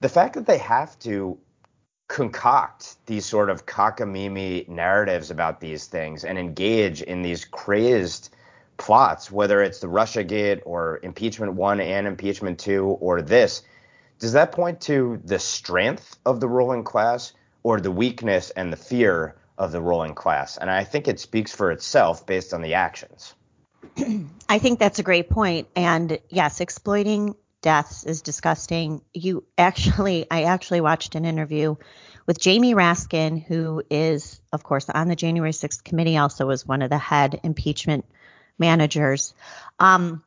the 0.00 0.08
fact 0.08 0.34
that 0.34 0.46
they 0.46 0.58
have 0.58 0.98
to 1.00 1.38
concoct 2.08 2.96
these 3.06 3.26
sort 3.26 3.50
of 3.50 3.66
cockamamie 3.66 4.68
narratives 4.68 5.30
about 5.30 5.60
these 5.60 5.86
things 5.86 6.24
and 6.24 6.38
engage 6.38 7.02
in 7.02 7.22
these 7.22 7.44
crazed 7.44 8.34
plots, 8.76 9.30
whether 9.30 9.62
it's 9.62 9.80
the 9.80 9.88
Russia 9.88 10.22
Gate 10.24 10.60
or 10.64 11.00
impeachment 11.02 11.54
one 11.54 11.80
and 11.80 12.06
impeachment 12.06 12.58
two 12.58 12.84
or 13.00 13.22
this, 13.22 13.62
does 14.18 14.32
that 14.32 14.52
point 14.52 14.80
to 14.82 15.20
the 15.24 15.38
strength 15.38 16.18
of 16.26 16.40
the 16.40 16.48
ruling 16.48 16.84
class 16.84 17.32
or 17.62 17.80
the 17.80 17.90
weakness 17.90 18.50
and 18.50 18.72
the 18.72 18.76
fear 18.76 19.36
of 19.58 19.72
the 19.72 19.80
ruling 19.80 20.14
class? 20.14 20.56
And 20.56 20.70
I 20.70 20.84
think 20.84 21.08
it 21.08 21.18
speaks 21.18 21.52
for 21.52 21.70
itself 21.70 22.26
based 22.26 22.52
on 22.52 22.62
the 22.62 22.74
actions. 22.74 23.34
I 24.48 24.58
think 24.58 24.78
that's 24.78 24.98
a 24.98 25.02
great 25.02 25.30
point. 25.30 25.68
And 25.74 26.18
yes, 26.28 26.60
exploiting 26.60 27.34
deaths 27.62 28.04
is 28.04 28.22
disgusting. 28.22 29.02
You 29.14 29.44
actually, 29.56 30.26
I 30.30 30.44
actually 30.44 30.80
watched 30.80 31.14
an 31.14 31.24
interview 31.24 31.76
with 32.26 32.38
Jamie 32.38 32.74
Raskin, 32.74 33.42
who 33.42 33.82
is, 33.90 34.40
of 34.52 34.62
course, 34.62 34.88
on 34.88 35.08
the 35.08 35.16
January 35.16 35.52
6th 35.52 35.82
committee, 35.82 36.16
also 36.16 36.46
was 36.46 36.66
one 36.66 36.82
of 36.82 36.90
the 36.90 36.98
head 36.98 37.40
impeachment 37.42 38.04
managers. 38.58 39.34
Um, 39.78 40.22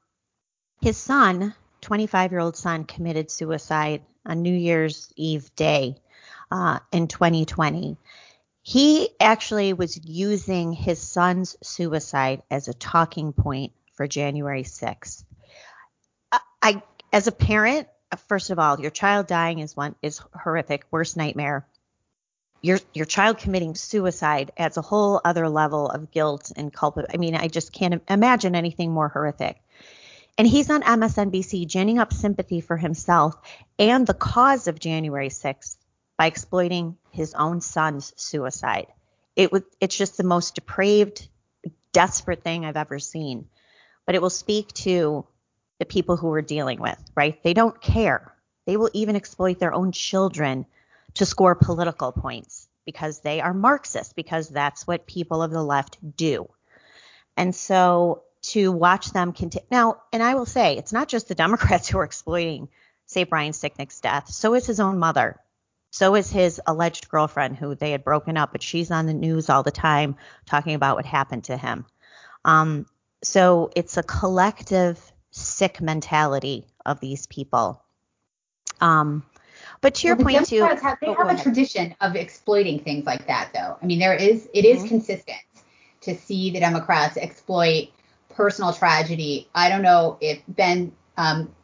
his 0.81 0.97
son, 0.97 1.53
25 1.81 2.31
year 2.31 2.41
old 2.41 2.57
son, 2.57 2.83
committed 2.83 3.31
suicide 3.31 4.01
on 4.25 4.41
New 4.41 4.53
Year's 4.53 5.11
Eve 5.15 5.53
day 5.55 6.01
uh, 6.51 6.79
in 6.91 7.07
2020. 7.07 7.97
He 8.67 9.09
actually 9.19 9.73
was 9.73 10.03
using 10.07 10.73
his 10.73 10.99
son's 10.99 11.55
suicide 11.61 12.41
as 12.49 12.67
a 12.67 12.73
talking 12.73 13.31
point 13.31 13.73
for 13.93 14.07
January 14.07 14.63
6th. 14.63 15.23
I, 16.63 16.81
as 17.13 17.27
a 17.27 17.31
parent, 17.31 17.87
first 18.27 18.49
of 18.49 18.57
all, 18.57 18.79
your 18.79 18.89
child 18.89 19.27
dying 19.27 19.59
is 19.59 19.77
one 19.77 19.93
is 20.01 20.19
horrific, 20.33 20.85
worst 20.89 21.15
nightmare. 21.15 21.67
Your 22.63 22.79
your 22.91 23.05
child 23.05 23.37
committing 23.37 23.75
suicide 23.75 24.51
adds 24.57 24.77
a 24.77 24.81
whole 24.81 25.21
other 25.23 25.47
level 25.47 25.87
of 25.87 26.09
guilt 26.09 26.51
and 26.55 26.73
culpa. 26.73 27.05
I 27.13 27.17
mean, 27.17 27.35
I 27.35 27.47
just 27.47 27.71
can't 27.71 28.01
imagine 28.09 28.55
anything 28.55 28.91
more 28.91 29.09
horrific. 29.09 29.61
And 30.39 30.47
he's 30.47 30.71
on 30.71 30.81
MSNBC 30.81 31.67
ginning 31.67 31.99
up 31.99 32.11
sympathy 32.11 32.61
for 32.61 32.77
himself 32.77 33.35
and 33.77 34.07
the 34.07 34.15
cause 34.15 34.67
of 34.67 34.79
January 34.79 35.29
6th 35.29 35.77
by 36.17 36.25
exploiting 36.25 36.97
his 37.15 37.33
own 37.33 37.61
son's 37.61 38.13
suicide. 38.15 38.87
It 39.35 39.51
was 39.51 39.63
it's 39.79 39.97
just 39.97 40.17
the 40.17 40.23
most 40.23 40.55
depraved, 40.55 41.27
desperate 41.91 42.43
thing 42.43 42.65
I've 42.65 42.77
ever 42.77 42.99
seen. 42.99 43.47
But 44.05 44.15
it 44.15 44.21
will 44.21 44.29
speak 44.29 44.71
to 44.85 45.25
the 45.79 45.85
people 45.85 46.15
who 46.15 46.27
we're 46.27 46.41
dealing 46.41 46.79
with, 46.79 46.99
right? 47.15 47.41
They 47.43 47.53
don't 47.53 47.81
care. 47.81 48.33
They 48.65 48.77
will 48.77 48.91
even 48.93 49.15
exploit 49.15 49.59
their 49.59 49.73
own 49.73 49.91
children 49.91 50.65
to 51.15 51.25
score 51.25 51.55
political 51.55 52.11
points 52.11 52.67
because 52.85 53.19
they 53.19 53.41
are 53.41 53.53
Marxist, 53.53 54.15
because 54.15 54.47
that's 54.47 54.85
what 54.85 55.07
people 55.07 55.41
of 55.41 55.51
the 55.51 55.63
left 55.63 55.97
do. 56.15 56.47
And 57.35 57.53
so 57.53 58.23
to 58.43 58.71
watch 58.71 59.11
them 59.11 59.33
continue 59.33 59.67
now, 59.71 60.01
and 60.13 60.21
I 60.21 60.35
will 60.35 60.45
say 60.45 60.77
it's 60.77 60.93
not 60.93 61.07
just 61.07 61.27
the 61.27 61.35
Democrats 61.35 61.87
who 61.89 61.97
are 61.97 62.03
exploiting, 62.03 62.69
say, 63.05 63.23
Brian 63.23 63.53
Sicknick's 63.53 64.01
death. 64.01 64.29
So 64.29 64.53
is 64.53 64.65
his 64.65 64.79
own 64.79 64.99
mother. 64.99 65.39
So 65.95 66.15
is 66.15 66.29
his 66.29 66.59
alleged 66.67 67.07
girlfriend, 67.07 67.55
who 67.55 67.73
they 67.73 67.91
had 67.91 68.03
broken 68.03 68.35
up, 68.35 68.51
but 68.51 68.61
she's 68.61 68.91
on 68.91 69.05
the 69.05 69.13
news 69.13 69.49
all 69.49 69.63
the 69.63 69.71
time 69.71 70.17
talking 70.45 70.75
about 70.75 70.97
what 70.97 71.05
happened 71.05 71.45
to 71.45 71.55
him. 71.55 71.85
Um, 72.43 72.85
so 73.23 73.71
it's 73.77 73.95
a 73.95 74.03
collective 74.03 74.99
sick 75.31 75.79
mentality 75.79 76.67
of 76.85 76.99
these 76.99 77.27
people. 77.27 77.81
Um, 78.81 79.23
but 79.79 79.95
to 79.95 80.07
your 80.07 80.17
well, 80.17 80.25
point 80.25 80.47
too, 80.47 80.63
have, 80.63 80.97
they 80.99 81.07
oh, 81.07 81.13
have 81.13 81.39
a 81.39 81.41
tradition 81.41 81.95
of 82.01 82.17
exploiting 82.17 82.79
things 82.79 83.05
like 83.05 83.27
that, 83.27 83.51
though. 83.53 83.77
I 83.81 83.85
mean, 83.85 83.99
there 83.99 84.15
is 84.15 84.49
it 84.53 84.65
is 84.65 84.79
mm-hmm. 84.79 84.89
consistent 84.89 85.37
to 86.01 86.13
see 86.13 86.51
the 86.51 86.59
Democrats 86.59 87.15
exploit 87.15 87.87
personal 88.27 88.73
tragedy. 88.73 89.47
I 89.55 89.69
don't 89.69 89.81
know 89.81 90.17
if 90.19 90.41
Ben, 90.49 90.91
um, 91.15 91.55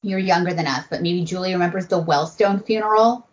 you're 0.00 0.18
younger 0.18 0.54
than 0.54 0.66
us, 0.66 0.86
but 0.88 1.02
maybe 1.02 1.26
Julie 1.26 1.52
remembers 1.52 1.88
the 1.88 2.02
Wellstone 2.02 2.64
funeral 2.64 3.26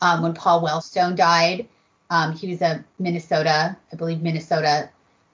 um, 0.00 0.22
when 0.22 0.34
Paul 0.34 0.62
Wellstone 0.62 1.16
died. 1.16 1.68
Um, 2.10 2.32
he 2.32 2.48
was 2.48 2.60
a 2.60 2.84
Minnesota, 2.98 3.76
I 3.92 3.96
believe 3.96 4.20
Minnesota 4.20 4.90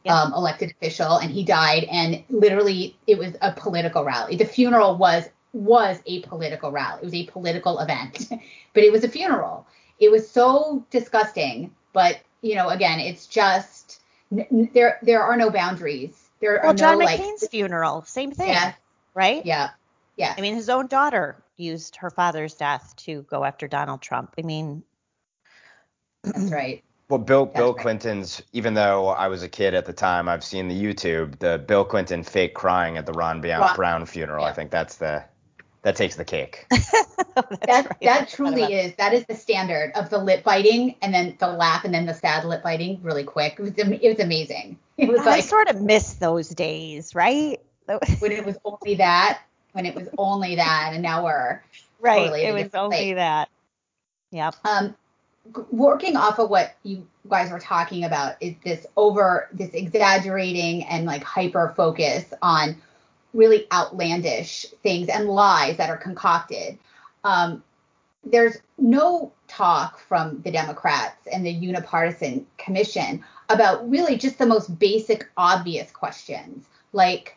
um, 0.08 0.32
elected 0.34 0.70
official, 0.70 1.18
and 1.18 1.30
he 1.30 1.44
died. 1.44 1.84
And 1.84 2.22
literally, 2.28 2.96
it 3.06 3.18
was 3.18 3.34
a 3.40 3.52
political 3.52 4.04
rally. 4.04 4.36
The 4.36 4.44
funeral 4.44 4.96
was 4.96 5.28
was 5.52 6.00
a 6.06 6.20
political 6.22 6.70
rally. 6.70 7.00
It 7.00 7.04
was 7.04 7.14
a 7.14 7.26
political 7.26 7.78
event, 7.78 8.26
but 8.74 8.82
it 8.82 8.92
was 8.92 9.04
a 9.04 9.08
funeral. 9.08 9.66
It 9.98 10.10
was 10.10 10.28
so 10.30 10.84
disgusting. 10.90 11.74
But 11.92 12.20
you 12.42 12.54
know, 12.54 12.68
again, 12.68 13.00
it's 13.00 13.26
just 13.26 14.00
n- 14.30 14.70
there. 14.74 14.98
There 15.02 15.22
are 15.22 15.36
no 15.36 15.50
boundaries. 15.50 16.28
There 16.40 16.60
well, 16.62 16.72
are 16.72 16.74
John 16.74 16.98
no 16.98 17.06
McCain's 17.06 17.42
like, 17.42 17.50
funeral, 17.50 18.02
same 18.02 18.32
thing. 18.32 18.48
Yeah. 18.48 18.74
Right. 19.14 19.44
Yeah. 19.46 19.70
Yeah. 20.16 20.34
I 20.36 20.40
mean, 20.42 20.54
his 20.54 20.68
own 20.68 20.86
daughter 20.86 21.36
used 21.56 21.96
her 21.96 22.10
father's 22.10 22.54
death 22.54 22.94
to 22.96 23.22
go 23.22 23.44
after 23.44 23.68
Donald 23.68 24.02
Trump. 24.02 24.34
I 24.38 24.42
mean, 24.42 24.82
that's 26.22 26.50
right. 26.50 26.82
Well, 27.08 27.20
Bill 27.20 27.46
Bill 27.46 27.72
right. 27.72 27.82
Clinton's 27.82 28.42
even 28.52 28.74
though 28.74 29.06
I 29.06 29.28
was 29.28 29.44
a 29.44 29.48
kid 29.48 29.74
at 29.74 29.86
the 29.86 29.92
time, 29.92 30.28
I've 30.28 30.42
seen 30.42 30.66
the 30.66 30.74
YouTube, 30.74 31.38
the 31.38 31.56
Bill 31.56 31.84
Clinton 31.84 32.24
fake 32.24 32.52
crying 32.52 32.96
at 32.96 33.06
the 33.06 33.12
Ron 33.12 33.40
Brown, 33.40 33.76
Brown 33.76 34.06
funeral. 34.06 34.42
Yeah. 34.42 34.50
I 34.50 34.52
think 34.52 34.72
that's 34.72 34.96
the 34.96 35.22
that 35.82 35.94
takes 35.94 36.16
the 36.16 36.24
cake. 36.24 36.66
that 36.70 37.68
right. 37.68 38.00
that 38.02 38.28
truly 38.28 38.64
is 38.74 38.92
that 38.96 39.12
is 39.12 39.24
the 39.26 39.36
standard 39.36 39.92
of 39.94 40.10
the 40.10 40.18
lip 40.18 40.42
biting 40.42 40.96
and 41.00 41.14
then 41.14 41.36
the 41.38 41.46
laugh 41.46 41.84
and 41.84 41.94
then 41.94 42.06
the 42.06 42.14
sad 42.14 42.44
lip 42.44 42.64
biting 42.64 42.98
really 43.04 43.22
quick. 43.22 43.54
It 43.56 43.62
was 43.62 43.72
it 43.76 44.08
was 44.08 44.18
amazing. 44.18 44.76
It 44.98 45.10
was 45.10 45.20
I 45.20 45.26
like 45.26 45.44
sort 45.44 45.68
of 45.68 45.82
miss 45.82 46.14
those 46.14 46.48
days, 46.48 47.14
right? 47.14 47.60
when 48.18 48.32
it 48.32 48.44
was 48.44 48.56
only 48.64 48.96
that, 48.96 49.42
when 49.76 49.84
it 49.84 49.94
was 49.94 50.08
only 50.16 50.56
that, 50.56 50.92
and 50.94 51.02
now 51.02 51.22
we're 51.22 51.62
right. 52.00 52.24
Totally 52.24 52.44
it 52.44 52.54
was 52.54 52.74
only 52.74 52.96
place. 52.96 53.14
that. 53.16 53.50
Yep. 54.32 54.54
Um, 54.64 54.96
working 55.70 56.16
off 56.16 56.38
of 56.38 56.48
what 56.48 56.74
you 56.82 57.06
guys 57.28 57.50
were 57.50 57.60
talking 57.60 58.04
about 58.04 58.36
is 58.40 58.54
this 58.64 58.86
over 58.96 59.48
this 59.52 59.68
exaggerating 59.74 60.82
and 60.84 61.04
like 61.04 61.22
hyper 61.22 61.74
focus 61.76 62.24
on 62.40 62.80
really 63.34 63.66
outlandish 63.70 64.64
things 64.82 65.10
and 65.10 65.28
lies 65.28 65.76
that 65.76 65.90
are 65.90 65.98
concocted. 65.98 66.78
Um, 67.22 67.62
there's 68.24 68.56
no 68.78 69.30
talk 69.46 70.00
from 70.00 70.40
the 70.40 70.50
Democrats 70.50 71.28
and 71.30 71.44
the 71.44 71.52
unipartisan 71.52 72.46
commission 72.56 73.22
about 73.50 73.88
really 73.88 74.16
just 74.16 74.38
the 74.38 74.46
most 74.46 74.78
basic, 74.78 75.28
obvious 75.36 75.90
questions 75.90 76.64
like 76.94 77.36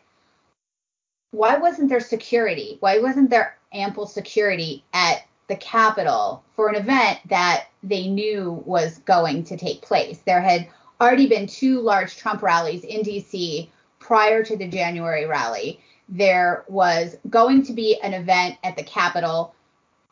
why 1.30 1.56
wasn't 1.56 1.88
there 1.88 2.00
security? 2.00 2.76
Why 2.80 2.98
wasn't 2.98 3.30
there 3.30 3.56
ample 3.72 4.06
security 4.06 4.84
at 4.92 5.24
the 5.50 5.56
Capitol 5.56 6.44
for 6.54 6.68
an 6.68 6.76
event 6.76 7.18
that 7.28 7.66
they 7.82 8.06
knew 8.06 8.62
was 8.64 8.98
going 8.98 9.42
to 9.44 9.56
take 9.56 9.82
place. 9.82 10.18
There 10.18 10.40
had 10.40 10.68
already 11.00 11.28
been 11.28 11.48
two 11.48 11.80
large 11.80 12.16
Trump 12.16 12.40
rallies 12.40 12.84
in 12.84 13.02
DC 13.02 13.68
prior 13.98 14.44
to 14.44 14.56
the 14.56 14.68
January 14.68 15.26
rally. 15.26 15.80
There 16.08 16.64
was 16.68 17.16
going 17.28 17.64
to 17.64 17.72
be 17.72 17.98
an 18.00 18.14
event 18.14 18.58
at 18.62 18.76
the 18.76 18.84
Capitol 18.84 19.54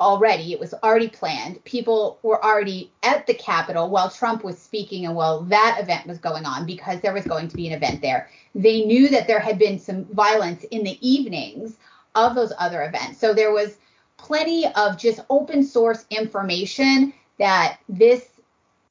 already. 0.00 0.52
It 0.52 0.60
was 0.60 0.74
already 0.74 1.08
planned. 1.08 1.62
People 1.64 2.18
were 2.22 2.42
already 2.44 2.92
at 3.02 3.26
the 3.26 3.34
Capitol 3.34 3.90
while 3.90 4.10
Trump 4.10 4.44
was 4.44 4.58
speaking 4.58 5.06
and 5.06 5.14
while 5.14 5.42
that 5.44 5.78
event 5.80 6.06
was 6.06 6.18
going 6.18 6.44
on 6.44 6.66
because 6.66 7.00
there 7.00 7.12
was 7.12 7.24
going 7.24 7.48
to 7.48 7.56
be 7.56 7.66
an 7.66 7.74
event 7.74 8.00
there. 8.00 8.30
They 8.54 8.84
knew 8.84 9.08
that 9.08 9.26
there 9.26 9.40
had 9.40 9.58
been 9.58 9.78
some 9.78 10.04
violence 10.06 10.64
in 10.64 10.84
the 10.84 10.98
evenings 11.06 11.76
of 12.14 12.34
those 12.34 12.52
other 12.58 12.84
events. 12.84 13.18
So 13.18 13.34
there 13.34 13.52
was 13.52 13.76
plenty 14.16 14.66
of 14.74 14.98
just 14.98 15.20
open 15.30 15.64
source 15.64 16.04
information 16.10 17.12
that 17.38 17.78
this 17.88 18.28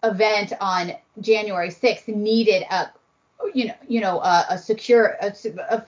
event 0.04 0.54
on 0.62 0.94
January 1.20 1.70
6th 1.70 2.08
needed 2.08 2.64
a 2.70 2.92
you 3.54 3.68
know 3.68 3.74
you 3.88 4.02
know 4.02 4.20
a, 4.20 4.46
a 4.52 4.58
secure 4.58 5.16
a, 5.22 5.34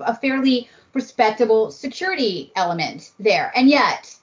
a, 0.02 0.16
fairly 0.16 0.70
respectable 0.94 1.72
security 1.72 2.52
element 2.56 3.12
there 3.20 3.52
and 3.56 3.70
yet 3.70 4.16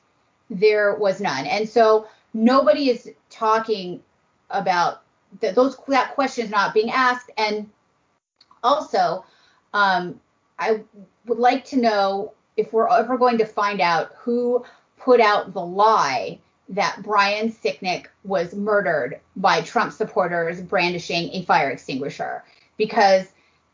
there 0.50 0.94
was 0.94 1.20
none. 1.20 1.46
And 1.46 1.68
so 1.68 2.08
nobody 2.34 2.90
is 2.90 3.10
talking 3.30 4.02
about 4.50 5.02
that 5.40 5.54
those 5.54 5.76
that 5.88 6.14
question 6.14 6.44
is 6.44 6.50
not 6.50 6.74
being 6.74 6.90
asked. 6.90 7.30
And 7.36 7.68
also 8.62 9.24
Um, 9.74 10.20
I 10.58 10.80
would 11.26 11.38
like 11.38 11.66
to 11.66 11.76
know 11.76 12.32
if 12.56 12.72
we're 12.72 12.88
ever 12.88 13.18
going 13.18 13.36
to 13.38 13.44
find 13.44 13.82
out 13.82 14.12
who 14.16 14.64
put 14.96 15.20
out 15.20 15.52
the 15.52 15.60
lie 15.60 16.38
that 16.70 17.02
Brian 17.02 17.52
Sicknick 17.52 18.06
was 18.24 18.54
murdered 18.54 19.20
by 19.36 19.60
Trump 19.60 19.92
supporters 19.92 20.62
brandishing 20.62 21.30
a 21.32 21.42
fire 21.42 21.70
extinguisher, 21.70 22.42
because 22.78 23.26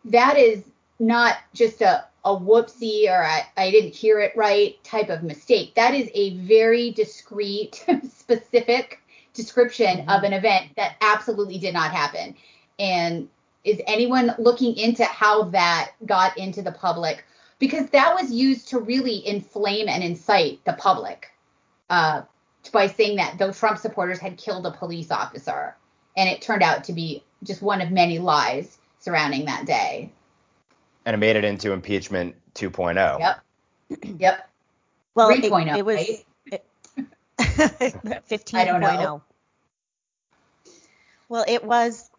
that 0.05 0.37
is 0.37 0.65
not 0.99 1.39
just 1.55 1.81
a, 1.81 2.05
a 2.25 2.37
whoopsie 2.37 3.09
or 3.09 3.25
I, 3.25 3.47
I 3.57 3.71
didn't 3.71 3.95
hear 3.95 4.21
it 4.21 4.37
right 4.37 4.83
type 4.85 5.09
of 5.09 5.23
mistake. 5.23 5.75
That 5.75 5.95
is 5.95 6.09
a 6.15 6.37
very 6.39 6.93
discreet, 6.93 7.85
specific 8.17 9.01
description 9.35 9.99
mm-hmm. 9.99 10.11
of 10.11 10.23
an 10.23 10.33
event 10.33 10.71
that 10.77 10.97
absolutely 11.01 11.59
did 11.59 11.75
not 11.75 11.93
happen. 11.93 12.37
And 12.79 13.29
is 13.65 13.81
anyone 13.87 14.35
looking 14.39 14.77
into 14.77 15.05
how 15.05 15.45
that 15.45 15.93
got 16.07 16.37
into 16.37 16.63
the 16.63 16.73
public? 16.73 17.25
Because 17.59 17.89
that 17.91 18.15
was 18.15 18.33
used 18.33 18.69
to 18.69 18.81
really 18.81 19.27
inflame 19.27 19.89
and 19.89 20.03
incite 20.03 20.65
the 20.65 20.73
public 20.73 21.31
uh, 21.91 22.23
by 22.73 22.89
saying 22.89 23.17
that 23.17 23.39
the 23.39 23.53
Trump 23.53 23.79
supporters 23.79 24.19
had 24.19 24.37
killed 24.37 24.67
a 24.67 24.73
police 24.73 25.11
officer. 25.11 25.77
And 26.17 26.29
it 26.29 26.43
turned 26.43 26.63
out 26.63 26.85
to 26.85 26.93
be 26.93 27.23
just 27.45 27.63
one 27.63 27.81
of 27.81 27.91
many 27.91 28.19
lies 28.19 28.79
surrounding 28.99 29.45
that 29.47 29.65
day. 29.65 30.13
And 31.05 31.15
it 31.15 31.19
made 31.19 31.37
it 31.37 31.45
into 31.45 31.73
impeachment 31.73 32.37
2.0. 32.55 33.19
Yep. 33.19 33.41
Yep. 34.19 34.51
Well, 35.15 35.31
3.0. 35.31 35.43
It, 35.43 35.53
oh, 35.53 35.77
it 35.79 35.85
was 35.85 35.97
right? 35.97 36.25
it, 36.47 36.65
15.0. 37.39 38.55
I 38.55 38.65
don't 38.65 38.81
know. 38.81 39.23
Well, 41.29 41.45
it 41.49 41.65
was 41.65 42.11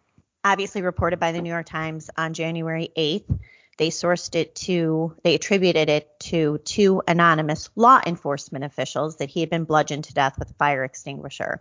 obviously 0.44 0.82
reported 0.82 1.18
by 1.18 1.32
the 1.32 1.40
New 1.40 1.48
York 1.50 1.66
Times 1.66 2.10
on 2.16 2.34
January 2.34 2.90
8th. 2.96 3.38
They 3.76 3.90
sourced 3.90 4.34
it 4.34 4.54
to, 4.56 5.16
they 5.24 5.34
attributed 5.34 5.88
it 5.88 6.20
to 6.20 6.58
two 6.58 7.02
anonymous 7.08 7.70
law 7.74 8.00
enforcement 8.06 8.64
officials 8.64 9.16
that 9.16 9.30
he 9.30 9.40
had 9.40 9.50
been 9.50 9.64
bludgeoned 9.64 10.04
to 10.04 10.14
death 10.14 10.38
with 10.38 10.50
a 10.50 10.54
fire 10.54 10.84
extinguisher. 10.84 11.60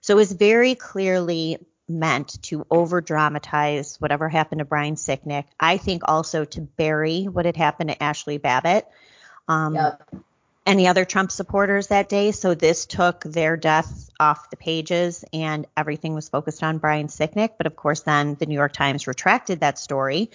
So 0.00 0.14
it 0.14 0.16
was 0.16 0.32
very 0.32 0.74
clearly 0.74 1.58
meant 1.88 2.40
to 2.42 2.66
over 2.70 3.00
dramatize 3.00 3.96
whatever 4.00 4.28
happened 4.28 4.58
to 4.58 4.64
Brian 4.64 4.94
Sicknick. 4.96 5.44
I 5.58 5.78
think 5.78 6.02
also 6.04 6.44
to 6.44 6.60
bury 6.60 7.24
what 7.24 7.46
had 7.46 7.56
happened 7.56 7.90
to 7.90 8.02
Ashley 8.02 8.38
Babbitt. 8.38 8.86
Um, 9.48 9.74
yep. 9.74 10.02
Any 10.66 10.86
other 10.86 11.06
Trump 11.06 11.32
supporters 11.32 11.86
that 11.86 12.10
day. 12.10 12.30
So 12.32 12.54
this 12.54 12.84
took 12.84 13.22
their 13.22 13.56
death 13.56 14.10
off 14.20 14.50
the 14.50 14.58
pages 14.58 15.24
and 15.32 15.66
everything 15.76 16.14
was 16.14 16.28
focused 16.28 16.62
on 16.62 16.76
Brian 16.76 17.06
Sicknick. 17.06 17.52
But 17.56 17.66
of 17.66 17.74
course, 17.74 18.00
then 18.00 18.34
the 18.34 18.44
New 18.44 18.54
York 18.54 18.74
Times 18.74 19.06
retracted 19.06 19.60
that 19.60 19.78
story. 19.78 20.30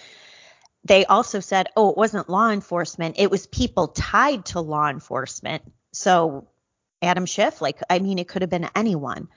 They 0.85 1.05
also 1.05 1.39
said, 1.39 1.67
oh, 1.77 1.91
it 1.91 1.97
wasn't 1.97 2.29
law 2.29 2.49
enforcement, 2.49 3.15
it 3.19 3.29
was 3.29 3.45
people 3.47 3.89
tied 3.89 4.45
to 4.47 4.59
law 4.59 4.89
enforcement. 4.89 5.63
So 5.93 6.47
Adam 7.01 7.25
Schiff, 7.25 7.61
like, 7.61 7.79
I 7.89 7.99
mean, 7.99 8.17
it 8.17 8.27
could 8.27 8.41
have 8.41 8.49
been 8.49 8.69
anyone. 8.75 9.27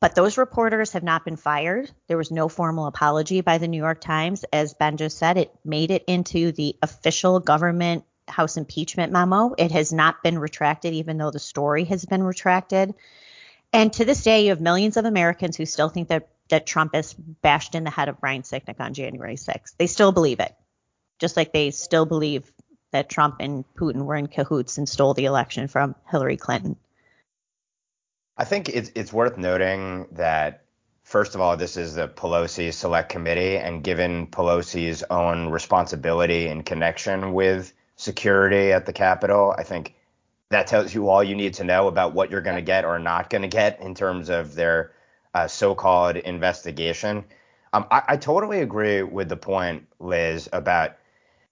But 0.00 0.14
those 0.14 0.38
reporters 0.38 0.92
have 0.92 1.02
not 1.02 1.24
been 1.24 1.36
fired. 1.36 1.90
There 2.06 2.16
was 2.16 2.30
no 2.30 2.48
formal 2.48 2.86
apology 2.86 3.40
by 3.40 3.58
the 3.58 3.66
New 3.66 3.82
York 3.82 4.00
Times. 4.00 4.44
As 4.52 4.74
Ben 4.74 4.96
just 4.96 5.18
said, 5.18 5.36
it 5.36 5.52
made 5.64 5.90
it 5.90 6.04
into 6.06 6.52
the 6.52 6.76
official 6.82 7.40
government 7.40 8.04
House 8.28 8.56
impeachment 8.56 9.12
memo. 9.12 9.54
It 9.56 9.72
has 9.72 9.92
not 9.92 10.22
been 10.22 10.38
retracted, 10.38 10.94
even 10.94 11.18
though 11.18 11.30
the 11.30 11.38
story 11.38 11.84
has 11.84 12.04
been 12.04 12.22
retracted. 12.22 12.94
And 13.72 13.92
to 13.94 14.04
this 14.04 14.22
day, 14.22 14.44
you 14.44 14.50
have 14.50 14.60
millions 14.60 14.96
of 14.96 15.04
Americans 15.04 15.56
who 15.56 15.66
still 15.66 15.88
think 15.88 16.08
that, 16.08 16.28
that 16.48 16.66
Trump 16.66 16.94
has 16.94 17.14
bashed 17.14 17.74
in 17.74 17.84
the 17.84 17.90
head 17.90 18.08
of 18.08 18.20
Brian 18.20 18.42
Sicknick 18.42 18.80
on 18.80 18.94
January 18.94 19.36
6th. 19.36 19.74
They 19.78 19.86
still 19.86 20.12
believe 20.12 20.40
it, 20.40 20.54
just 21.18 21.36
like 21.36 21.52
they 21.52 21.70
still 21.70 22.06
believe 22.06 22.50
that 22.92 23.10
Trump 23.10 23.36
and 23.40 23.64
Putin 23.74 24.04
were 24.04 24.16
in 24.16 24.26
cahoots 24.26 24.78
and 24.78 24.88
stole 24.88 25.14
the 25.14 25.26
election 25.26 25.68
from 25.68 25.94
Hillary 26.10 26.36
Clinton. 26.36 26.76
I 28.38 28.44
think 28.44 28.68
it's 28.68 28.92
it's 28.94 29.12
worth 29.12 29.36
noting 29.36 30.06
that 30.12 30.62
first 31.02 31.34
of 31.34 31.40
all, 31.40 31.56
this 31.56 31.76
is 31.76 31.96
the 31.96 32.06
Pelosi 32.06 32.72
Select 32.72 33.08
Committee, 33.08 33.56
and 33.56 33.82
given 33.82 34.28
Pelosi's 34.28 35.02
own 35.10 35.48
responsibility 35.48 36.46
in 36.46 36.62
connection 36.62 37.32
with 37.34 37.72
security 37.96 38.72
at 38.72 38.86
the 38.86 38.92
Capitol, 38.92 39.54
I 39.58 39.64
think 39.64 39.96
that 40.50 40.68
tells 40.68 40.94
you 40.94 41.08
all 41.08 41.24
you 41.24 41.34
need 41.34 41.54
to 41.54 41.64
know 41.64 41.88
about 41.88 42.14
what 42.14 42.30
you're 42.30 42.40
going 42.40 42.56
to 42.56 42.62
get 42.62 42.84
or 42.84 43.00
not 43.00 43.28
going 43.28 43.42
to 43.42 43.48
get 43.48 43.80
in 43.80 43.94
terms 43.94 44.28
of 44.28 44.54
their 44.54 44.92
uh, 45.34 45.48
so-called 45.48 46.16
investigation. 46.16 47.24
Um, 47.72 47.86
I, 47.90 48.02
I, 48.08 48.16
totally 48.16 48.60
agree 48.60 49.02
with 49.02 49.28
the 49.28 49.36
point, 49.36 49.86
Liz, 49.98 50.48
about 50.54 50.96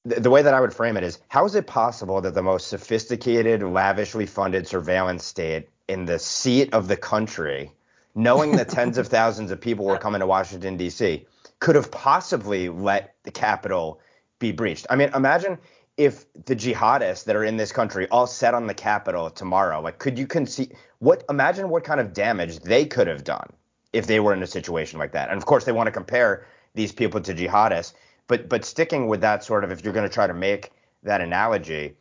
th- 0.08 0.22
the 0.22 0.30
way 0.30 0.40
that 0.40 0.54
I 0.54 0.60
would 0.60 0.72
frame 0.72 0.96
it 0.96 1.04
is 1.04 1.18
how 1.28 1.44
is 1.44 1.54
it 1.54 1.66
possible 1.66 2.22
that 2.22 2.34
the 2.34 2.42
most 2.42 2.68
sophisticated, 2.68 3.62
lavishly 3.62 4.24
funded 4.24 4.66
surveillance 4.66 5.24
state 5.24 5.68
in 5.88 6.04
the 6.04 6.18
seat 6.18 6.72
of 6.72 6.88
the 6.88 6.96
country, 6.96 7.72
knowing 8.14 8.56
that 8.56 8.68
tens 8.68 8.98
of 8.98 9.06
thousands 9.08 9.50
of 9.50 9.60
people 9.60 9.84
were 9.84 9.98
coming 9.98 10.20
to 10.20 10.26
Washington, 10.26 10.76
D.C., 10.76 11.26
could 11.58 11.74
have 11.74 11.90
possibly 11.90 12.68
let 12.68 13.14
the 13.22 13.30
Capitol 13.30 14.00
be 14.38 14.52
breached. 14.52 14.86
I 14.90 14.96
mean, 14.96 15.10
imagine 15.14 15.58
if 15.96 16.30
the 16.44 16.54
jihadists 16.54 17.24
that 17.24 17.36
are 17.36 17.44
in 17.44 17.56
this 17.56 17.72
country 17.72 18.06
all 18.08 18.26
set 18.26 18.54
on 18.54 18.66
the 18.66 18.74
Capitol 18.74 19.30
tomorrow, 19.30 19.80
like, 19.80 19.98
could 19.98 20.18
you 20.18 20.26
conceive 20.26 20.72
what? 20.98 21.24
Imagine 21.30 21.70
what 21.70 21.84
kind 21.84 22.00
of 22.00 22.12
damage 22.12 22.58
they 22.60 22.84
could 22.84 23.06
have 23.06 23.24
done 23.24 23.48
if 23.92 24.06
they 24.06 24.20
were 24.20 24.34
in 24.34 24.42
a 24.42 24.46
situation 24.46 24.98
like 24.98 25.12
that. 25.12 25.30
And 25.30 25.38
of 25.38 25.46
course, 25.46 25.64
they 25.64 25.72
want 25.72 25.86
to 25.86 25.92
compare 25.92 26.46
these 26.74 26.92
people 26.92 27.20
to 27.22 27.34
jihadists, 27.34 27.94
but 28.28 28.48
but 28.48 28.64
sticking 28.64 29.06
with 29.06 29.22
that 29.22 29.42
sort 29.42 29.64
of, 29.64 29.70
if 29.70 29.82
you're 29.82 29.94
going 29.94 30.08
to 30.08 30.12
try 30.12 30.26
to 30.26 30.34
make 30.34 30.72
that 31.02 31.22
analogy, 31.22 31.96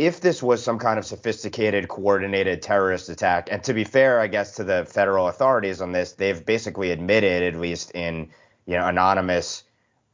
if 0.00 0.22
this 0.22 0.42
was 0.42 0.64
some 0.64 0.78
kind 0.78 0.98
of 0.98 1.04
sophisticated, 1.04 1.88
coordinated 1.88 2.62
terrorist 2.62 3.10
attack, 3.10 3.50
and 3.52 3.62
to 3.62 3.74
be 3.74 3.84
fair, 3.84 4.18
I 4.18 4.28
guess 4.28 4.54
to 4.56 4.64
the 4.64 4.86
federal 4.86 5.28
authorities 5.28 5.82
on 5.82 5.92
this, 5.92 6.12
they've 6.12 6.42
basically 6.42 6.90
admitted, 6.90 7.42
at 7.42 7.60
least 7.60 7.90
in 7.90 8.30
you 8.64 8.78
know 8.78 8.86
anonymous 8.86 9.62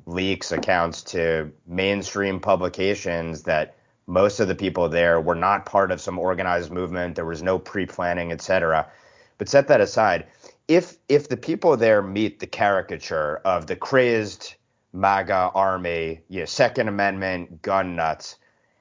leaks 0.05 0.51
accounts 0.51 1.03
to 1.03 1.53
mainstream 1.69 2.41
publications, 2.41 3.45
that 3.45 3.77
most 4.09 4.41
of 4.41 4.49
the 4.49 4.57
people 4.57 4.89
there 4.89 5.21
were 5.21 5.37
not 5.37 5.67
part 5.67 5.93
of 5.93 6.01
some 6.01 6.19
organized 6.19 6.73
movement. 6.73 7.15
There 7.15 7.25
was 7.25 7.45
no 7.45 7.57
pre-planning, 7.57 8.33
etc. 8.33 8.91
But 9.39 9.49
set 9.49 9.69
that 9.69 9.81
aside. 9.81 10.27
If 10.67 10.97
if 11.09 11.29
the 11.29 11.37
people 11.37 11.77
there 11.77 12.03
meet 12.03 12.41
the 12.41 12.49
caricature 12.49 13.41
of 13.45 13.69
the 13.69 13.77
crazed 13.77 14.57
MAGA 14.93 15.53
army, 15.55 16.23
you 16.29 16.41
know, 16.41 16.47
Second 16.47 16.89
Amendment 16.89 17.63
gun 17.63 17.95
nuts 17.95 18.35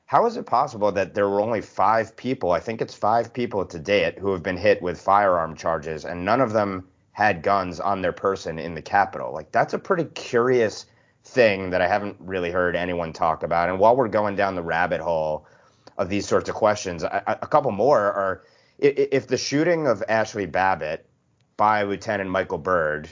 how 0.05 0.25
is 0.27 0.37
it 0.37 0.45
possible 0.45 0.91
that 0.91 1.15
there 1.15 1.27
were 1.27 1.41
only 1.41 1.61
five 1.61 2.15
people, 2.15 2.51
I 2.51 2.59
think 2.59 2.81
it's 2.81 2.93
five 2.93 3.33
people 3.33 3.65
to 3.65 3.79
date, 3.79 4.19
who 4.19 4.31
have 4.33 4.43
been 4.43 4.57
hit 4.57 4.81
with 4.81 5.01
firearm 5.01 5.55
charges, 5.55 6.05
and 6.05 6.23
none 6.23 6.41
of 6.41 6.53
them 6.53 6.87
had 7.11 7.41
guns 7.41 7.79
on 7.79 8.01
their 8.01 8.11
person 8.11 8.59
in 8.59 8.75
the 8.75 8.81
Capitol? 8.81 9.33
Like, 9.33 9.51
that's 9.51 9.73
a 9.73 9.79
pretty 9.79 10.05
curious 10.13 10.85
thing 11.23 11.71
that 11.71 11.81
I 11.81 11.87
haven't 11.87 12.17
really 12.19 12.51
heard 12.51 12.75
anyone 12.75 13.13
talk 13.13 13.41
about. 13.41 13.69
And 13.69 13.79
while 13.79 13.95
we're 13.95 14.07
going 14.07 14.35
down 14.35 14.53
the 14.53 14.61
rabbit 14.61 15.01
hole 15.01 15.47
of 15.97 16.07
these 16.07 16.27
sorts 16.27 16.49
of 16.49 16.55
questions, 16.55 17.01
a, 17.01 17.23
a 17.41 17.47
couple 17.47 17.71
more 17.71 17.99
are 17.99 18.43
if 18.77 19.27
the 19.27 19.37
shooting 19.37 19.87
of 19.87 20.03
Ashley 20.07 20.45
Babbitt 20.45 21.07
by 21.57 21.81
Lieutenant 21.83 22.29
Michael 22.29 22.57
Byrd, 22.57 23.09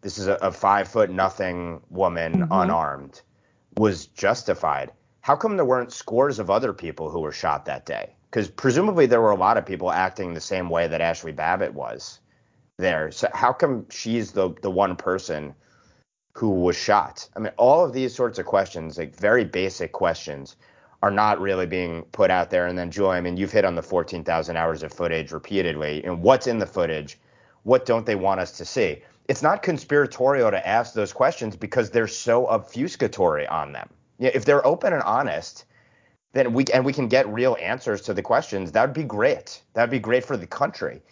this 0.00 0.16
is 0.16 0.28
a, 0.28 0.34
a 0.36 0.52
five 0.52 0.88
foot 0.88 1.10
nothing 1.10 1.82
woman 1.90 2.32
mm-hmm. 2.32 2.52
unarmed, 2.52 3.20
was 3.76 4.06
justified 4.06 4.92
how 5.22 5.36
come 5.36 5.56
there 5.56 5.66
weren't 5.66 5.92
scores 5.92 6.38
of 6.38 6.48
other 6.48 6.72
people 6.72 7.10
who 7.10 7.20
were 7.20 7.32
shot 7.32 7.66
that 7.66 7.84
day? 7.84 8.14
Because 8.30 8.48
presumably 8.48 9.06
there 9.06 9.20
were 9.20 9.32
a 9.32 9.36
lot 9.36 9.58
of 9.58 9.66
people 9.66 9.90
acting 9.90 10.32
the 10.32 10.40
same 10.40 10.70
way 10.70 10.88
that 10.88 11.00
Ashley 11.00 11.32
Babbitt 11.32 11.74
was 11.74 12.20
there. 12.78 13.10
So 13.10 13.28
how 13.34 13.52
come 13.52 13.86
she's 13.90 14.32
the 14.32 14.54
the 14.62 14.70
one 14.70 14.96
person 14.96 15.54
who 16.34 16.50
was 16.50 16.76
shot? 16.76 17.28
I 17.36 17.40
mean, 17.40 17.52
all 17.58 17.84
of 17.84 17.92
these 17.92 18.14
sorts 18.14 18.38
of 18.38 18.46
questions, 18.46 18.96
like 18.96 19.14
very 19.14 19.44
basic 19.44 19.92
questions, 19.92 20.56
are 21.02 21.10
not 21.10 21.40
really 21.40 21.66
being 21.66 22.02
put 22.12 22.30
out 22.30 22.50
there. 22.50 22.66
And 22.66 22.78
then, 22.78 22.90
Joy, 22.90 23.12
I 23.12 23.20
mean, 23.20 23.36
you've 23.36 23.52
hit 23.52 23.64
on 23.64 23.74
the 23.74 23.82
14,000 23.82 24.56
hours 24.56 24.82
of 24.82 24.92
footage 24.92 25.32
repeatedly. 25.32 26.02
And 26.04 26.22
what's 26.22 26.46
in 26.46 26.58
the 26.58 26.66
footage? 26.66 27.18
What 27.64 27.84
don't 27.84 28.06
they 28.06 28.14
want 28.14 28.40
us 28.40 28.52
to 28.52 28.64
see? 28.64 29.02
It's 29.28 29.42
not 29.42 29.62
conspiratorial 29.62 30.50
to 30.50 30.66
ask 30.66 30.94
those 30.94 31.12
questions 31.12 31.56
because 31.56 31.90
they're 31.90 32.06
so 32.06 32.46
obfuscatory 32.46 33.50
on 33.50 33.72
them 33.72 33.88
if 34.28 34.44
they're 34.44 34.66
open 34.66 34.92
and 34.92 35.02
honest, 35.02 35.64
then 36.32 36.52
we 36.52 36.64
and 36.72 36.84
we 36.84 36.92
can 36.92 37.08
get 37.08 37.28
real 37.28 37.56
answers 37.60 38.02
to 38.02 38.14
the 38.14 38.22
questions. 38.22 38.72
That 38.72 38.82
would 38.86 38.94
be 38.94 39.04
great. 39.04 39.62
That 39.74 39.82
would 39.82 39.90
be 39.90 39.98
great 39.98 40.24
for 40.24 40.36
the 40.36 40.46
country. 40.46 41.02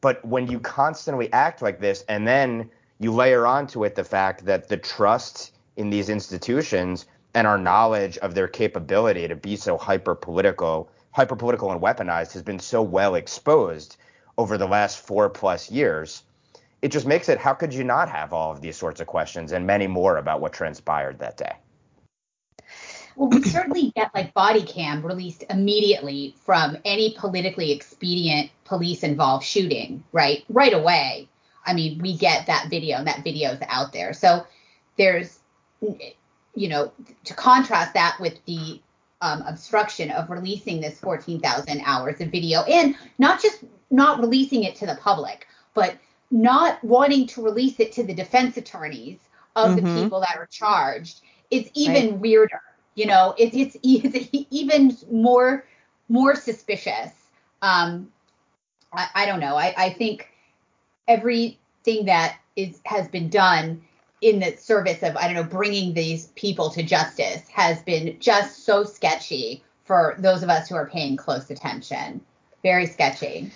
But 0.00 0.24
when 0.24 0.46
you 0.46 0.60
constantly 0.60 1.32
act 1.32 1.62
like 1.62 1.80
this, 1.80 2.04
and 2.08 2.26
then 2.26 2.70
you 2.98 3.12
layer 3.12 3.46
onto 3.46 3.84
it 3.84 3.94
the 3.94 4.04
fact 4.04 4.44
that 4.44 4.68
the 4.68 4.76
trust 4.76 5.52
in 5.76 5.90
these 5.90 6.08
institutions 6.08 7.06
and 7.34 7.46
our 7.46 7.58
knowledge 7.58 8.18
of 8.18 8.34
their 8.34 8.48
capability 8.48 9.28
to 9.28 9.36
be 9.36 9.56
so 9.56 9.76
hyper 9.76 10.14
political, 10.14 10.90
hyper 11.12 11.36
political 11.36 11.72
and 11.72 11.80
weaponized 11.80 12.32
has 12.32 12.42
been 12.42 12.58
so 12.58 12.82
well 12.82 13.14
exposed 13.14 13.96
over 14.38 14.58
the 14.58 14.66
last 14.66 14.98
four 14.98 15.28
plus 15.28 15.70
years. 15.70 16.22
It 16.82 16.88
just 16.88 17.06
makes 17.06 17.28
it 17.28 17.38
how 17.38 17.54
could 17.54 17.72
you 17.72 17.84
not 17.84 18.08
have 18.08 18.32
all 18.32 18.52
of 18.52 18.60
these 18.60 18.76
sorts 18.76 19.00
of 19.00 19.06
questions 19.06 19.52
and 19.52 19.66
many 19.66 19.86
more 19.86 20.18
about 20.18 20.40
what 20.40 20.52
transpired 20.52 21.18
that 21.18 21.36
day? 21.36 21.56
Well, 23.16 23.30
we 23.30 23.42
certainly 23.42 23.92
get 23.96 24.14
like 24.14 24.34
body 24.34 24.62
cam 24.62 25.04
released 25.04 25.44
immediately 25.48 26.36
from 26.44 26.76
any 26.84 27.14
politically 27.18 27.72
expedient 27.72 28.50
police 28.64 29.02
involved 29.02 29.44
shooting, 29.44 30.04
right? 30.12 30.44
Right 30.50 30.74
away. 30.74 31.28
I 31.64 31.72
mean, 31.72 31.98
we 31.98 32.16
get 32.16 32.46
that 32.46 32.68
video 32.68 32.98
and 32.98 33.06
that 33.06 33.24
video 33.24 33.50
is 33.52 33.60
out 33.68 33.92
there. 33.92 34.12
So 34.12 34.46
there's, 34.98 35.38
you 35.80 36.68
know, 36.68 36.92
to 37.24 37.34
contrast 37.34 37.94
that 37.94 38.18
with 38.20 38.38
the 38.44 38.80
um, 39.22 39.42
obstruction 39.42 40.10
of 40.10 40.28
releasing 40.28 40.80
this 40.80 41.00
14,000 41.00 41.80
hours 41.84 42.20
of 42.20 42.28
video 42.28 42.62
and 42.62 42.94
not 43.18 43.40
just 43.40 43.64
not 43.90 44.20
releasing 44.20 44.64
it 44.64 44.76
to 44.76 44.86
the 44.86 44.96
public, 44.96 45.46
but 45.74 45.96
not 46.30 46.82
wanting 46.84 47.26
to 47.28 47.42
release 47.42 47.80
it 47.80 47.92
to 47.92 48.04
the 48.04 48.14
defense 48.14 48.56
attorneys 48.56 49.18
of 49.54 49.70
mm-hmm. 49.70 49.86
the 49.86 50.02
people 50.02 50.20
that 50.20 50.36
are 50.36 50.46
charged 50.46 51.22
is 51.50 51.70
even 51.74 52.10
right. 52.10 52.20
weirder. 52.20 52.60
You 52.96 53.06
know, 53.06 53.34
it, 53.38 53.54
it's, 53.54 53.76
it's 53.84 54.46
even 54.50 54.96
more 55.10 55.64
more 56.08 56.34
suspicious. 56.34 57.10
Um, 57.62 58.12
I, 58.92 59.08
I 59.14 59.26
don't 59.26 59.40
know. 59.40 59.56
I, 59.56 59.74
I 59.76 59.90
think 59.90 60.28
everything 61.06 62.06
that 62.06 62.38
is 62.56 62.80
has 62.84 63.06
been 63.08 63.28
done 63.28 63.82
in 64.20 64.40
the 64.40 64.56
service 64.56 65.02
of 65.02 65.16
I 65.16 65.24
don't 65.24 65.34
know 65.34 65.44
bringing 65.44 65.94
these 65.94 66.26
people 66.28 66.70
to 66.70 66.82
justice 66.82 67.46
has 67.48 67.82
been 67.82 68.16
just 68.18 68.64
so 68.64 68.82
sketchy 68.82 69.62
for 69.84 70.16
those 70.18 70.42
of 70.42 70.48
us 70.48 70.68
who 70.68 70.74
are 70.74 70.86
paying 70.86 71.16
close 71.16 71.50
attention. 71.50 72.20
Very 72.62 72.86
sketchy. 72.86 73.52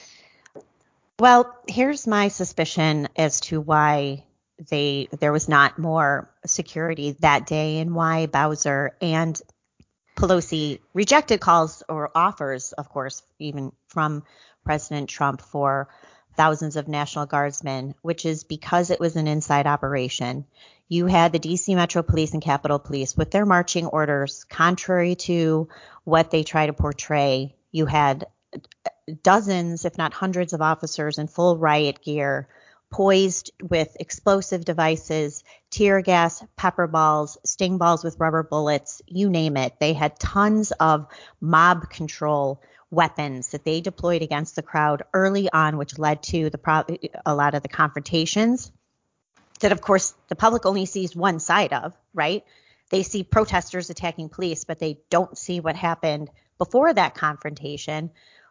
Well, 1.18 1.54
here's 1.66 2.06
my 2.06 2.28
suspicion 2.28 3.08
as 3.16 3.40
to 3.42 3.60
why 3.60 4.24
they 4.68 5.08
there 5.18 5.32
was 5.32 5.48
not 5.48 5.78
more 5.78 6.30
security 6.46 7.12
that 7.20 7.46
day 7.46 7.78
and 7.78 7.94
why 7.94 8.26
Bowser 8.26 8.96
and 9.00 9.40
Pelosi 10.16 10.80
rejected 10.92 11.40
calls 11.40 11.82
or 11.88 12.10
offers, 12.14 12.72
of 12.72 12.88
course, 12.88 13.22
even 13.38 13.72
from 13.88 14.22
President 14.64 15.08
Trump 15.08 15.40
for 15.40 15.88
thousands 16.36 16.76
of 16.76 16.88
National 16.88 17.26
Guardsmen, 17.26 17.94
which 18.02 18.26
is 18.26 18.44
because 18.44 18.90
it 18.90 19.00
was 19.00 19.16
an 19.16 19.26
inside 19.26 19.66
operation. 19.66 20.44
You 20.88 21.06
had 21.06 21.32
the 21.32 21.38
DC 21.38 21.74
Metro 21.74 22.02
Police 22.02 22.32
and 22.32 22.42
Capitol 22.42 22.78
Police 22.78 23.16
with 23.16 23.30
their 23.30 23.46
marching 23.46 23.86
orders, 23.86 24.44
contrary 24.44 25.14
to 25.16 25.68
what 26.04 26.30
they 26.30 26.42
try 26.42 26.66
to 26.66 26.72
portray. 26.72 27.54
You 27.72 27.86
had 27.86 28.26
dozens, 29.22 29.84
if 29.84 29.96
not 29.96 30.12
hundreds, 30.12 30.52
of 30.52 30.60
officers 30.60 31.18
in 31.18 31.28
full 31.28 31.56
riot 31.56 32.02
gear, 32.02 32.48
poised 32.90 33.52
with 33.62 33.96
explosive 34.00 34.64
devices, 34.64 35.44
tear 35.70 36.00
gas, 36.02 36.44
pepper 36.56 36.86
balls, 36.86 37.38
sting 37.44 37.78
balls 37.78 38.02
with 38.02 38.18
rubber 38.18 38.42
bullets, 38.42 39.00
you 39.06 39.30
name 39.30 39.56
it. 39.56 39.74
They 39.78 39.92
had 39.92 40.18
tons 40.18 40.72
of 40.72 41.06
mob 41.40 41.88
control 41.88 42.60
weapons 42.90 43.48
that 43.48 43.64
they 43.64 43.80
deployed 43.80 44.22
against 44.22 44.56
the 44.56 44.62
crowd 44.62 45.04
early 45.14 45.48
on, 45.52 45.76
which 45.76 45.98
led 45.98 46.22
to 46.24 46.50
the 46.50 46.58
pro- 46.58 46.84
a 47.24 47.34
lot 47.34 47.54
of 47.54 47.62
the 47.62 47.68
confrontations 47.68 48.72
that, 49.60 49.72
of 49.72 49.80
course, 49.80 50.14
the 50.28 50.36
public 50.36 50.66
only 50.66 50.86
sees 50.86 51.14
one 51.14 51.38
side 51.38 51.72
of, 51.72 51.94
right? 52.12 52.44
They 52.90 53.02
see 53.04 53.22
protesters 53.22 53.90
attacking 53.90 54.30
police, 54.30 54.64
but 54.64 54.78
they 54.78 54.98
don't 55.10 55.38
see 55.38 55.60
what 55.60 55.76
happened 55.76 56.30
before 56.58 56.92
that 56.92 57.14
confrontation. 57.14 58.10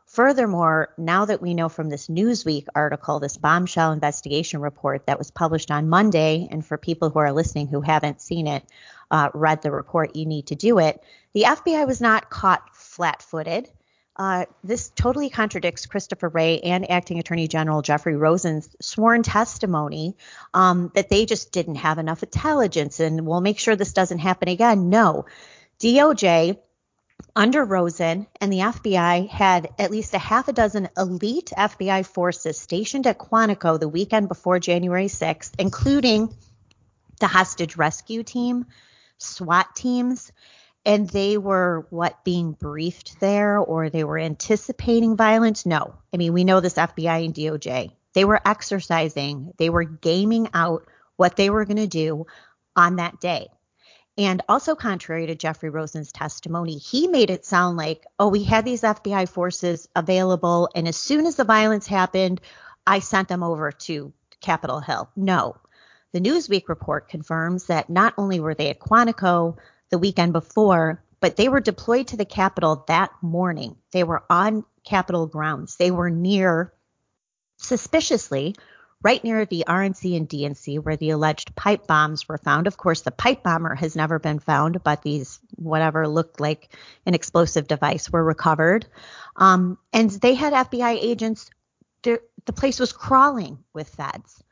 Furthermore, 0.10 0.92
now 0.98 1.26
that 1.26 1.40
we 1.40 1.54
know 1.54 1.70
from 1.70 1.88
this 1.88 2.08
Newsweek 2.08 2.66
article, 2.74 3.20
this 3.20 3.38
bombshell 3.38 3.92
investigation 3.92 4.60
report 4.60 5.06
that 5.06 5.20
was 5.20 5.30
published 5.30 5.70
on 5.70 5.88
Monday, 5.88 6.48
and 6.50 6.66
for 6.66 6.80
people 6.80 7.12
who 7.12 7.20
are 7.20 7.32
listening 7.32 7.68
who 7.68 7.82
haven't 7.82 8.20
seen 8.20 8.48
it, 8.48 8.64
uh, 9.12 9.30
read 9.36 9.62
the 9.62 9.70
report, 9.70 10.16
you 10.16 10.26
need 10.26 10.48
to 10.48 10.56
do 10.56 10.80
it. 10.80 11.00
The 11.34 11.44
FBI 11.44 11.86
was 11.86 12.02
not 12.02 12.32
caught 12.32 12.76
flat 12.76 13.22
footed. 13.22 13.70
Uh, 14.16 14.46
this 14.64 14.90
totally 14.90 15.30
contradicts 15.30 15.86
Christopher 15.86 16.30
Wray 16.30 16.60
and 16.60 16.90
Acting 16.90 17.20
Attorney 17.20 17.48
General 17.48 17.84
Jeffrey 17.84 18.16
Rosen's 18.16 18.68
sworn 18.82 19.22
testimony 19.22 20.18
um, 20.56 20.92
that 20.96 21.10
they 21.10 21.28
just 21.28 21.52
didn't 21.52 21.76
have 21.76 22.00
enough 22.00 22.24
intelligence 22.24 23.00
and 23.00 23.28
we'll 23.28 23.42
make 23.42 23.60
sure 23.60 23.76
this 23.76 23.94
doesn't 23.94 24.20
happen 24.20 24.50
again. 24.50 24.90
No. 24.90 25.26
DOJ 25.80 26.58
under 27.36 27.64
Rosen 27.64 28.28
and 28.42 28.52
the 28.52 28.60
FBI 28.60 29.30
had 29.30 29.70
at 29.78 29.92
least 29.92 30.14
a 30.14 30.20
half 30.20 30.48
a 30.48 30.54
dozen 30.54 30.90
elite 30.98 31.52
FBI 31.58 32.06
forces 32.06 32.60
stationed 32.60 33.08
at 33.08 33.18
Quantico 33.18 33.80
the 33.80 33.88
weekend 33.88 34.28
before 34.28 34.60
January 34.60 35.06
6th, 35.06 35.52
including 35.58 36.34
the 37.20 37.28
hostage 37.28 37.78
rescue 37.78 38.24
team, 38.24 38.66
SWAT 39.18 39.76
teams, 39.76 40.32
and 40.86 41.10
they 41.10 41.38
were 41.38 41.86
what 41.90 42.24
being 42.24 42.54
briefed 42.54 43.20
there 43.20 43.58
or 43.58 43.90
they 43.90 44.04
were 44.04 44.18
anticipating 44.18 45.18
violence? 45.18 45.66
No. 45.66 45.96
I 46.14 46.18
mean 46.18 46.34
we 46.34 46.44
know 46.44 46.60
this 46.62 46.76
fbi 46.76 47.26
and 47.26 47.34
doj 47.34 47.92
they 48.14 48.26
were 48.26 48.42
exercising. 48.44 49.54
They 49.58 49.70
were 49.70 49.84
gaming 49.84 50.50
out 50.54 50.88
what 51.16 51.36
they 51.36 51.50
were 51.50 51.66
going 51.66 51.78
to 51.78 51.88
do 51.88 52.26
on 52.76 52.96
that 52.96 53.20
day 53.20 53.50
and 54.20 54.44
also 54.48 54.76
contrary 54.76 55.26
to 55.26 55.36
jeffrey 55.36 55.70
rosen's 55.72 56.12
testimony 56.12 56.78
he 56.78 57.08
made 57.08 57.32
it 57.32 57.46
sound 57.46 57.78
like 57.78 58.06
oh 58.20 58.28
we 58.28 58.44
had 58.44 58.66
these 58.66 58.82
fbi 58.82 59.28
forces 59.28 59.90
available 59.96 60.70
and 60.76 60.88
as 60.88 60.96
soon 60.98 61.26
as 61.26 61.36
the 61.36 61.44
violence 61.44 61.88
happened 61.88 62.40
i 62.86 63.00
sent 63.00 63.28
them 63.28 63.42
over 63.42 63.72
to 63.72 64.14
capitol 64.42 64.80
hill 64.80 65.10
no 65.16 65.56
the 66.12 66.22
newsweek 66.22 66.68
report 66.70 67.10
confirms 67.10 67.66
that 67.66 67.90
not 67.90 68.14
only 68.18 68.40
were 68.40 68.54
they 68.54 68.70
at 68.70 68.80
quantico 68.80 69.58
the 69.90 69.98
weekend 69.98 70.34
before, 70.34 71.04
but 71.20 71.36
they 71.36 71.50
were 71.50 71.60
deployed 71.60 72.08
to 72.08 72.18
the 72.18 72.26
Capitol 72.26 72.86
that 72.88 73.12
morning. 73.22 73.76
They 73.92 74.04
were 74.04 74.24
on 74.30 74.66
Capitol 74.86 75.28
grounds. 75.28 75.76
They 75.76 75.92
were 75.92 76.10
near, 76.10 76.74
suspiciously, 77.58 78.56
right 79.02 79.24
near 79.24 79.46
the 79.46 79.66
RNC 79.68 80.16
and 80.18 80.28
DNC 80.28 80.84
where 80.84 80.98
the 80.98 81.12
alleged 81.12 81.56
pipe 81.56 81.88
bombs 81.88 82.28
were 82.28 82.38
found. 82.38 82.68
Of 82.68 82.78
course, 82.78 83.02
the 83.02 83.12
pipe 83.12 83.44
bomber 83.44 83.76
has 83.76 83.96
never 83.96 84.20
been 84.20 84.40
found, 84.40 84.84
but 84.84 85.02
these 85.02 85.40
whatever 85.56 86.08
looked 86.08 86.40
like 86.40 86.76
an 87.06 87.14
explosive 87.14 87.68
device 87.68 88.10
were 88.10 88.24
recovered. 88.24 88.86
Um, 89.36 89.78
and 89.94 90.10
they 90.10 90.36
had 90.36 90.54
FBI 90.54 90.98
agents. 91.02 91.50
The 92.04 92.54
place 92.54 92.80
was 92.80 92.94
crawling 92.94 93.64
with 93.74 93.90
feds. 93.90 94.44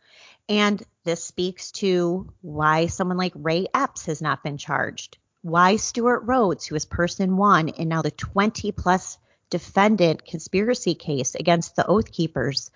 And 0.50 0.82
this 1.04 1.24
speaks 1.24 1.72
to 1.74 2.32
why 2.42 2.88
someone 2.88 3.18
like 3.18 3.34
Ray 3.36 3.68
Epps 3.74 4.06
has 4.06 4.22
not 4.22 4.44
been 4.44 4.58
charged 4.58 5.18
why 5.48 5.78
Stewart 5.78 6.24
Rhodes, 6.26 6.66
who 6.66 6.76
is 6.76 6.86
person 6.86 7.38
one 7.38 7.70
in 7.70 7.88
now 7.88 8.02
the 8.02 8.12
20 8.12 8.72
plus 8.74 9.18
defendant 9.50 10.26
conspiracy 10.26 10.96
case 10.96 11.36
against 11.36 11.76
the 11.76 11.86
Oath 11.86 12.12
Keepers, 12.12 12.72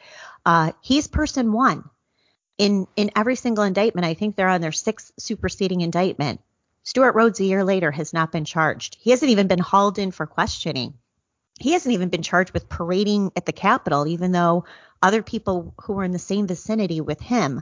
uh, 0.46 0.72
he's 0.82 1.08
person 1.08 1.52
one 1.52 1.90
in 2.58 2.88
in 2.96 3.12
every 3.16 3.36
single 3.36 3.64
indictment. 3.64 4.06
I 4.06 4.14
think 4.14 4.36
they're 4.36 4.48
on 4.48 4.62
their 4.62 4.72
sixth 4.72 5.12
superseding 5.18 5.82
indictment. 5.82 6.42
Stewart 6.84 7.16
Rhodes, 7.16 7.40
a 7.40 7.46
year 7.46 7.64
later, 7.64 7.92
has 7.92 8.14
not 8.14 8.32
been 8.32 8.46
charged. 8.46 8.98
He 9.00 9.12
hasn't 9.12 9.32
even 9.32 9.48
been 9.48 9.60
hauled 9.60 10.00
in 10.00 10.12
for 10.12 10.26
questioning. 10.26 10.96
He 11.60 11.74
hasn't 11.74 11.94
even 11.94 12.10
been 12.10 12.24
charged 12.24 12.54
with 12.54 12.70
parading 12.70 13.32
at 13.36 13.46
the 13.46 13.54
Capitol, 13.54 14.08
even 14.08 14.32
though 14.32 14.66
other 15.02 15.22
people 15.22 15.76
who 15.84 15.94
were 15.94 16.04
in 16.04 16.12
the 16.12 16.20
same 16.20 16.48
vicinity 16.48 17.02
with 17.02 17.22
him 17.22 17.62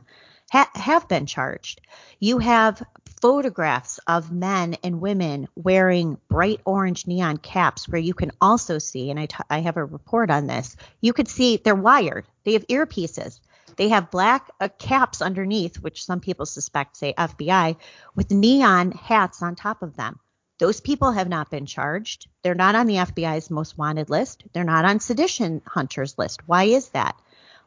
ha- 0.52 0.72
have 0.74 1.08
been 1.08 1.26
charged. 1.26 1.82
You 2.20 2.40
have 2.40 2.82
photographs 3.22 4.00
of 4.08 4.32
men 4.32 4.76
and 4.84 5.02
women 5.02 5.48
wearing 5.56 6.18
bright 6.30 6.62
orange 6.66 7.08
neon 7.08 7.38
caps 7.38 7.88
where 7.88 8.02
you 8.02 8.14
can 8.14 8.32
also 8.40 8.80
see, 8.80 9.10
and 9.10 9.20
I, 9.20 9.26
t- 9.26 9.36
I 9.50 9.60
have 9.60 9.78
a 9.78 9.86
report 9.86 10.30
on 10.30 10.48
this, 10.48 10.76
you 11.02 11.14
could 11.14 11.28
see 11.28 11.58
they're 11.58 11.76
wired. 11.76 12.26
They 12.44 12.54
have 12.54 12.68
earpieces. 12.68 13.40
They 13.76 13.90
have 13.90 14.12
black 14.12 14.50
uh, 14.60 14.70
caps 14.78 15.22
underneath, 15.22 15.78
which 15.78 16.04
some 16.04 16.20
people 16.20 16.46
suspect 16.46 16.98
say 16.98 17.14
FBI, 17.14 17.78
with 18.16 18.32
neon 18.32 18.92
hats 18.92 19.42
on 19.42 19.56
top 19.56 19.82
of 19.82 19.96
them. 19.96 20.20
Those 20.60 20.82
people 20.82 21.12
have 21.12 21.30
not 21.30 21.50
been 21.50 21.66
charged. 21.66 22.28
They're 22.44 22.56
not 22.56 22.76
on 22.76 22.88
the 22.88 22.96
FBI's 22.96 23.50
most 23.50 23.78
wanted 23.78 24.10
list. 24.10 24.44
They're 24.52 24.66
not 24.66 24.84
on 24.84 25.00
sedition 25.00 25.62
hunters 25.66 26.18
list. 26.18 26.42
Why 26.46 26.66
is 26.66 26.90
that? 26.90 27.16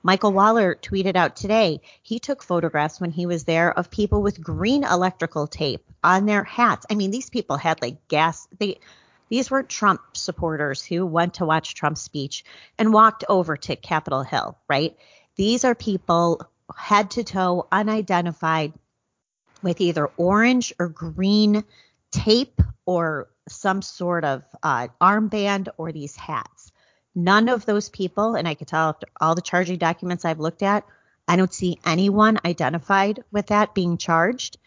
Michael 0.03 0.33
Waller 0.33 0.75
tweeted 0.75 1.17
out 1.17 1.37
today 1.37 1.81
he 2.03 2.19
took 2.19 2.43
photographs 2.43 3.01
when 3.01 3.11
he 3.11 3.27
was 3.27 3.45
there 3.45 3.77
of 3.77 3.91
people 3.91 4.21
with 4.23 4.43
green 4.43 4.85
electrical 4.85 5.47
tape 5.47 5.85
on 6.03 6.27
their 6.27 6.45
hats. 6.45 6.87
I 6.91 6.95
mean, 6.95 7.11
these 7.11 7.31
people 7.31 7.57
had 7.57 7.81
like 7.81 8.09
gas. 8.09 8.49
They 8.59 8.81
these 9.29 9.51
weren't 9.51 9.71
Trump 9.71 10.03
supporters 10.15 10.85
who 10.85 11.07
went 11.07 11.35
to 11.35 11.47
watch 11.47 11.75
Trump's 11.75 12.03
speech 12.03 12.45
and 12.79 12.93
walked 12.93 13.25
over 13.29 13.57
to 13.57 13.77
Capitol 13.77 14.23
Hill, 14.23 14.59
right? 14.69 14.95
These 15.37 15.65
are 15.65 15.75
people 15.75 16.43
head 16.77 17.13
to 17.13 17.25
toe, 17.25 17.67
unidentified, 17.73 18.75
with 19.63 19.81
either 19.81 20.11
orange 20.19 20.75
or 20.79 20.89
green 20.89 21.65
tape 22.11 22.61
or 22.85 23.29
some 23.49 23.83
sort 23.83 24.25
of 24.25 24.43
uh, 24.63 24.89
armband 25.01 25.69
or 25.79 25.93
these 25.93 26.15
hats. 26.15 26.62
None 27.15 27.49
of 27.49 27.67
those 27.67 27.89
people, 27.89 28.35
and 28.35 28.49
I 28.49 28.55
could 28.55 28.69
tell 28.69 28.89
after 28.89 29.07
all 29.21 29.35
the 29.35 29.43
charging 29.43 29.79
documents 29.79 30.25
I've 30.25 30.41
looked 30.41 30.63
at, 30.63 30.85
I 31.29 31.37
don't 31.37 31.53
see 31.53 31.79
anyone 31.85 32.39
identified 32.45 33.23
with 33.31 33.47
that 33.49 33.75
being 33.75 33.99
charged. 33.99 34.59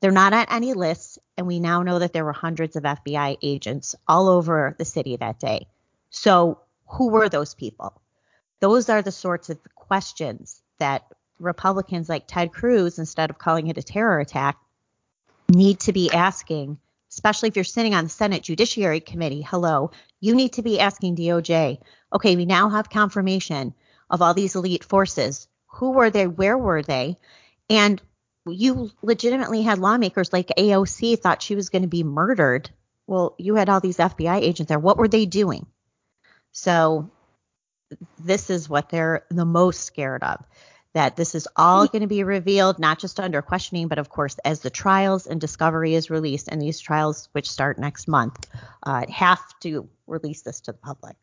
They're 0.00 0.10
not 0.10 0.32
on 0.32 0.46
any 0.48 0.72
lists, 0.72 1.18
and 1.36 1.46
we 1.46 1.60
now 1.60 1.82
know 1.82 1.98
that 1.98 2.12
there 2.12 2.24
were 2.24 2.32
hundreds 2.32 2.76
of 2.76 2.84
FBI 2.84 3.36
agents 3.42 3.94
all 4.08 4.28
over 4.28 4.74
the 4.78 4.84
city 4.84 5.16
that 5.16 5.38
day. 5.38 5.68
So, 6.08 6.60
who 6.86 7.10
were 7.10 7.28
those 7.28 7.54
people? 7.54 8.00
Those 8.60 8.88
are 8.88 9.02
the 9.02 9.12
sorts 9.12 9.50
of 9.50 9.58
questions 9.74 10.62
that 10.78 11.04
Republicans 11.38 12.08
like 12.08 12.24
Ted 12.26 12.52
Cruz, 12.52 12.98
instead 12.98 13.30
of 13.30 13.38
calling 13.38 13.68
it 13.68 13.78
a 13.78 13.82
terror 13.82 14.20
attack, 14.20 14.58
need 15.48 15.80
to 15.80 15.92
be 15.92 16.10
asking, 16.10 16.78
especially 17.20 17.50
if 17.50 17.54
you're 17.56 17.64
sitting 17.64 17.92
on 17.94 18.04
the 18.04 18.08
Senate 18.08 18.42
Judiciary 18.42 19.00
Committee. 19.00 19.42
Hello, 19.42 19.90
you 20.20 20.34
need 20.34 20.54
to 20.54 20.62
be 20.62 20.80
asking 20.80 21.16
DOJ, 21.16 21.78
okay, 22.14 22.34
we 22.34 22.46
now 22.46 22.70
have 22.70 22.88
confirmation 22.88 23.74
of 24.08 24.22
all 24.22 24.32
these 24.32 24.54
elite 24.54 24.84
forces. 24.84 25.46
Who 25.66 25.90
were 25.90 26.08
they? 26.08 26.26
Where 26.26 26.56
were 26.56 26.80
they? 26.80 27.18
And 27.68 28.00
you 28.46 28.90
legitimately 29.02 29.60
had 29.60 29.78
lawmakers 29.78 30.32
like 30.32 30.48
AOC 30.56 31.18
thought 31.20 31.42
she 31.42 31.56
was 31.56 31.68
going 31.68 31.82
to 31.82 31.88
be 31.88 32.04
murdered. 32.04 32.70
Well, 33.06 33.34
you 33.36 33.54
had 33.54 33.68
all 33.68 33.80
these 33.80 33.98
FBI 33.98 34.40
agents 34.40 34.70
there. 34.70 34.78
What 34.78 34.96
were 34.96 35.06
they 35.06 35.26
doing? 35.26 35.66
So 36.52 37.10
this 38.18 38.48
is 38.48 38.66
what 38.66 38.88
they're 38.88 39.26
the 39.28 39.44
most 39.44 39.84
scared 39.84 40.22
of 40.22 40.42
that 40.92 41.16
this 41.16 41.34
is 41.34 41.46
all 41.54 41.86
going 41.86 42.02
to 42.02 42.08
be 42.08 42.24
revealed, 42.24 42.78
not 42.78 42.98
just 42.98 43.20
under 43.20 43.42
questioning, 43.42 43.86
but 43.86 43.98
of 43.98 44.08
course, 44.08 44.36
as 44.44 44.60
the 44.60 44.70
trials 44.70 45.26
and 45.26 45.40
discovery 45.40 45.94
is 45.94 46.10
released, 46.10 46.48
and 46.48 46.60
these 46.60 46.80
trials, 46.80 47.28
which 47.32 47.48
start 47.48 47.78
next 47.78 48.08
month, 48.08 48.48
uh, 48.82 49.06
have 49.08 49.40
to 49.60 49.88
release 50.06 50.42
this 50.42 50.60
to 50.62 50.72
the 50.72 50.78
public. 50.78 51.16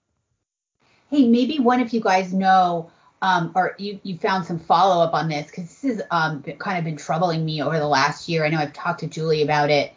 Hey, 1.09 1.27
maybe 1.27 1.59
one 1.59 1.81
of 1.81 1.91
you 1.91 1.99
guys 1.99 2.33
know, 2.33 2.91
um, 3.21 3.51
or 3.55 3.75
you, 3.77 3.99
you 4.03 4.17
found 4.17 4.45
some 4.45 4.59
follow 4.59 5.03
up 5.03 5.13
on 5.13 5.27
this, 5.27 5.47
because 5.47 5.65
this 5.81 5.97
has 5.97 6.01
um, 6.11 6.43
kind 6.59 6.77
of 6.77 6.85
been 6.85 6.97
troubling 6.97 7.43
me 7.43 7.61
over 7.61 7.77
the 7.77 7.87
last 7.87 8.29
year. 8.29 8.45
I 8.45 8.49
know 8.49 8.59
I've 8.59 8.73
talked 8.73 9.01
to 9.01 9.07
Julie 9.07 9.41
about 9.41 9.69
it, 9.69 9.91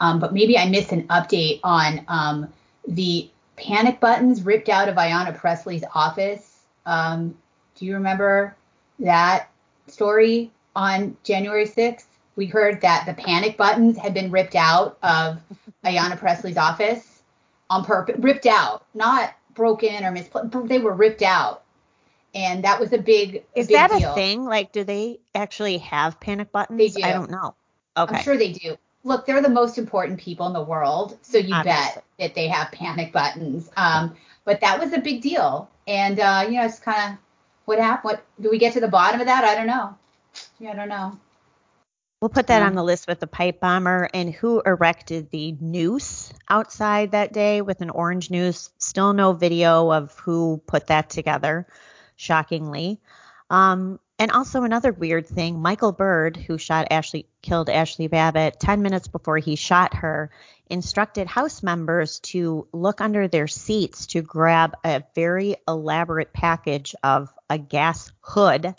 um, 0.00 0.20
but 0.20 0.34
maybe 0.34 0.58
I 0.58 0.68
missed 0.68 0.92
an 0.92 1.06
update 1.08 1.60
on 1.64 2.04
um, 2.08 2.52
the 2.86 3.30
panic 3.56 4.00
buttons 4.00 4.42
ripped 4.42 4.68
out 4.68 4.88
of 4.88 4.96
Ayanna 4.96 5.34
Pressley's 5.38 5.84
office. 5.94 6.60
Um, 6.84 7.38
do 7.76 7.86
you 7.86 7.94
remember 7.94 8.56
that 8.98 9.48
story 9.86 10.50
on 10.74 11.16
January 11.22 11.66
6th, 11.66 12.04
we 12.36 12.46
heard 12.46 12.80
that 12.80 13.06
the 13.06 13.14
panic 13.14 13.56
buttons 13.56 13.96
had 13.96 14.14
been 14.14 14.30
ripped 14.30 14.56
out 14.56 14.98
of 15.02 15.40
Ayanna 15.84 16.18
Pressley's 16.18 16.56
office 16.56 17.22
on 17.70 17.84
purpose, 17.84 18.16
ripped 18.18 18.46
out, 18.46 18.84
not 18.94 19.34
broken 19.54 20.04
or 20.04 20.10
misplaced. 20.10 20.50
They 20.68 20.78
were 20.78 20.94
ripped 20.94 21.22
out. 21.22 21.62
And 22.34 22.64
that 22.64 22.80
was 22.80 22.92
a 22.92 22.98
big. 22.98 23.44
Is 23.54 23.68
big 23.68 23.76
that 23.76 23.96
deal. 23.96 24.10
a 24.10 24.14
thing? 24.14 24.44
Like, 24.44 24.72
do 24.72 24.82
they 24.82 25.20
actually 25.34 25.78
have 25.78 26.18
panic 26.18 26.50
buttons? 26.50 26.78
They 26.78 26.88
do. 26.88 27.06
I 27.06 27.12
don't 27.12 27.30
know. 27.30 27.54
Okay. 27.96 28.16
I'm 28.16 28.22
sure 28.22 28.36
they 28.36 28.52
do. 28.52 28.76
Look, 29.04 29.26
they're 29.26 29.42
the 29.42 29.48
most 29.48 29.78
important 29.78 30.18
people 30.18 30.46
in 30.48 30.52
the 30.52 30.62
world, 30.62 31.16
so 31.22 31.38
you 31.38 31.54
Obviously. 31.54 31.94
bet 31.94 32.04
that 32.18 32.34
they 32.34 32.48
have 32.48 32.72
panic 32.72 33.12
buttons. 33.12 33.70
Um, 33.76 34.16
but 34.44 34.60
that 34.62 34.80
was 34.80 34.92
a 34.92 34.98
big 34.98 35.22
deal, 35.22 35.70
and 35.86 36.18
uh, 36.18 36.44
you 36.46 36.56
know, 36.56 36.64
it's 36.64 36.80
kind 36.80 37.12
of 37.12 37.18
what 37.64 37.78
happened. 37.78 38.12
What 38.12 38.24
do 38.40 38.50
we 38.50 38.58
get 38.58 38.74
to 38.74 38.80
the 38.80 38.88
bottom 38.88 39.20
of 39.20 39.26
that? 39.26 39.44
I 39.44 39.54
don't 39.54 39.66
know. 39.66 39.96
Yeah, 40.58 40.70
I 40.70 40.74
don't 40.74 40.88
know. 40.88 41.18
We'll 42.20 42.28
put 42.30 42.46
that 42.46 42.60
Yeah. 42.60 42.66
on 42.66 42.74
the 42.74 42.82
list 42.82 43.06
with 43.06 43.20
the 43.20 43.26
pipe 43.26 43.60
bomber 43.60 44.08
and 44.14 44.32
who 44.32 44.62
erected 44.64 45.30
the 45.30 45.52
noose 45.60 46.32
outside 46.48 47.10
that 47.10 47.32
day 47.32 47.60
with 47.60 47.82
an 47.82 47.90
orange 47.90 48.30
noose. 48.30 48.70
Still 48.78 49.12
no 49.12 49.32
video 49.34 49.92
of 49.92 50.16
who 50.20 50.62
put 50.66 50.86
that 50.86 51.10
together, 51.10 51.66
shockingly. 52.16 53.00
Um, 53.50 54.00
and 54.18 54.30
also 54.30 54.62
another 54.62 54.92
weird 54.92 55.26
thing, 55.26 55.60
Michael 55.60 55.92
Byrd, 55.92 56.36
who 56.36 56.56
shot 56.56 56.88
Ashli, 56.90 57.26
killed 57.42 57.68
Ashli 57.68 58.08
Babbitt 58.08 58.58
10 58.58 58.80
minutes 58.80 59.08
before 59.08 59.38
he 59.38 59.56
shot 59.56 59.94
her, 59.94 60.30
instructed 60.70 61.26
House 61.26 61.62
members 61.62 62.20
to 62.20 62.66
look 62.72 63.00
under 63.00 63.28
their 63.28 63.46
seats 63.46 64.06
to 64.08 64.22
grab 64.22 64.74
a 64.84 65.02
very 65.14 65.56
elaborate 65.68 66.32
package 66.32 66.94
of 67.02 67.32
a 67.50 67.58
gas 67.58 68.10
hood 68.20 68.74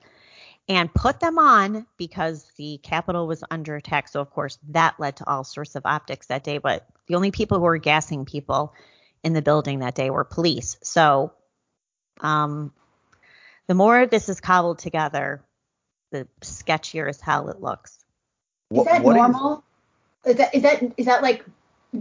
and 0.68 0.94
put 0.94 1.20
them 1.20 1.38
on 1.38 1.86
because 1.98 2.52
the 2.58 2.80
Capitol 2.82 3.28
was 3.28 3.44
under 3.52 3.76
attack. 3.76 4.08
So, 4.08 4.20
of 4.20 4.32
course, 4.32 4.58
that 4.70 5.00
led 5.00 5.18
to 5.18 5.30
all 5.30 5.44
sorts 5.44 5.76
of 5.76 5.86
optics 5.86 6.28
that 6.28 6.44
day. 6.44 6.58
But 6.58 6.88
the 7.08 7.16
only 7.16 7.32
people 7.32 7.60
who 7.60 7.66
were 7.66 7.78
gassing 7.78 8.26
people 8.26 8.74
in 9.24 9.34
the 9.34 9.44
building 9.44 9.80
that 9.80 9.96
day 9.96 10.10
were 10.10 10.24
police. 10.24 10.78
So, 10.82 11.34
um, 12.20 12.74
the 13.68 13.76
more 13.76 14.08
this 14.08 14.28
is 14.30 14.42
cobbled 14.42 14.80
together, 14.80 15.44
the 16.12 16.28
sketchier 16.42 17.08
as 17.08 17.22
hell 17.22 17.50
it 17.50 17.62
looks. 17.62 17.98
Is 18.72 18.86
that 18.86 19.04
what 19.04 19.14
do 19.14 19.20
you- 19.20 19.28
normal? 19.28 19.64
Is 20.26 20.38
that 20.38 20.56
is 20.56 20.64
that 20.64 20.84
is 20.98 21.06
that 21.06 21.22
like 21.22 21.46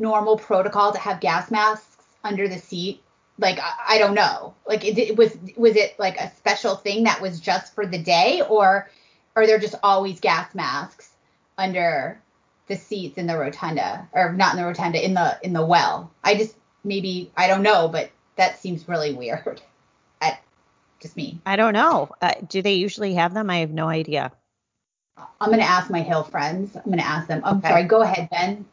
normal 0.00 0.36
protocol 0.38 0.92
to 0.92 0.98
have 0.98 1.20
gas 1.20 1.50
masks 1.50 1.96
under 2.22 2.48
the 2.48 2.58
seat? 2.58 3.02
Like 3.38 3.58
I, 3.58 3.96
I 3.96 3.98
don't 3.98 4.14
know. 4.14 4.54
Like 4.66 4.84
is 4.84 4.98
it 4.98 5.16
was 5.16 5.36
was 5.56 5.76
it 5.76 5.98
like 5.98 6.18
a 6.18 6.30
special 6.36 6.76
thing 6.76 7.04
that 7.04 7.20
was 7.20 7.40
just 7.40 7.74
for 7.74 7.86
the 7.86 7.98
day, 7.98 8.42
or 8.48 8.90
are 9.36 9.46
there 9.46 9.58
just 9.58 9.74
always 9.82 10.20
gas 10.20 10.54
masks 10.54 11.10
under 11.58 12.20
the 12.68 12.76
seats 12.76 13.18
in 13.18 13.26
the 13.26 13.36
rotunda, 13.36 14.08
or 14.12 14.32
not 14.32 14.52
in 14.54 14.60
the 14.60 14.66
rotunda, 14.66 15.04
in 15.04 15.14
the 15.14 15.38
in 15.42 15.52
the 15.52 15.64
well? 15.64 16.10
I 16.22 16.36
just 16.36 16.54
maybe 16.84 17.30
I 17.36 17.48
don't 17.48 17.62
know, 17.62 17.88
but 17.88 18.10
that 18.36 18.58
seems 18.58 18.88
really 18.88 19.14
weird. 19.14 19.60
I, 20.20 20.38
just 21.00 21.16
me. 21.16 21.38
I 21.44 21.56
don't 21.56 21.72
know. 21.74 22.08
Uh, 22.22 22.34
do 22.48 22.62
they 22.62 22.74
usually 22.74 23.14
have 23.14 23.34
them? 23.34 23.50
I 23.50 23.58
have 23.58 23.70
no 23.70 23.88
idea. 23.88 24.32
I'm 25.40 25.50
gonna 25.50 25.62
ask 25.62 25.90
my 25.90 26.02
Hill 26.02 26.24
friends. 26.24 26.76
I'm 26.76 26.90
gonna 26.90 27.02
ask 27.02 27.28
them. 27.28 27.42
I'm 27.44 27.58
Okay. 27.58 27.68
sorry. 27.68 27.84
Go 27.84 28.02
ahead, 28.02 28.28
Ben. 28.30 28.64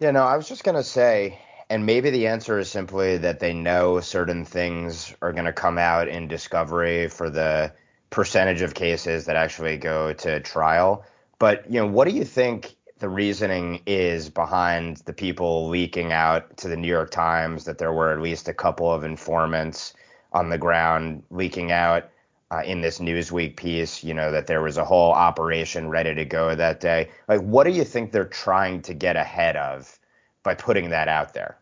Yeah, 0.00 0.12
no, 0.12 0.22
I 0.22 0.36
was 0.36 0.48
just 0.48 0.62
gonna 0.62 0.84
say, 0.84 1.40
and 1.68 1.84
maybe 1.84 2.10
the 2.10 2.28
answer 2.28 2.58
is 2.58 2.70
simply 2.70 3.16
that 3.18 3.40
they 3.40 3.52
know 3.52 3.98
certain 4.00 4.44
things 4.44 5.12
are 5.22 5.32
gonna 5.32 5.52
come 5.52 5.76
out 5.76 6.06
in 6.08 6.28
discovery 6.28 7.08
for 7.08 7.28
the 7.28 7.72
percentage 8.10 8.62
of 8.62 8.74
cases 8.74 9.24
that 9.26 9.34
actually 9.36 9.76
go 9.76 10.12
to 10.12 10.40
trial. 10.40 11.04
But 11.40 11.68
you 11.70 11.80
know, 11.80 11.86
what 11.86 12.06
do 12.08 12.14
you 12.14 12.24
think 12.24 12.76
the 13.00 13.08
reasoning 13.08 13.82
is 13.86 14.30
behind 14.30 14.98
the 14.98 15.12
people 15.12 15.68
leaking 15.68 16.12
out 16.12 16.56
to 16.58 16.68
the 16.68 16.76
New 16.76 16.88
York 16.88 17.10
Times 17.10 17.64
that 17.64 17.78
there 17.78 17.92
were 17.92 18.12
at 18.12 18.20
least 18.20 18.48
a 18.48 18.54
couple 18.54 18.92
of 18.92 19.02
informants 19.04 19.94
on 20.32 20.48
the 20.48 20.58
ground 20.58 21.22
leaking 21.30 21.72
out 21.72 22.08
uh, 22.50 22.62
in 22.64 22.80
this 22.80 22.98
Newsweek 22.98 23.56
piece, 23.56 24.02
you 24.02 24.14
know, 24.14 24.32
that 24.32 24.46
there 24.46 24.62
was 24.62 24.76
a 24.76 24.84
whole 24.84 25.12
operation 25.12 25.88
ready 25.88 26.14
to 26.14 26.24
go 26.24 26.54
that 26.54 26.80
day. 26.80 27.10
Like, 27.28 27.40
what 27.40 27.64
do 27.64 27.70
you 27.70 27.84
think 27.84 28.12
they're 28.12 28.24
trying 28.24 28.82
to 28.82 28.94
get 28.94 29.16
ahead 29.16 29.56
of 29.56 29.98
by 30.42 30.54
putting 30.54 30.90
that 30.90 31.08
out 31.08 31.34
there? 31.34 31.58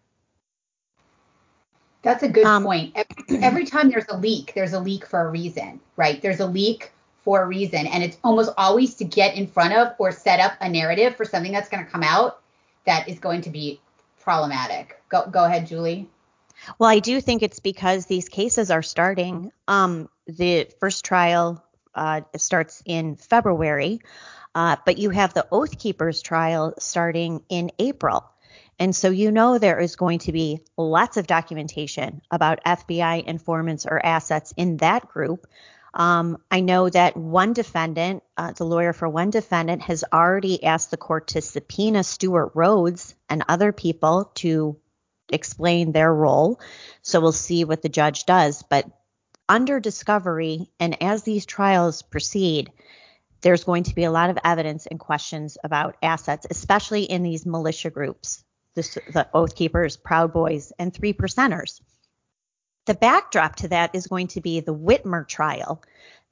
That's 2.03 2.23
a 2.23 2.29
good 2.29 2.47
Um, 2.47 2.63
point. 2.63 2.93
Every, 2.95 3.43
every 3.43 3.65
time 3.65 3.91
there's 3.91 4.09
a 4.09 4.17
leak, 4.17 4.53
there's 4.55 4.73
a 4.75 4.81
leak 4.81 5.07
for 5.07 5.27
a 5.27 5.31
reason, 5.31 5.81
right? 5.97 6.23
There's 6.23 6.39
a 6.41 6.47
leak 6.47 6.93
for 7.25 7.43
a 7.43 7.47
reason, 7.47 7.89
and 7.89 8.05
it's 8.05 8.17
almost 8.23 8.53
always 8.57 8.95
to 8.97 9.05
get 9.05 9.35
in 9.35 9.49
front 9.49 9.75
of 9.75 9.95
or 9.99 10.13
set 10.13 10.39
up 10.39 10.53
a 10.61 10.69
narrative 10.69 11.17
for 11.17 11.25
something 11.25 11.51
that's 11.51 11.69
going 11.69 11.85
to 11.85 11.91
come 11.91 12.05
out 12.05 12.41
that 12.85 13.09
is 13.09 13.19
going 13.19 13.41
to 13.41 13.51
be 13.51 13.81
problematic. 14.21 15.03
Go 15.09 15.27
go 15.29 15.45
ahead, 15.45 15.67
Julie. 15.67 16.09
Well, 16.79 16.91
I 16.91 16.99
do 16.99 17.21
think 17.21 17.43
it's 17.43 17.61
because 17.61 18.07
these 18.07 18.29
cases 18.29 18.71
are 18.71 18.83
starting. 18.83 19.53
Um, 19.69 20.09
the 20.27 20.69
first 20.81 21.05
trial 21.05 21.65
uh, 21.95 22.23
starts 22.37 22.83
in 22.85 23.17
February, 23.17 24.01
uh, 24.55 24.77
but 24.85 24.99
you 24.99 25.11
have 25.11 25.35
the 25.35 25.47
Oath 25.51 25.79
Keepers 25.79 26.23
trial 26.23 26.75
starting 26.79 27.43
in 27.49 27.71
April. 27.79 28.25
And 28.79 28.95
so 28.95 29.11
you 29.11 29.31
know 29.31 29.59
there 29.59 29.81
is 29.81 29.97
going 29.97 30.19
to 30.21 30.33
be 30.33 30.61
lots 30.77 31.17
of 31.17 31.27
documentation 31.27 32.21
about 32.31 32.65
FBI 32.65 33.25
informants 33.25 33.87
or 33.87 34.05
assets 34.05 34.53
in 34.57 34.79
that 34.79 35.09
group. 35.09 35.47
Um, 35.95 36.37
I 36.51 36.61
know 36.61 36.91
that 36.91 37.17
one 37.17 37.55
defendant, 37.55 38.23
uh, 38.37 38.53
the 38.53 38.65
lawyer 38.65 38.93
for 38.93 39.09
one 39.09 39.31
defendant, 39.31 39.81
has 39.83 40.05
already 40.13 40.63
asked 40.63 40.91
the 40.91 40.99
court 40.99 41.29
to 41.29 41.41
subpoena 41.41 42.05
Stewart 42.05 42.53
Rhodes 42.55 43.15
and 43.31 43.45
other 43.49 43.73
people 43.73 44.31
to 44.37 44.77
explain 45.31 45.93
their 45.93 46.13
role. 46.13 46.61
So 47.03 47.21
we'll 47.21 47.33
see 47.33 47.65
what 47.65 47.83
the 47.83 47.89
judge 47.89 48.25
does. 48.25 48.63
But 48.63 48.87
under 49.49 49.81
discovery 49.81 50.71
and 50.81 51.03
as 51.03 51.23
these 51.23 51.47
trials 51.47 52.03
proceed, 52.03 52.71
there's 53.43 53.65
going 53.65 53.85
to 53.85 53.95
be 53.95 54.05
a 54.05 54.11
lot 54.11 54.31
of 54.31 54.39
evidence 54.45 54.87
and 54.87 54.99
questions 54.99 55.59
about 55.63 55.97
assets, 56.03 56.47
especially 56.51 57.05
in 57.05 57.23
these 57.23 57.47
militia 57.47 57.91
groups, 57.91 58.45
the, 58.75 58.83
the 59.13 59.29
Oath 59.35 59.55
Keepers, 59.55 59.97
Proud 59.97 60.33
Boys, 60.33 60.73
and 60.79 60.93
Three 60.93 61.13
Percenters. 61.13 61.81
The 62.87 62.95
backdrop 62.95 63.57
to 63.57 63.69
that 63.69 63.95
is 63.95 64.07
going 64.07 64.29
to 64.29 64.41
be 64.41 64.61
the 64.61 64.75
Whitmer 64.75 65.27
trial. 65.27 65.83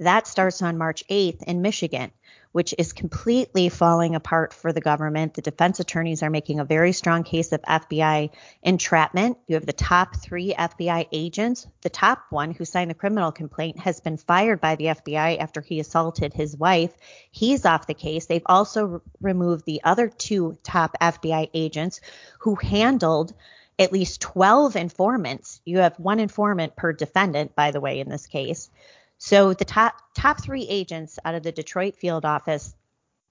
That 0.01 0.27
starts 0.27 0.63
on 0.63 0.79
March 0.79 1.05
8th 1.09 1.43
in 1.45 1.63
Michigan 1.63 2.11
which 2.55 2.73
is 2.79 2.93
completely 2.93 3.69
falling 3.69 4.15
apart 4.15 4.55
for 4.55 4.73
the 4.73 4.81
government. 4.81 5.35
The 5.35 5.43
defense 5.43 5.81
attorneys 5.81 6.23
are 6.23 6.31
making 6.31 6.61
a 6.61 6.65
very 6.65 6.93
strong 6.93 7.25
case 7.25 7.51
of 7.51 7.61
FBI 7.63 8.31
entrapment. 8.63 9.39
You 9.49 9.57
have 9.57 9.67
the 9.67 9.73
top 9.73 10.15
three 10.15 10.55
FBI 10.57 11.09
agents. 11.11 11.67
The 11.83 11.91
top 11.91 12.27
one, 12.31 12.53
who 12.53 12.65
signed 12.65 12.91
the 12.91 12.95
criminal 12.95 13.33
complaint, 13.33 13.81
has 13.81 13.99
been 13.99 14.19
fired 14.19 14.61
by 14.61 14.77
the 14.77 14.85
FBI 14.85 15.41
after 15.41 15.61
he 15.63 15.81
assaulted 15.81 16.33
his 16.33 16.57
wife. 16.57 16.95
He's 17.33 17.67
off 17.67 17.89
the 17.89 17.93
case. 17.95 18.27
They've 18.27 18.47
also 18.47 19.03
removed 19.21 19.67
the 19.67 19.81
other 19.83 20.09
two 20.09 20.57
top 20.63 20.97
FBI 21.01 21.51
agents 21.55 22.01
who 22.39 22.55
handled 22.55 23.35
at 23.79 23.93
least 23.93 24.21
12 24.21 24.77
informants. 24.77 25.61
You 25.65 25.79
have 25.79 25.99
one 25.99 26.21
informant 26.21 26.77
per 26.77 26.93
defendant, 26.93 27.55
by 27.55 27.71
the 27.71 27.81
way, 27.81 28.01
in 28.01 28.09
this 28.09 28.27
case. 28.27 28.71
So 29.19 29.55
the 29.55 29.65
top 29.65 29.95
top 30.15 30.43
three 30.43 30.67
agents 30.69 31.19
out 31.25 31.35
of 31.35 31.43
the 31.43 31.53
Detroit 31.53 31.97
field 31.97 32.25
office 32.25 32.75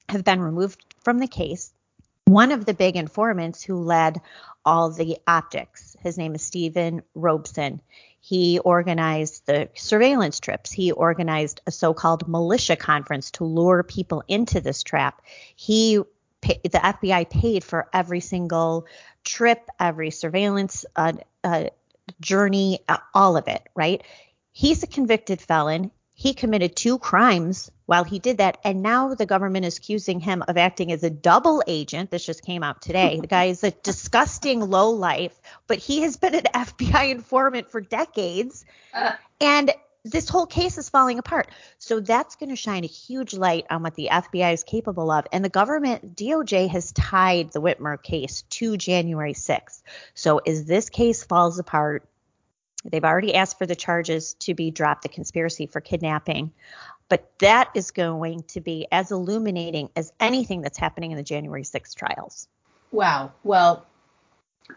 have 0.10 0.24
been 0.24 0.42
removed 0.42 0.84
from 1.04 1.20
the 1.20 1.28
case. 1.28 1.74
One 2.26 2.52
of 2.52 2.66
the 2.66 2.74
big 2.74 2.96
informants 2.96 3.64
who 3.64 3.76
led 3.76 4.22
all 4.66 4.90
the 4.90 5.18
optics, 5.28 5.96
his 6.02 6.18
name 6.18 6.36
is 6.36 6.42
Stephen 6.42 7.04
Robeson. 7.14 7.82
He 8.22 8.60
organized 8.60 9.46
the 9.46 9.70
surveillance 9.74 10.40
trips. 10.40 10.72
He 10.72 10.94
organized 10.94 11.60
a 11.68 11.72
so-called 11.72 12.30
militia 12.30 12.78
conference 12.78 13.32
to 13.32 13.44
lure 13.44 13.84
people 13.84 14.24
into 14.30 14.62
this 14.62 14.84
trap. 14.84 15.22
He 15.56 16.00
the 16.42 16.80
FBI 16.80 17.30
paid 17.30 17.64
for 17.64 17.88
every 17.94 18.20
single 18.20 18.86
trip, 19.24 19.70
every 19.80 20.12
surveillance 20.12 20.86
uh, 20.96 21.14
uh, 21.44 21.66
journey, 22.20 22.80
uh, 22.88 22.98
all 23.14 23.38
of 23.38 23.48
it, 23.48 23.62
right? 23.76 24.04
He's 24.52 24.84
a 24.84 24.88
convicted 24.88 25.42
felon. 25.42 25.92
He 26.16 26.34
committed 26.34 26.76
two 26.76 27.00
crimes 27.00 27.72
while 27.86 28.04
he 28.04 28.20
did 28.20 28.38
that. 28.38 28.60
And 28.64 28.84
now 28.84 29.16
the 29.16 29.26
government 29.26 29.66
is 29.66 29.78
accusing 29.78 30.20
him 30.20 30.44
of 30.48 30.58
acting 30.58 30.92
as 30.92 31.04
a 31.04 31.10
double 31.10 31.64
agent. 31.68 32.12
This 32.12 32.26
just 32.26 32.46
came 32.46 32.64
out 32.64 32.82
today. 32.82 33.20
The 33.20 33.28
guy 33.28 33.46
is 33.46 33.64
a 33.64 33.72
disgusting 33.84 34.60
low 34.62 34.92
life, 34.92 35.40
but 35.68 35.80
he 35.80 36.02
has 36.02 36.18
been 36.18 36.36
an 36.36 36.44
FBI 36.54 37.10
informant 37.10 37.72
for 37.72 37.82
decades. 37.82 38.64
Uh. 38.94 39.14
And 39.42 39.72
this 40.04 40.28
whole 40.28 40.46
case 40.46 40.78
is 40.78 40.90
falling 40.90 41.20
apart. 41.20 41.50
So 41.78 42.00
that's 42.00 42.36
going 42.36 42.50
to 42.50 42.56
shine 42.56 42.84
a 42.84 42.88
huge 42.88 43.34
light 43.34 43.66
on 43.70 43.84
what 43.84 43.96
the 43.96 44.10
FBI 44.12 44.54
is 44.54 44.64
capable 44.64 45.10
of. 45.10 45.26
And 45.32 45.44
the 45.44 45.50
government, 45.50 46.16
DOJ, 46.16 46.70
has 46.70 46.92
tied 46.92 47.52
the 47.52 47.62
Whitmer 47.62 48.02
case 48.02 48.44
to 48.52 48.76
January 48.78 49.34
6th. 49.34 49.82
So 50.14 50.40
as 50.40 50.66
this 50.66 50.90
case 50.90 51.24
falls 51.24 51.60
apart, 51.60 52.08
They've 52.86 53.04
already 53.04 53.36
asked 53.36 53.58
for 53.58 53.66
the 53.66 53.76
charges 53.76 54.34
to 54.40 54.54
be 54.54 54.72
dropped, 54.72 55.04
the 55.04 55.10
conspiracy 55.10 55.68
for 55.68 55.80
kidnapping. 55.80 56.52
But 57.10 57.32
that 57.40 57.70
is 57.76 57.92
going 57.92 58.44
to 58.50 58.62
be 58.62 58.88
as 58.92 59.12
illuminating 59.12 59.90
as 59.96 60.12
anything 60.20 60.62
that's 60.62 60.78
happening 60.78 61.12
in 61.12 61.18
the 61.18 61.24
January 61.24 61.64
6th 61.64 61.96
trials. 61.96 62.48
Wow. 62.92 63.32
Well, 63.44 63.86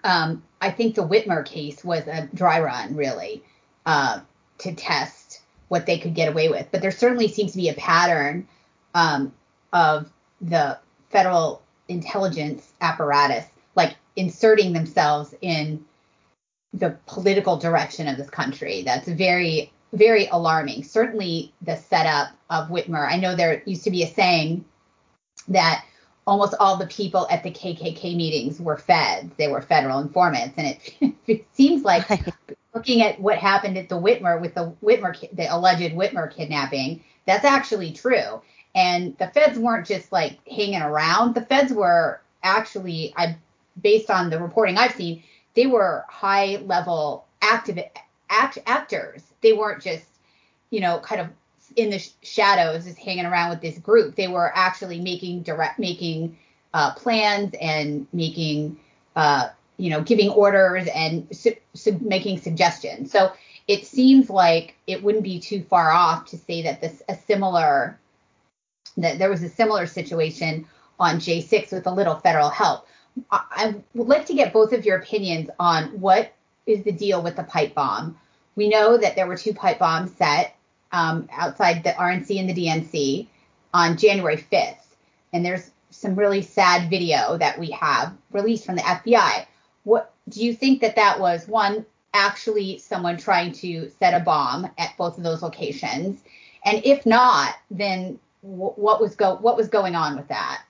um, 0.04 0.42
I 0.60 0.70
think 0.70 0.94
the 0.94 1.06
Whitmer 1.06 1.44
case 1.44 1.84
was 1.84 2.06
a 2.06 2.28
dry 2.32 2.60
run, 2.60 2.96
really, 2.96 3.42
uh, 3.84 4.20
to 4.58 4.74
test 4.74 5.40
what 5.68 5.86
they 5.86 5.98
could 5.98 6.14
get 6.14 6.28
away 6.28 6.48
with. 6.48 6.68
But 6.70 6.80
there 6.80 6.90
certainly 6.90 7.28
seems 7.28 7.52
to 7.52 7.58
be 7.58 7.68
a 7.68 7.74
pattern 7.74 8.46
um, 8.94 9.32
of 9.72 10.10
the 10.40 10.78
federal 11.10 11.62
intelligence 11.88 12.72
apparatus, 12.80 13.44
like 13.74 13.96
inserting 14.16 14.72
themselves 14.72 15.34
in 15.40 15.84
the 16.72 16.96
political 17.06 17.56
direction 17.56 18.06
of 18.06 18.16
this 18.16 18.30
country. 18.30 18.82
That's 18.82 19.08
very, 19.08 19.72
very 19.92 20.26
alarming. 20.26 20.84
Certainly, 20.84 21.52
the 21.62 21.76
setup 21.76 22.28
of 22.50 22.68
Whitmer. 22.68 23.10
I 23.10 23.16
know 23.16 23.34
there 23.34 23.62
used 23.66 23.84
to 23.84 23.90
be 23.90 24.02
a 24.02 24.08
saying 24.08 24.64
that 25.48 25.84
almost 26.26 26.54
all 26.58 26.76
the 26.76 26.86
people 26.86 27.26
at 27.30 27.42
the 27.42 27.50
KKK 27.50 28.16
meetings 28.16 28.60
were 28.60 28.76
feds. 28.76 29.32
They 29.36 29.48
were 29.48 29.62
federal 29.62 30.00
informants, 30.00 30.54
and 30.56 30.66
it, 30.66 31.14
it 31.26 31.46
seems 31.52 31.82
like 31.82 32.08
looking 32.76 33.00
at 33.00 33.18
what 33.18 33.38
happened 33.38 33.78
at 33.78 33.88
the 33.88 33.98
Whitmer 33.98 34.38
with 34.38 34.54
the 34.54 34.70
Whitmer, 34.84 35.16
the 35.34 35.46
alleged 35.46 35.94
Whitmer 35.94 36.30
kidnapping, 36.30 37.02
that's 37.24 37.44
actually 37.44 37.92
true. 37.92 38.42
And 38.74 39.16
the 39.16 39.28
feds 39.28 39.58
weren't 39.58 39.86
just 39.86 40.12
like 40.12 40.46
hanging 40.46 40.82
around. 40.82 41.34
The 41.34 41.40
feds 41.40 41.72
were 41.72 42.20
actually, 42.42 43.14
I, 43.16 43.38
based 43.82 44.10
on 44.10 44.28
the 44.28 44.38
reporting 44.38 44.76
I've 44.76 44.92
seen, 44.92 45.22
they 45.54 45.66
were 45.66 46.04
high 46.06 46.56
level 46.56 47.24
active 47.40 47.78
act, 48.28 48.58
actors. 48.66 49.22
They 49.40 49.54
weren't 49.54 49.82
just, 49.82 50.04
you 50.68 50.80
know, 50.80 50.98
kind 50.98 51.22
of 51.22 51.28
in 51.76 51.88
the 51.88 51.98
sh- 51.98 52.10
shadows, 52.22 52.84
just 52.84 52.98
hanging 52.98 53.24
around 53.24 53.48
with 53.48 53.62
this 53.62 53.78
group. 53.78 54.16
They 54.16 54.28
were 54.28 54.52
actually 54.54 55.00
making 55.00 55.44
direct, 55.44 55.78
making 55.78 56.36
uh, 56.74 56.92
plans 56.92 57.54
and 57.58 58.06
making, 58.12 58.78
uh, 59.16 59.48
you 59.76 59.90
know, 59.90 60.02
giving 60.02 60.30
orders 60.30 60.86
and 60.94 61.26
su- 61.32 61.56
su- 61.74 61.98
making 62.00 62.38
suggestions. 62.38 63.12
So 63.12 63.32
it 63.68 63.86
seems 63.86 64.30
like 64.30 64.76
it 64.86 65.02
wouldn't 65.02 65.24
be 65.24 65.40
too 65.40 65.62
far 65.62 65.90
off 65.90 66.26
to 66.26 66.38
say 66.38 66.62
that 66.62 66.80
this 66.80 67.02
a 67.08 67.16
similar 67.16 67.98
that 68.96 69.18
there 69.18 69.30
was 69.30 69.42
a 69.42 69.48
similar 69.48 69.86
situation 69.86 70.66
on 70.98 71.16
J6 71.16 71.72
with 71.72 71.86
a 71.86 71.92
little 71.92 72.16
federal 72.16 72.48
help. 72.48 72.86
I 73.30 73.74
would 73.94 74.08
like 74.08 74.26
to 74.26 74.34
get 74.34 74.52
both 74.52 74.72
of 74.72 74.84
your 74.84 74.98
opinions 74.98 75.50
on 75.58 76.00
what 76.00 76.32
is 76.66 76.82
the 76.84 76.92
deal 76.92 77.22
with 77.22 77.36
the 77.36 77.42
pipe 77.42 77.74
bomb. 77.74 78.18
We 78.56 78.68
know 78.68 78.96
that 78.96 79.16
there 79.16 79.26
were 79.26 79.36
two 79.36 79.54
pipe 79.54 79.78
bombs 79.78 80.12
set 80.16 80.56
um, 80.92 81.28
outside 81.32 81.82
the 81.82 81.90
RNC 81.90 82.38
and 82.40 82.48
the 82.48 82.54
DNC 82.54 83.26
on 83.74 83.96
January 83.96 84.36
5th, 84.36 84.84
and 85.32 85.44
there's 85.44 85.70
some 85.90 86.14
really 86.14 86.42
sad 86.42 86.90
video 86.90 87.36
that 87.38 87.58
we 87.58 87.70
have 87.70 88.14
released 88.30 88.64
from 88.64 88.76
the 88.76 88.82
FBI. 88.82 89.46
What 89.86 90.12
do 90.28 90.44
you 90.44 90.52
think 90.52 90.80
that 90.80 90.96
that 90.96 91.20
was? 91.20 91.46
One, 91.46 91.86
actually 92.12 92.78
someone 92.78 93.16
trying 93.16 93.52
to 93.52 93.88
set 94.00 94.20
a 94.20 94.24
bomb 94.24 94.68
at 94.76 94.96
both 94.98 95.16
of 95.16 95.22
those 95.22 95.42
locations, 95.42 96.20
and 96.64 96.82
if 96.84 97.06
not, 97.06 97.54
then 97.70 98.18
what 98.40 99.00
was 99.00 99.14
go 99.14 99.36
what 99.36 99.56
was 99.56 99.68
going 99.68 99.94
on 99.94 100.16
with 100.16 100.26
that? 100.26 100.64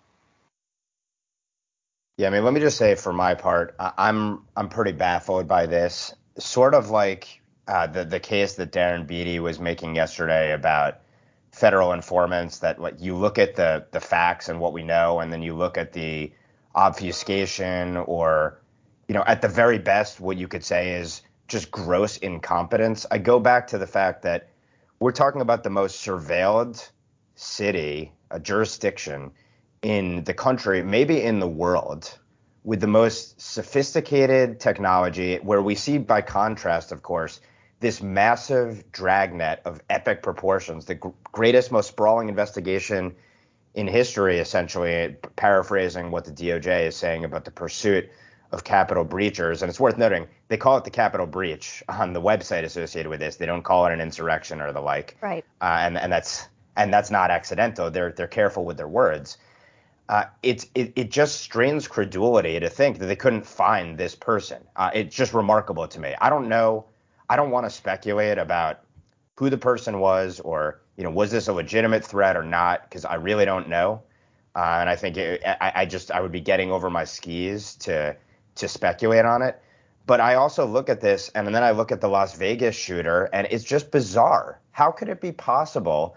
Yeah, 2.18 2.26
I 2.26 2.30
mean, 2.30 2.44
let 2.44 2.52
me 2.52 2.60
just 2.60 2.76
say 2.76 2.94
for 2.94 3.14
my 3.14 3.34
part, 3.34 3.74
I'm 3.78 4.42
I'm 4.54 4.68
pretty 4.68 4.92
baffled 4.92 5.48
by 5.48 5.64
this. 5.64 6.14
Sort 6.38 6.74
of 6.74 6.90
like 6.90 7.40
uh, 7.66 7.86
the 7.86 8.04
the 8.04 8.20
case 8.20 8.56
that 8.56 8.70
Darren 8.70 9.06
Beattie 9.06 9.40
was 9.40 9.58
making 9.58 9.96
yesterday 9.96 10.52
about 10.52 10.98
federal 11.52 11.94
informants. 11.94 12.58
That 12.58 12.78
what 12.78 13.00
you 13.00 13.16
look 13.16 13.38
at 13.38 13.56
the 13.56 13.86
the 13.92 14.00
facts 14.00 14.50
and 14.50 14.60
what 14.60 14.74
we 14.74 14.82
know, 14.82 15.20
and 15.20 15.32
then 15.32 15.40
you 15.40 15.54
look 15.54 15.78
at 15.78 15.94
the 15.94 16.32
obfuscation, 16.74 17.96
or 17.96 18.60
you 19.08 19.14
know, 19.14 19.24
at 19.26 19.40
the 19.42 19.48
very 19.48 19.78
best, 19.78 20.20
what 20.20 20.36
you 20.36 20.48
could 20.48 20.64
say 20.64 20.94
is 20.94 21.22
just 21.48 21.70
gross 21.70 22.16
incompetence. 22.18 23.06
I 23.10 23.18
go 23.18 23.38
back 23.38 23.68
to 23.68 23.78
the 23.78 23.86
fact 23.86 24.22
that 24.22 24.48
we're 24.98 25.12
talking 25.12 25.40
about 25.40 25.62
the 25.62 25.70
most 25.70 26.04
surveilled 26.04 26.90
city, 27.34 28.12
a 28.30 28.40
jurisdiction 28.40 29.30
in 29.82 30.24
the 30.24 30.34
country, 30.34 30.82
maybe 30.82 31.22
in 31.22 31.38
the 31.38 31.48
world, 31.48 32.18
with 32.64 32.80
the 32.80 32.86
most 32.86 33.40
sophisticated 33.40 34.58
technology, 34.58 35.36
where 35.36 35.62
we 35.62 35.74
see, 35.74 35.98
by 35.98 36.20
contrast, 36.20 36.90
of 36.90 37.02
course, 37.02 37.40
this 37.78 38.02
massive 38.02 38.90
dragnet 38.90 39.60
of 39.64 39.80
epic 39.90 40.22
proportions, 40.22 40.86
the 40.86 40.98
greatest, 41.30 41.70
most 41.70 41.88
sprawling 41.88 42.28
investigation 42.28 43.14
in 43.74 43.86
history, 43.86 44.38
essentially, 44.38 45.14
paraphrasing 45.36 46.10
what 46.10 46.24
the 46.24 46.32
DOJ 46.32 46.86
is 46.86 46.96
saying 46.96 47.24
about 47.24 47.44
the 47.44 47.50
pursuit 47.50 48.08
of 48.52 48.64
Capitol 48.64 49.04
breachers. 49.04 49.62
And 49.62 49.68
it's 49.68 49.80
worth 49.80 49.98
noting 49.98 50.26
they 50.48 50.56
call 50.56 50.76
it 50.76 50.84
the 50.84 50.90
Capitol 50.90 51.26
breach 51.26 51.82
on 51.88 52.12
the 52.12 52.20
website 52.20 52.64
associated 52.64 53.08
with 53.08 53.20
this. 53.20 53.36
They 53.36 53.46
don't 53.46 53.62
call 53.62 53.86
it 53.86 53.92
an 53.92 54.00
insurrection 54.00 54.60
or 54.60 54.72
the 54.72 54.80
like. 54.80 55.16
Right. 55.20 55.44
Uh, 55.60 55.78
and 55.80 55.98
and 55.98 56.12
that's 56.12 56.48
and 56.76 56.92
that's 56.92 57.10
not 57.10 57.30
accidental. 57.30 57.90
They're 57.90 58.12
they're 58.12 58.28
careful 58.28 58.64
with 58.64 58.76
their 58.76 58.88
words 58.88 59.38
uh, 60.08 60.24
it, 60.42 60.68
it 60.74 61.10
just 61.10 61.40
strains 61.40 61.88
credulity 61.88 62.60
to 62.60 62.68
think 62.68 62.98
that 62.98 63.06
they 63.06 63.16
couldn't 63.16 63.44
find 63.46 63.98
this 63.98 64.14
person. 64.14 64.62
Uh, 64.76 64.90
it's 64.94 65.14
just 65.14 65.34
remarkable 65.34 65.88
to 65.88 66.00
me. 66.00 66.14
I 66.20 66.30
don't 66.30 66.48
know. 66.48 66.84
I 67.28 67.36
don't 67.36 67.50
want 67.50 67.66
to 67.66 67.70
speculate 67.70 68.38
about 68.38 68.80
who 69.36 69.50
the 69.50 69.58
person 69.58 69.98
was 69.98 70.40
or 70.40 70.80
you 70.96 71.04
know 71.04 71.10
was 71.10 71.30
this 71.30 71.48
a 71.48 71.52
legitimate 71.52 72.04
threat 72.04 72.36
or 72.36 72.44
not 72.44 72.84
because 72.84 73.04
I 73.04 73.16
really 73.16 73.44
don't 73.44 73.68
know. 73.68 74.02
Uh, 74.54 74.78
and 74.80 74.88
I 74.88 74.96
think 74.96 75.16
it, 75.16 75.42
I, 75.44 75.72
I 75.74 75.86
just 75.86 76.10
I 76.12 76.20
would 76.20 76.32
be 76.32 76.40
getting 76.40 76.70
over 76.70 76.88
my 76.88 77.04
skis 77.04 77.74
to 77.76 78.16
to 78.56 78.68
speculate 78.68 79.24
on 79.24 79.42
it. 79.42 79.60
But 80.06 80.20
I 80.20 80.34
also 80.34 80.66
look 80.66 80.88
at 80.88 81.00
this 81.00 81.30
and 81.34 81.46
then 81.48 81.62
I 81.62 81.72
look 81.72 81.90
at 81.90 82.00
the 82.00 82.08
Las 82.08 82.36
Vegas 82.36 82.76
shooter 82.76 83.28
and 83.32 83.46
it's 83.50 83.64
just 83.64 83.90
bizarre. 83.90 84.60
How 84.72 84.90
could 84.90 85.08
it 85.08 85.20
be 85.20 85.32
possible? 85.32 86.16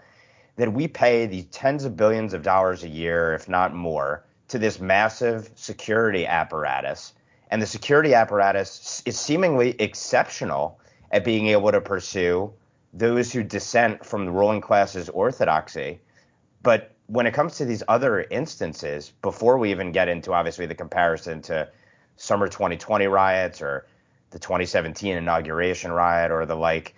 that 0.60 0.74
we 0.74 0.86
pay 0.86 1.24
these 1.24 1.46
tens 1.46 1.86
of 1.86 1.96
billions 1.96 2.34
of 2.34 2.42
dollars 2.42 2.84
a 2.84 2.88
year, 2.88 3.32
if 3.32 3.48
not 3.48 3.74
more, 3.74 4.26
to 4.48 4.58
this 4.58 4.78
massive 4.78 5.50
security 5.54 6.26
apparatus. 6.26 7.14
And 7.50 7.62
the 7.62 7.66
security 7.66 8.12
apparatus 8.12 9.02
is 9.06 9.18
seemingly 9.18 9.70
exceptional 9.80 10.78
at 11.12 11.24
being 11.24 11.46
able 11.46 11.72
to 11.72 11.80
pursue 11.80 12.52
those 12.92 13.32
who 13.32 13.42
dissent 13.42 14.04
from 14.04 14.26
the 14.26 14.30
ruling 14.30 14.60
class's 14.60 15.08
orthodoxy. 15.08 15.98
But 16.62 16.92
when 17.06 17.26
it 17.26 17.32
comes 17.32 17.56
to 17.56 17.64
these 17.64 17.82
other 17.88 18.20
instances, 18.30 19.12
before 19.22 19.56
we 19.56 19.70
even 19.70 19.92
get 19.92 20.08
into 20.08 20.34
obviously 20.34 20.66
the 20.66 20.74
comparison 20.74 21.40
to 21.42 21.70
summer 22.20 22.48
2020 22.48 23.06
riots 23.06 23.62
or 23.62 23.86
the 24.30 24.38
2017 24.38 25.16
inauguration 25.16 25.90
riot 25.90 26.30
or 26.30 26.44
the 26.44 26.54
like, 26.54 26.94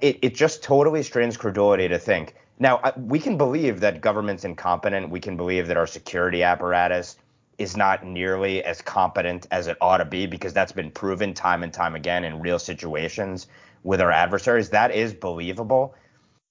it, 0.00 0.18
it 0.22 0.34
just 0.34 0.62
totally 0.62 1.02
strains 1.02 1.36
credulity 1.36 1.88
to 1.88 1.98
think. 1.98 2.34
Now, 2.58 2.80
we 2.96 3.18
can 3.18 3.36
believe 3.36 3.80
that 3.80 4.00
government's 4.00 4.44
incompetent. 4.44 5.10
We 5.10 5.20
can 5.20 5.36
believe 5.36 5.66
that 5.68 5.76
our 5.76 5.86
security 5.86 6.42
apparatus 6.42 7.16
is 7.58 7.76
not 7.76 8.06
nearly 8.06 8.64
as 8.64 8.80
competent 8.80 9.46
as 9.50 9.66
it 9.66 9.76
ought 9.82 9.98
to 9.98 10.06
be 10.06 10.26
because 10.26 10.54
that's 10.54 10.72
been 10.72 10.90
proven 10.90 11.34
time 11.34 11.62
and 11.62 11.72
time 11.72 11.94
again 11.94 12.24
in 12.24 12.40
real 12.40 12.58
situations 12.58 13.48
with 13.82 14.00
our 14.00 14.10
adversaries. 14.10 14.70
That 14.70 14.94
is 14.94 15.12
believable. 15.12 15.94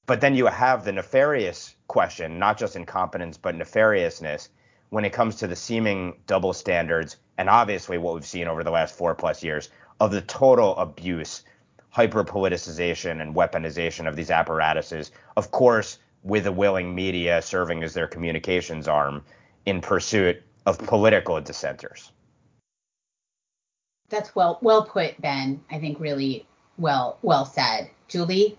But 0.05 0.21
then 0.21 0.35
you 0.35 0.45
have 0.45 0.85
the 0.85 0.91
nefarious 0.91 1.75
question, 1.87 2.37
not 2.37 2.59
just 2.59 2.75
incompetence, 2.75 3.37
but 3.37 3.55
nefariousness 3.55 4.49
when 4.89 5.05
it 5.05 5.13
comes 5.13 5.37
to 5.37 5.47
the 5.47 5.55
seeming 5.55 6.19
double 6.27 6.53
standards 6.53 7.17
and 7.41 7.49
obviously 7.49 7.97
what 7.97 8.13
we've 8.13 8.23
seen 8.23 8.47
over 8.47 8.63
the 8.63 8.69
last 8.69 8.95
four 8.95 9.15
plus 9.15 9.43
years 9.43 9.69
of 9.99 10.11
the 10.11 10.21
total 10.21 10.77
abuse, 10.77 11.43
hyper 11.89 12.23
politicization, 12.23 13.19
and 13.19 13.33
weaponization 13.33 14.07
of 14.07 14.15
these 14.15 14.29
apparatuses. 14.29 15.09
Of 15.35 15.49
course, 15.49 15.97
with 16.21 16.45
a 16.45 16.51
willing 16.51 16.93
media 16.93 17.41
serving 17.41 17.81
as 17.81 17.95
their 17.95 18.07
communications 18.07 18.87
arm 18.87 19.23
in 19.65 19.81
pursuit 19.81 20.43
of 20.67 20.77
political 20.77 21.41
dissenters. 21.41 22.11
That's 24.09 24.35
well 24.35 24.59
well 24.61 24.83
put, 24.83 25.19
Ben. 25.19 25.61
I 25.71 25.79
think 25.79 25.99
really 25.99 26.45
well 26.77 27.17
well 27.23 27.45
said. 27.45 27.89
Julie, 28.07 28.55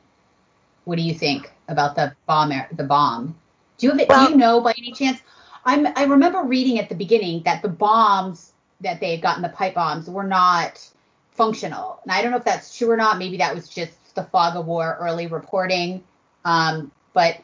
what 0.86 0.96
do 0.96 1.02
you 1.02 1.14
think 1.14 1.52
about 1.68 1.94
the 1.94 2.16
bomb? 2.26 2.52
The 2.72 2.82
bomb. 2.82 3.36
Do 3.78 3.86
you 3.86 3.92
have 3.92 4.00
it? 4.00 4.08
Well, 4.08 4.26
do 4.26 4.32
you 4.32 4.38
know 4.38 4.60
by 4.60 4.74
any 4.76 4.90
chance? 4.90 5.20
I'm. 5.64 5.86
I 5.94 6.02
remember 6.02 6.42
reading 6.42 6.80
at 6.80 6.88
the 6.88 6.96
beginning 6.96 7.44
that 7.44 7.62
the 7.62 7.68
bombs 7.68 8.51
that 8.82 9.00
they 9.00 9.12
had 9.12 9.22
gotten, 9.22 9.42
the 9.42 9.48
pipe 9.48 9.74
bombs, 9.74 10.08
were 10.08 10.24
not 10.24 10.86
functional. 11.32 12.00
And 12.02 12.12
I 12.12 12.22
don't 12.22 12.30
know 12.30 12.36
if 12.36 12.44
that's 12.44 12.76
true 12.76 12.90
or 12.90 12.96
not. 12.96 13.18
Maybe 13.18 13.38
that 13.38 13.54
was 13.54 13.68
just 13.68 14.14
the 14.14 14.24
fog 14.24 14.56
of 14.56 14.66
war 14.66 14.96
early 15.00 15.26
reporting. 15.26 16.04
Um, 16.44 16.92
but 17.12 17.38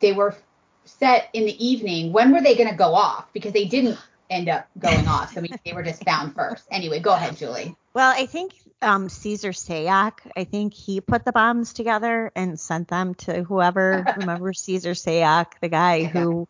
they 0.00 0.12
were 0.12 0.36
set 0.84 1.28
in 1.32 1.44
the 1.44 1.66
evening. 1.66 2.12
When 2.12 2.32
were 2.32 2.40
they 2.40 2.56
going 2.56 2.70
to 2.70 2.76
go 2.76 2.94
off? 2.94 3.32
Because 3.32 3.52
they 3.52 3.64
didn't 3.64 3.98
end 4.30 4.48
up 4.48 4.68
going 4.78 5.06
off. 5.06 5.32
So 5.32 5.38
I 5.38 5.42
mean, 5.42 5.58
they 5.64 5.72
were 5.72 5.82
just 5.82 6.04
found 6.04 6.34
first. 6.34 6.64
Anyway, 6.70 7.00
go 7.00 7.12
ahead, 7.12 7.36
Julie. 7.36 7.76
Well, 7.94 8.12
I 8.16 8.26
think 8.26 8.54
um, 8.82 9.08
Cesar 9.08 9.50
Sayoc, 9.50 10.12
I 10.36 10.44
think 10.44 10.74
he 10.74 11.00
put 11.00 11.24
the 11.24 11.32
bombs 11.32 11.72
together 11.72 12.32
and 12.34 12.58
sent 12.58 12.88
them 12.88 13.14
to 13.14 13.42
whoever. 13.42 14.04
remember 14.18 14.52
Cesar 14.52 14.92
Sayoc, 14.92 15.52
the 15.60 15.68
guy 15.68 16.04
who 16.04 16.48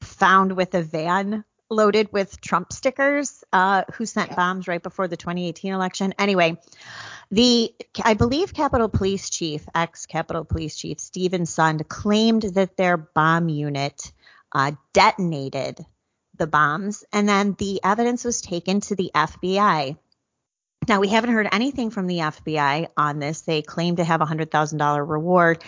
found 0.00 0.56
with 0.56 0.74
a 0.74 0.82
van 0.82 1.44
loaded 1.70 2.12
with 2.12 2.40
Trump 2.40 2.72
stickers, 2.72 3.44
uh, 3.52 3.84
who 3.94 4.06
sent 4.06 4.30
yeah. 4.30 4.36
bombs 4.36 4.68
right 4.68 4.82
before 4.82 5.08
the 5.08 5.16
2018 5.16 5.72
election. 5.72 6.14
Anyway, 6.18 6.60
the 7.30 7.74
I 8.02 8.14
believe 8.14 8.54
Capitol 8.54 8.88
Police 8.88 9.30
Chief, 9.30 9.66
ex 9.74 10.06
Capitol 10.06 10.44
Police 10.44 10.76
Chief 10.76 11.00
Steven 11.00 11.42
Sund, 11.42 11.88
claimed 11.88 12.42
that 12.42 12.76
their 12.76 12.96
bomb 12.96 13.48
unit 13.48 14.12
uh, 14.52 14.72
detonated 14.92 15.84
the 16.36 16.46
bombs, 16.46 17.04
and 17.12 17.28
then 17.28 17.54
the 17.58 17.80
evidence 17.82 18.24
was 18.24 18.40
taken 18.40 18.80
to 18.80 18.96
the 18.96 19.10
FBI. 19.14 19.96
Now, 20.88 21.00
we 21.00 21.08
haven't 21.08 21.32
heard 21.32 21.48
anything 21.50 21.90
from 21.90 22.06
the 22.06 22.18
FBI 22.18 22.88
on 22.96 23.18
this. 23.18 23.42
They 23.42 23.62
claim 23.62 23.96
to 23.96 24.04
have 24.04 24.20
a 24.20 24.26
$100,000 24.26 25.08
reward. 25.08 25.64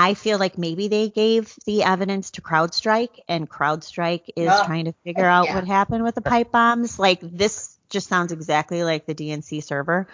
I 0.00 0.14
feel 0.14 0.38
like 0.38 0.56
maybe 0.56 0.88
they 0.88 1.10
gave 1.10 1.54
the 1.66 1.82
evidence 1.82 2.30
to 2.32 2.40
CrowdStrike, 2.40 3.20
and 3.28 3.48
CrowdStrike 3.48 4.30
is 4.34 4.48
oh, 4.50 4.64
trying 4.64 4.86
to 4.86 4.94
figure 5.04 5.26
out 5.26 5.44
yeah. 5.44 5.56
what 5.56 5.66
happened 5.66 6.04
with 6.04 6.14
the 6.14 6.22
pipe 6.22 6.50
bombs. 6.50 6.98
Like, 6.98 7.20
this 7.20 7.76
just 7.90 8.08
sounds 8.08 8.32
exactly 8.32 8.82
like 8.82 9.04
the 9.04 9.14
DNC 9.14 9.62
server. 9.62 10.08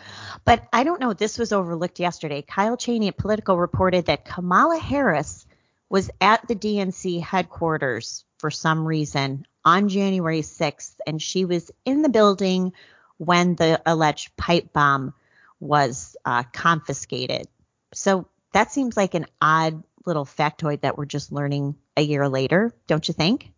But 0.44 0.66
I 0.72 0.82
don't 0.82 1.00
know. 1.00 1.12
This 1.12 1.38
was 1.38 1.52
overlooked 1.52 2.00
yesterday. 2.00 2.42
Kyle 2.42 2.76
Cheney 2.76 3.06
at 3.06 3.16
Politico 3.16 3.54
reported 3.54 4.06
that 4.06 4.24
Kamala 4.24 4.76
Harris 4.76 5.46
was 5.88 6.10
at 6.20 6.48
the 6.48 6.56
DNC 6.56 7.22
headquarters 7.22 8.24
for 8.38 8.50
some 8.50 8.84
reason 8.84 9.46
on 9.64 9.88
January 9.88 10.42
6th, 10.42 10.96
and 11.06 11.22
she 11.22 11.44
was 11.44 11.70
in 11.84 12.02
the 12.02 12.08
building 12.08 12.72
when 13.18 13.54
the 13.54 13.80
alleged 13.86 14.36
pipe 14.36 14.72
bomb 14.72 15.14
was 15.60 16.16
uh, 16.24 16.42
confiscated. 16.52 17.46
So 17.94 18.26
that 18.56 18.72
seems 18.72 18.96
like 18.96 19.12
an 19.12 19.26
odd 19.42 19.82
little 20.06 20.24
factoid 20.24 20.80
that 20.80 20.96
we're 20.96 21.04
just 21.04 21.30
learning 21.30 21.76
a 21.94 22.00
year 22.00 22.26
later, 22.26 22.72
don't 22.86 23.06
you 23.06 23.12
think? 23.12 23.52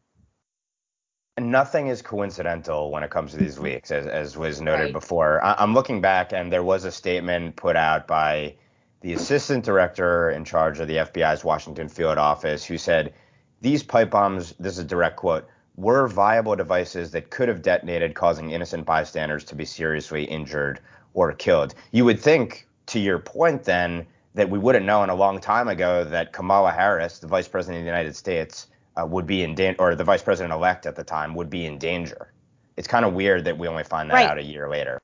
Nothing 1.38 1.86
is 1.86 2.02
coincidental 2.02 2.90
when 2.90 3.04
it 3.04 3.10
comes 3.10 3.30
to 3.30 3.36
these 3.36 3.54
mm-hmm. 3.54 3.64
leaks, 3.64 3.92
as, 3.92 4.08
as 4.08 4.36
was 4.36 4.60
noted 4.60 4.84
right. 4.84 4.92
before. 4.92 5.40
I, 5.44 5.54
I'm 5.58 5.72
looking 5.72 6.00
back, 6.00 6.32
and 6.32 6.52
there 6.52 6.64
was 6.64 6.84
a 6.84 6.90
statement 6.90 7.54
put 7.54 7.76
out 7.76 8.08
by 8.08 8.56
the 9.00 9.12
assistant 9.12 9.64
director 9.64 10.30
in 10.30 10.44
charge 10.44 10.80
of 10.80 10.88
the 10.88 10.96
FBI's 10.96 11.44
Washington 11.44 11.88
field 11.88 12.18
office 12.18 12.64
who 12.64 12.76
said, 12.76 13.14
These 13.60 13.84
pipe 13.84 14.10
bombs, 14.10 14.52
this 14.58 14.72
is 14.72 14.78
a 14.80 14.84
direct 14.84 15.18
quote, 15.18 15.46
were 15.76 16.08
viable 16.08 16.56
devices 16.56 17.12
that 17.12 17.30
could 17.30 17.48
have 17.48 17.62
detonated, 17.62 18.16
causing 18.16 18.50
innocent 18.50 18.84
bystanders 18.84 19.44
to 19.44 19.54
be 19.54 19.64
seriously 19.64 20.24
injured 20.24 20.80
or 21.14 21.32
killed. 21.34 21.72
You 21.92 22.04
would 22.04 22.18
think, 22.18 22.66
to 22.86 22.98
your 22.98 23.20
point, 23.20 23.62
then, 23.62 24.04
that 24.38 24.48
we 24.48 24.56
would 24.56 24.76
have 24.76 24.84
known 24.84 25.10
a 25.10 25.14
long 25.16 25.40
time 25.40 25.66
ago 25.66 26.04
that 26.04 26.32
Kamala 26.32 26.70
Harris, 26.70 27.18
the 27.18 27.26
vice 27.26 27.48
president 27.48 27.78
of 27.78 27.82
the 27.82 27.90
United 27.90 28.14
States, 28.14 28.68
uh, 28.96 29.04
would 29.04 29.26
be 29.26 29.42
in 29.42 29.56
danger, 29.56 29.80
or 29.80 29.96
the 29.96 30.04
vice 30.04 30.22
president 30.22 30.52
elect 30.52 30.86
at 30.86 30.94
the 30.94 31.02
time, 31.02 31.34
would 31.34 31.50
be 31.50 31.66
in 31.66 31.76
danger. 31.76 32.32
It's 32.76 32.86
kind 32.86 33.04
of 33.04 33.14
weird 33.14 33.46
that 33.46 33.58
we 33.58 33.66
only 33.66 33.82
find 33.82 34.08
that 34.10 34.14
right. 34.14 34.28
out 34.28 34.38
a 34.38 34.42
year 34.44 34.70
later. 34.70 35.00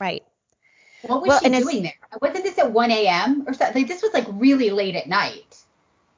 Right. 0.00 0.24
What 1.02 1.20
was 1.20 1.28
well, 1.28 1.40
she 1.42 1.48
doing 1.50 1.82
there? 1.84 1.94
Wasn't 2.20 2.42
this 2.42 2.58
at 2.58 2.72
1 2.72 2.90
a.m. 2.90 3.44
or 3.46 3.54
something? 3.54 3.82
Like, 3.82 3.88
this 3.88 4.02
was 4.02 4.12
like 4.12 4.26
really 4.30 4.70
late 4.70 4.96
at 4.96 5.06
night. 5.06 5.62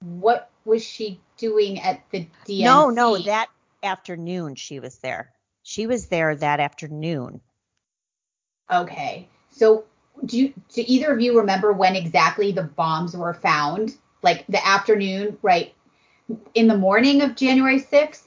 What 0.01 0.49
was 0.65 0.83
she 0.83 1.21
doing 1.37 1.79
at 1.81 2.01
the 2.13 2.27
DNC? 2.47 2.65
No, 2.65 2.89
no, 2.89 3.19
that 3.19 3.49
afternoon 3.83 4.55
she 4.55 4.81
was 4.81 4.97
there. 5.01 5.35
She 5.65 5.87
was 5.87 6.07
there 6.07 6.35
that 6.35 6.61
afternoon. 6.61 7.43
Okay. 8.73 9.29
So 9.51 9.85
do 10.25 10.39
you 10.39 10.55
do 10.73 10.85
either 10.87 11.13
of 11.13 11.21
you 11.21 11.39
remember 11.39 11.73
when 11.73 11.97
exactly 11.97 12.53
the 12.53 12.63
bombs 12.63 13.17
were 13.17 13.35
found? 13.35 13.97
Like 14.23 14.45
the 14.49 14.65
afternoon, 14.67 15.39
right? 15.43 15.75
In 16.55 16.67
the 16.67 16.77
morning 16.77 17.23
of 17.23 17.37
January 17.37 17.81
6th? 17.81 18.25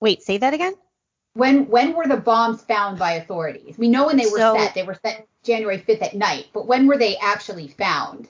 Wait, 0.00 0.22
say 0.22 0.38
that 0.38 0.54
again? 0.54 0.74
When 1.34 1.68
when 1.68 1.94
were 1.94 2.06
the 2.06 2.16
bombs 2.16 2.62
found 2.62 2.98
by 2.98 3.12
authorities? 3.12 3.78
We 3.78 3.88
know 3.88 4.06
when 4.06 4.16
they 4.16 4.26
were 4.26 4.38
so, 4.38 4.56
set. 4.56 4.74
They 4.74 4.82
were 4.82 4.98
set 5.04 5.26
January 5.44 5.78
5th 5.78 6.02
at 6.02 6.14
night, 6.14 6.48
but 6.52 6.66
when 6.66 6.86
were 6.86 6.98
they 6.98 7.16
actually 7.16 7.68
found? 7.68 8.28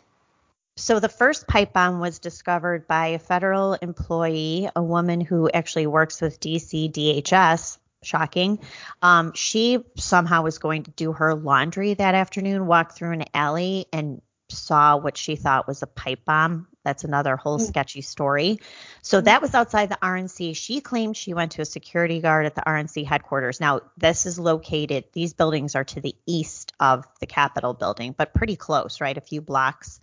So 0.77 1.01
the 1.01 1.09
first 1.09 1.47
pipe 1.47 1.73
bomb 1.73 2.01
was 2.01 2.19
discovered 2.19 2.87
by 2.87 3.09
a 3.09 3.19
federal 3.19 3.75
employee, 3.75 4.69
a 4.75 4.83
woman 4.83 5.21
who 5.21 5.51
actually 5.51 5.87
works 5.87 6.21
with 6.21 6.41
DC 6.41 6.91
DHS. 6.93 7.79
Shocking. 8.03 8.59
Um, 9.03 9.33
she 9.35 9.79
somehow 9.97 10.43
was 10.43 10.59
going 10.59 10.85
to 10.85 10.91
do 10.93 11.13
her 11.13 11.35
laundry 11.35 11.95
that 11.95 12.15
afternoon, 12.15 12.67
walked 12.67 12.93
through 12.93 13.13
an 13.13 13.25
alley 13.35 13.87
and 13.93 14.23
saw 14.49 14.97
what 14.97 15.17
she 15.17 15.37
thought 15.37 15.69
was 15.69 15.83
a 15.83 15.87
pipe 15.87 16.25
bomb. 16.25 16.67
That's 16.85 17.05
another 17.05 17.37
whole 17.37 17.59
mm. 17.59 17.67
sketchy 17.67 18.01
story. 18.01 18.59
So 19.03 19.21
mm. 19.21 19.25
that 19.25 19.43
was 19.43 19.55
outside 19.55 19.91
the 19.91 19.99
RNC. 20.03 20.57
She 20.57 20.81
claimed 20.81 21.17
she 21.17 21.35
went 21.35 21.53
to 21.53 21.63
a 21.63 21.67
security 21.67 22.21
guard 22.21 22.47
at 22.47 22.55
the 22.55 22.63
RNC 22.63 23.05
headquarters. 23.05 23.61
Now, 23.61 23.81
this 23.97 24.27
is 24.27 24.39
located, 24.39 25.05
these 25.13 25.35
buildings 25.35 25.75
are 25.75 25.85
to 25.85 26.01
the 26.01 26.17
east 26.27 26.73
of 26.81 27.07
the 27.21 27.27
Capitol 27.27 27.75
building, 27.75 28.15
but 28.17 28.35
pretty 28.35 28.57
close, 28.57 29.01
right? 29.01 29.17
A 29.17 29.21
few 29.21 29.41
blocks. 29.41 30.01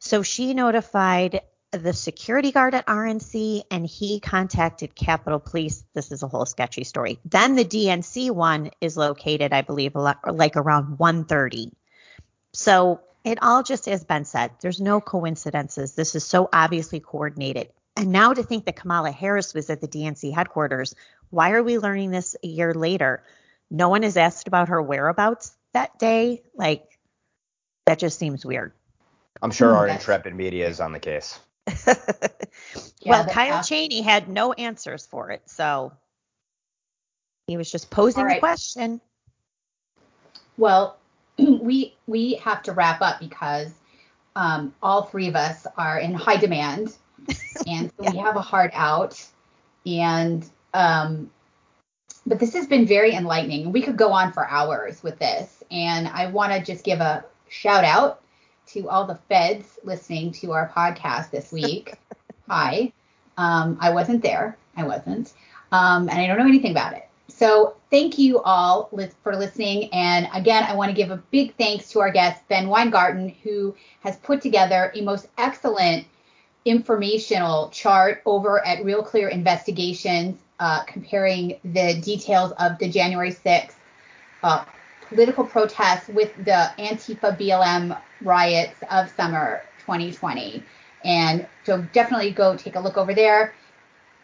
So 0.00 0.22
she 0.22 0.54
notified 0.54 1.42
the 1.72 1.92
security 1.92 2.50
guard 2.50 2.74
at 2.74 2.86
RNC 2.86 3.62
and 3.70 3.86
he 3.86 4.18
contacted 4.20 4.94
Capitol 4.94 5.38
Police. 5.38 5.84
This 5.94 6.10
is 6.10 6.22
a 6.22 6.28
whole 6.28 6.46
sketchy 6.46 6.84
story. 6.84 7.18
Then 7.24 7.54
the 7.54 7.64
DNC 7.64 8.30
one 8.32 8.70
is 8.80 8.96
located, 8.96 9.52
I 9.52 9.62
believe, 9.62 9.94
like 9.94 10.56
around 10.56 10.98
1:30. 10.98 11.72
So 12.52 13.00
it 13.24 13.38
all 13.42 13.62
just 13.62 13.86
as 13.86 14.04
Ben 14.04 14.24
said, 14.24 14.50
there's 14.60 14.80
no 14.80 15.00
coincidences. 15.00 15.94
This 15.94 16.14
is 16.14 16.24
so 16.24 16.48
obviously 16.52 16.98
coordinated. 17.00 17.68
And 17.96 18.10
now 18.10 18.32
to 18.32 18.42
think 18.42 18.64
that 18.64 18.76
Kamala 18.76 19.12
Harris 19.12 19.54
was 19.54 19.70
at 19.70 19.80
the 19.80 19.88
DNC 19.88 20.32
headquarters, 20.32 20.94
why 21.30 21.52
are 21.52 21.62
we 21.62 21.78
learning 21.78 22.10
this 22.10 22.34
a 22.42 22.46
year 22.46 22.74
later? 22.74 23.22
No 23.70 23.88
one 23.88 24.02
has 24.02 24.16
asked 24.16 24.48
about 24.48 24.68
her 24.70 24.82
whereabouts 24.82 25.56
that 25.72 25.98
day. 25.98 26.42
Like 26.54 26.98
that 27.86 28.00
just 28.00 28.18
seems 28.18 28.44
weird. 28.44 28.72
I'm 29.42 29.52
sure 29.52 29.76
our 29.76 29.86
hmm. 29.86 29.94
intrepid 29.94 30.34
media 30.34 30.68
is 30.68 30.80
on 30.80 30.92
the 30.92 30.98
case. 30.98 31.38
well, 33.06 33.24
Kyle 33.26 33.62
Cheney 33.62 34.02
had 34.02 34.28
no 34.28 34.52
answers 34.52 35.06
for 35.06 35.30
it, 35.30 35.42
so 35.46 35.92
he 37.46 37.56
was 37.56 37.70
just 37.70 37.90
posing 37.90 38.24
right. 38.24 38.34
the 38.36 38.40
question. 38.40 39.00
Well, 40.56 40.98
we 41.38 41.94
we 42.06 42.34
have 42.34 42.62
to 42.64 42.72
wrap 42.72 43.00
up 43.02 43.20
because 43.20 43.72
um, 44.36 44.74
all 44.82 45.04
three 45.04 45.28
of 45.28 45.36
us 45.36 45.66
are 45.76 45.98
in 45.98 46.14
high 46.14 46.36
demand, 46.36 46.96
and 47.66 47.90
so 47.96 48.04
yeah. 48.04 48.10
we 48.12 48.18
have 48.18 48.36
a 48.36 48.42
hard 48.42 48.70
out. 48.74 49.24
And 49.86 50.48
um, 50.74 51.30
but 52.26 52.38
this 52.38 52.54
has 52.54 52.66
been 52.66 52.86
very 52.86 53.14
enlightening. 53.14 53.72
We 53.72 53.82
could 53.82 53.96
go 53.96 54.12
on 54.12 54.32
for 54.32 54.46
hours 54.46 55.02
with 55.02 55.18
this, 55.18 55.62
and 55.70 56.06
I 56.08 56.26
want 56.26 56.52
to 56.52 56.62
just 56.62 56.84
give 56.84 57.00
a 57.00 57.24
shout 57.48 57.84
out 57.84 58.22
to 58.72 58.88
all 58.88 59.06
the 59.06 59.18
feds 59.28 59.78
listening 59.84 60.32
to 60.32 60.52
our 60.52 60.68
podcast 60.68 61.30
this 61.30 61.52
week. 61.52 61.94
Hi, 62.48 62.92
um, 63.36 63.78
I 63.80 63.90
wasn't 63.90 64.22
there. 64.22 64.56
I 64.76 64.84
wasn't, 64.84 65.32
um, 65.72 66.08
and 66.08 66.18
I 66.18 66.26
don't 66.26 66.38
know 66.38 66.46
anything 66.46 66.72
about 66.72 66.94
it. 66.94 67.08
So 67.28 67.76
thank 67.90 68.18
you 68.18 68.40
all 68.40 68.90
for 69.22 69.36
listening. 69.36 69.88
And 69.92 70.28
again, 70.34 70.64
I 70.64 70.74
want 70.74 70.90
to 70.90 70.94
give 70.94 71.10
a 71.10 71.16
big 71.30 71.54
thanks 71.56 71.88
to 71.90 72.00
our 72.00 72.10
guest, 72.10 72.42
Ben 72.48 72.68
Weingarten, 72.68 73.30
who 73.42 73.74
has 74.00 74.16
put 74.16 74.42
together 74.42 74.92
a 74.94 75.00
most 75.00 75.26
excellent 75.38 76.06
informational 76.64 77.70
chart 77.70 78.22
over 78.26 78.64
at 78.66 78.84
Real 78.84 79.02
Clear 79.02 79.28
Investigations, 79.28 80.38
uh, 80.58 80.82
comparing 80.84 81.58
the 81.64 82.00
details 82.02 82.52
of 82.58 82.78
the 82.78 82.90
January 82.90 83.32
6th 83.32 83.72
uh, 84.42 84.64
political 85.10 85.44
protests 85.44 86.08
with 86.08 86.34
the 86.36 86.72
Antifa 86.78 87.36
BLM 87.36 88.00
riots 88.22 88.80
of 88.90 89.10
summer 89.16 89.62
2020. 89.80 90.62
And 91.04 91.46
so 91.64 91.82
definitely 91.92 92.30
go 92.30 92.56
take 92.56 92.76
a 92.76 92.80
look 92.80 92.96
over 92.96 93.12
there. 93.12 93.54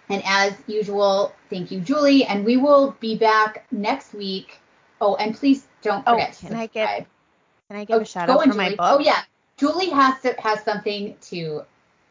And 0.08 0.22
as 0.24 0.54
usual, 0.68 1.34
thank 1.50 1.72
you, 1.72 1.80
Julie. 1.80 2.24
And 2.24 2.44
we 2.44 2.56
will 2.56 2.96
be 3.00 3.18
back 3.18 3.66
next 3.72 4.14
week. 4.14 4.60
Oh, 5.00 5.16
and 5.16 5.34
please 5.34 5.66
don't 5.82 6.04
oh, 6.06 6.12
forget 6.12 6.38
oh, 6.42 6.46
can 6.46 6.56
I 6.56 6.66
give 6.66 7.06
Can 7.68 7.76
I 7.76 7.84
give 7.84 7.96
oh, 7.98 8.00
a 8.00 8.04
shout 8.04 8.30
out 8.30 8.38
for 8.38 8.44
Julie. 8.44 8.56
my 8.56 8.68
book? 8.70 8.78
Oh 8.80 8.98
yeah, 9.00 9.22
Julie 9.56 9.90
has 9.90 10.22
to, 10.22 10.34
has 10.38 10.62
something 10.62 11.16
to 11.22 11.62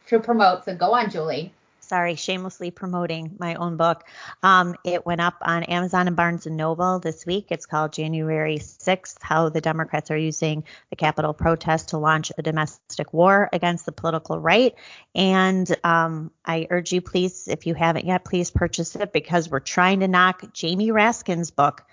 to 0.07 0.19
promote. 0.19 0.65
So 0.65 0.75
go 0.75 0.93
on, 0.93 1.09
Julie 1.09 1.53
sorry, 1.85 2.15
shamelessly 2.15 2.71
promoting 2.71 3.35
my 3.39 3.55
own 3.55 3.77
book. 3.77 4.03
Um, 4.43 4.75
it 4.83 5.05
went 5.05 5.21
up 5.21 5.35
on 5.41 5.63
Amazon 5.63 6.07
and 6.07 6.15
Barnes 6.15 6.45
and 6.45 6.57
Noble 6.57 6.99
this 6.99 7.25
week. 7.25 7.47
It's 7.49 7.65
called 7.65 7.93
January 7.93 8.57
6th: 8.57 9.17
How 9.21 9.49
the 9.49 9.61
Democrats 9.61 10.11
Are 10.11 10.17
Using 10.17 10.63
the 10.89 10.95
Capitol 10.95 11.33
Protest 11.33 11.89
to 11.89 11.97
Launch 11.97 12.31
a 12.37 12.41
Domestic 12.41 13.13
War 13.13 13.49
Against 13.53 13.85
the 13.85 13.91
Political 13.91 14.39
Right. 14.39 14.75
And 15.13 15.73
um, 15.83 16.31
I 16.45 16.67
urge 16.69 16.91
you, 16.91 17.01
please, 17.01 17.47
if 17.47 17.67
you 17.67 17.73
haven't 17.73 18.05
yet, 18.05 18.25
please 18.25 18.51
purchase 18.51 18.95
it 18.95 19.13
because 19.13 19.49
we're 19.49 19.59
trying 19.59 20.01
to 20.01 20.07
knock 20.07 20.53
Jamie 20.53 20.91
Raskin's 20.91 21.51
book. 21.51 21.85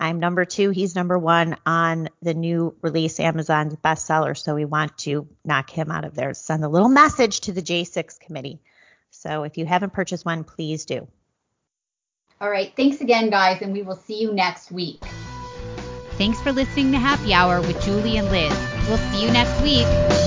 I'm 0.00 0.20
number 0.20 0.44
two. 0.44 0.70
He's 0.70 0.94
number 0.94 1.18
one 1.18 1.56
on 1.66 2.08
the 2.22 2.34
new 2.34 2.76
release 2.82 3.18
Amazon 3.18 3.76
bestseller. 3.84 4.36
So 4.36 4.54
we 4.54 4.64
want 4.64 4.96
to 4.98 5.26
knock 5.44 5.70
him 5.70 5.90
out 5.90 6.04
of 6.04 6.14
there. 6.14 6.34
Send 6.34 6.64
a 6.64 6.68
little 6.68 6.88
message 6.88 7.40
to 7.40 7.52
the 7.52 7.62
J6 7.62 8.20
committee. 8.20 8.60
So 9.18 9.42
if 9.42 9.58
you 9.58 9.66
haven't 9.66 9.92
purchased 9.92 10.24
one, 10.24 10.44
please 10.44 10.84
do. 10.84 11.08
All 12.40 12.48
right. 12.48 12.72
Thanks 12.76 13.00
again, 13.00 13.30
guys, 13.30 13.62
and 13.62 13.72
we 13.72 13.82
will 13.82 13.96
see 13.96 14.20
you 14.20 14.32
next 14.32 14.70
week. 14.70 15.02
Thanks 16.12 16.40
for 16.40 16.52
listening 16.52 16.92
to 16.92 16.98
Happy 16.98 17.34
Hour 17.34 17.60
with 17.60 17.82
Julie 17.82 18.16
and 18.16 18.30
Liz. 18.30 18.56
We'll 18.88 18.96
see 18.96 19.24
you 19.24 19.32
next 19.32 19.60
week. 19.60 20.17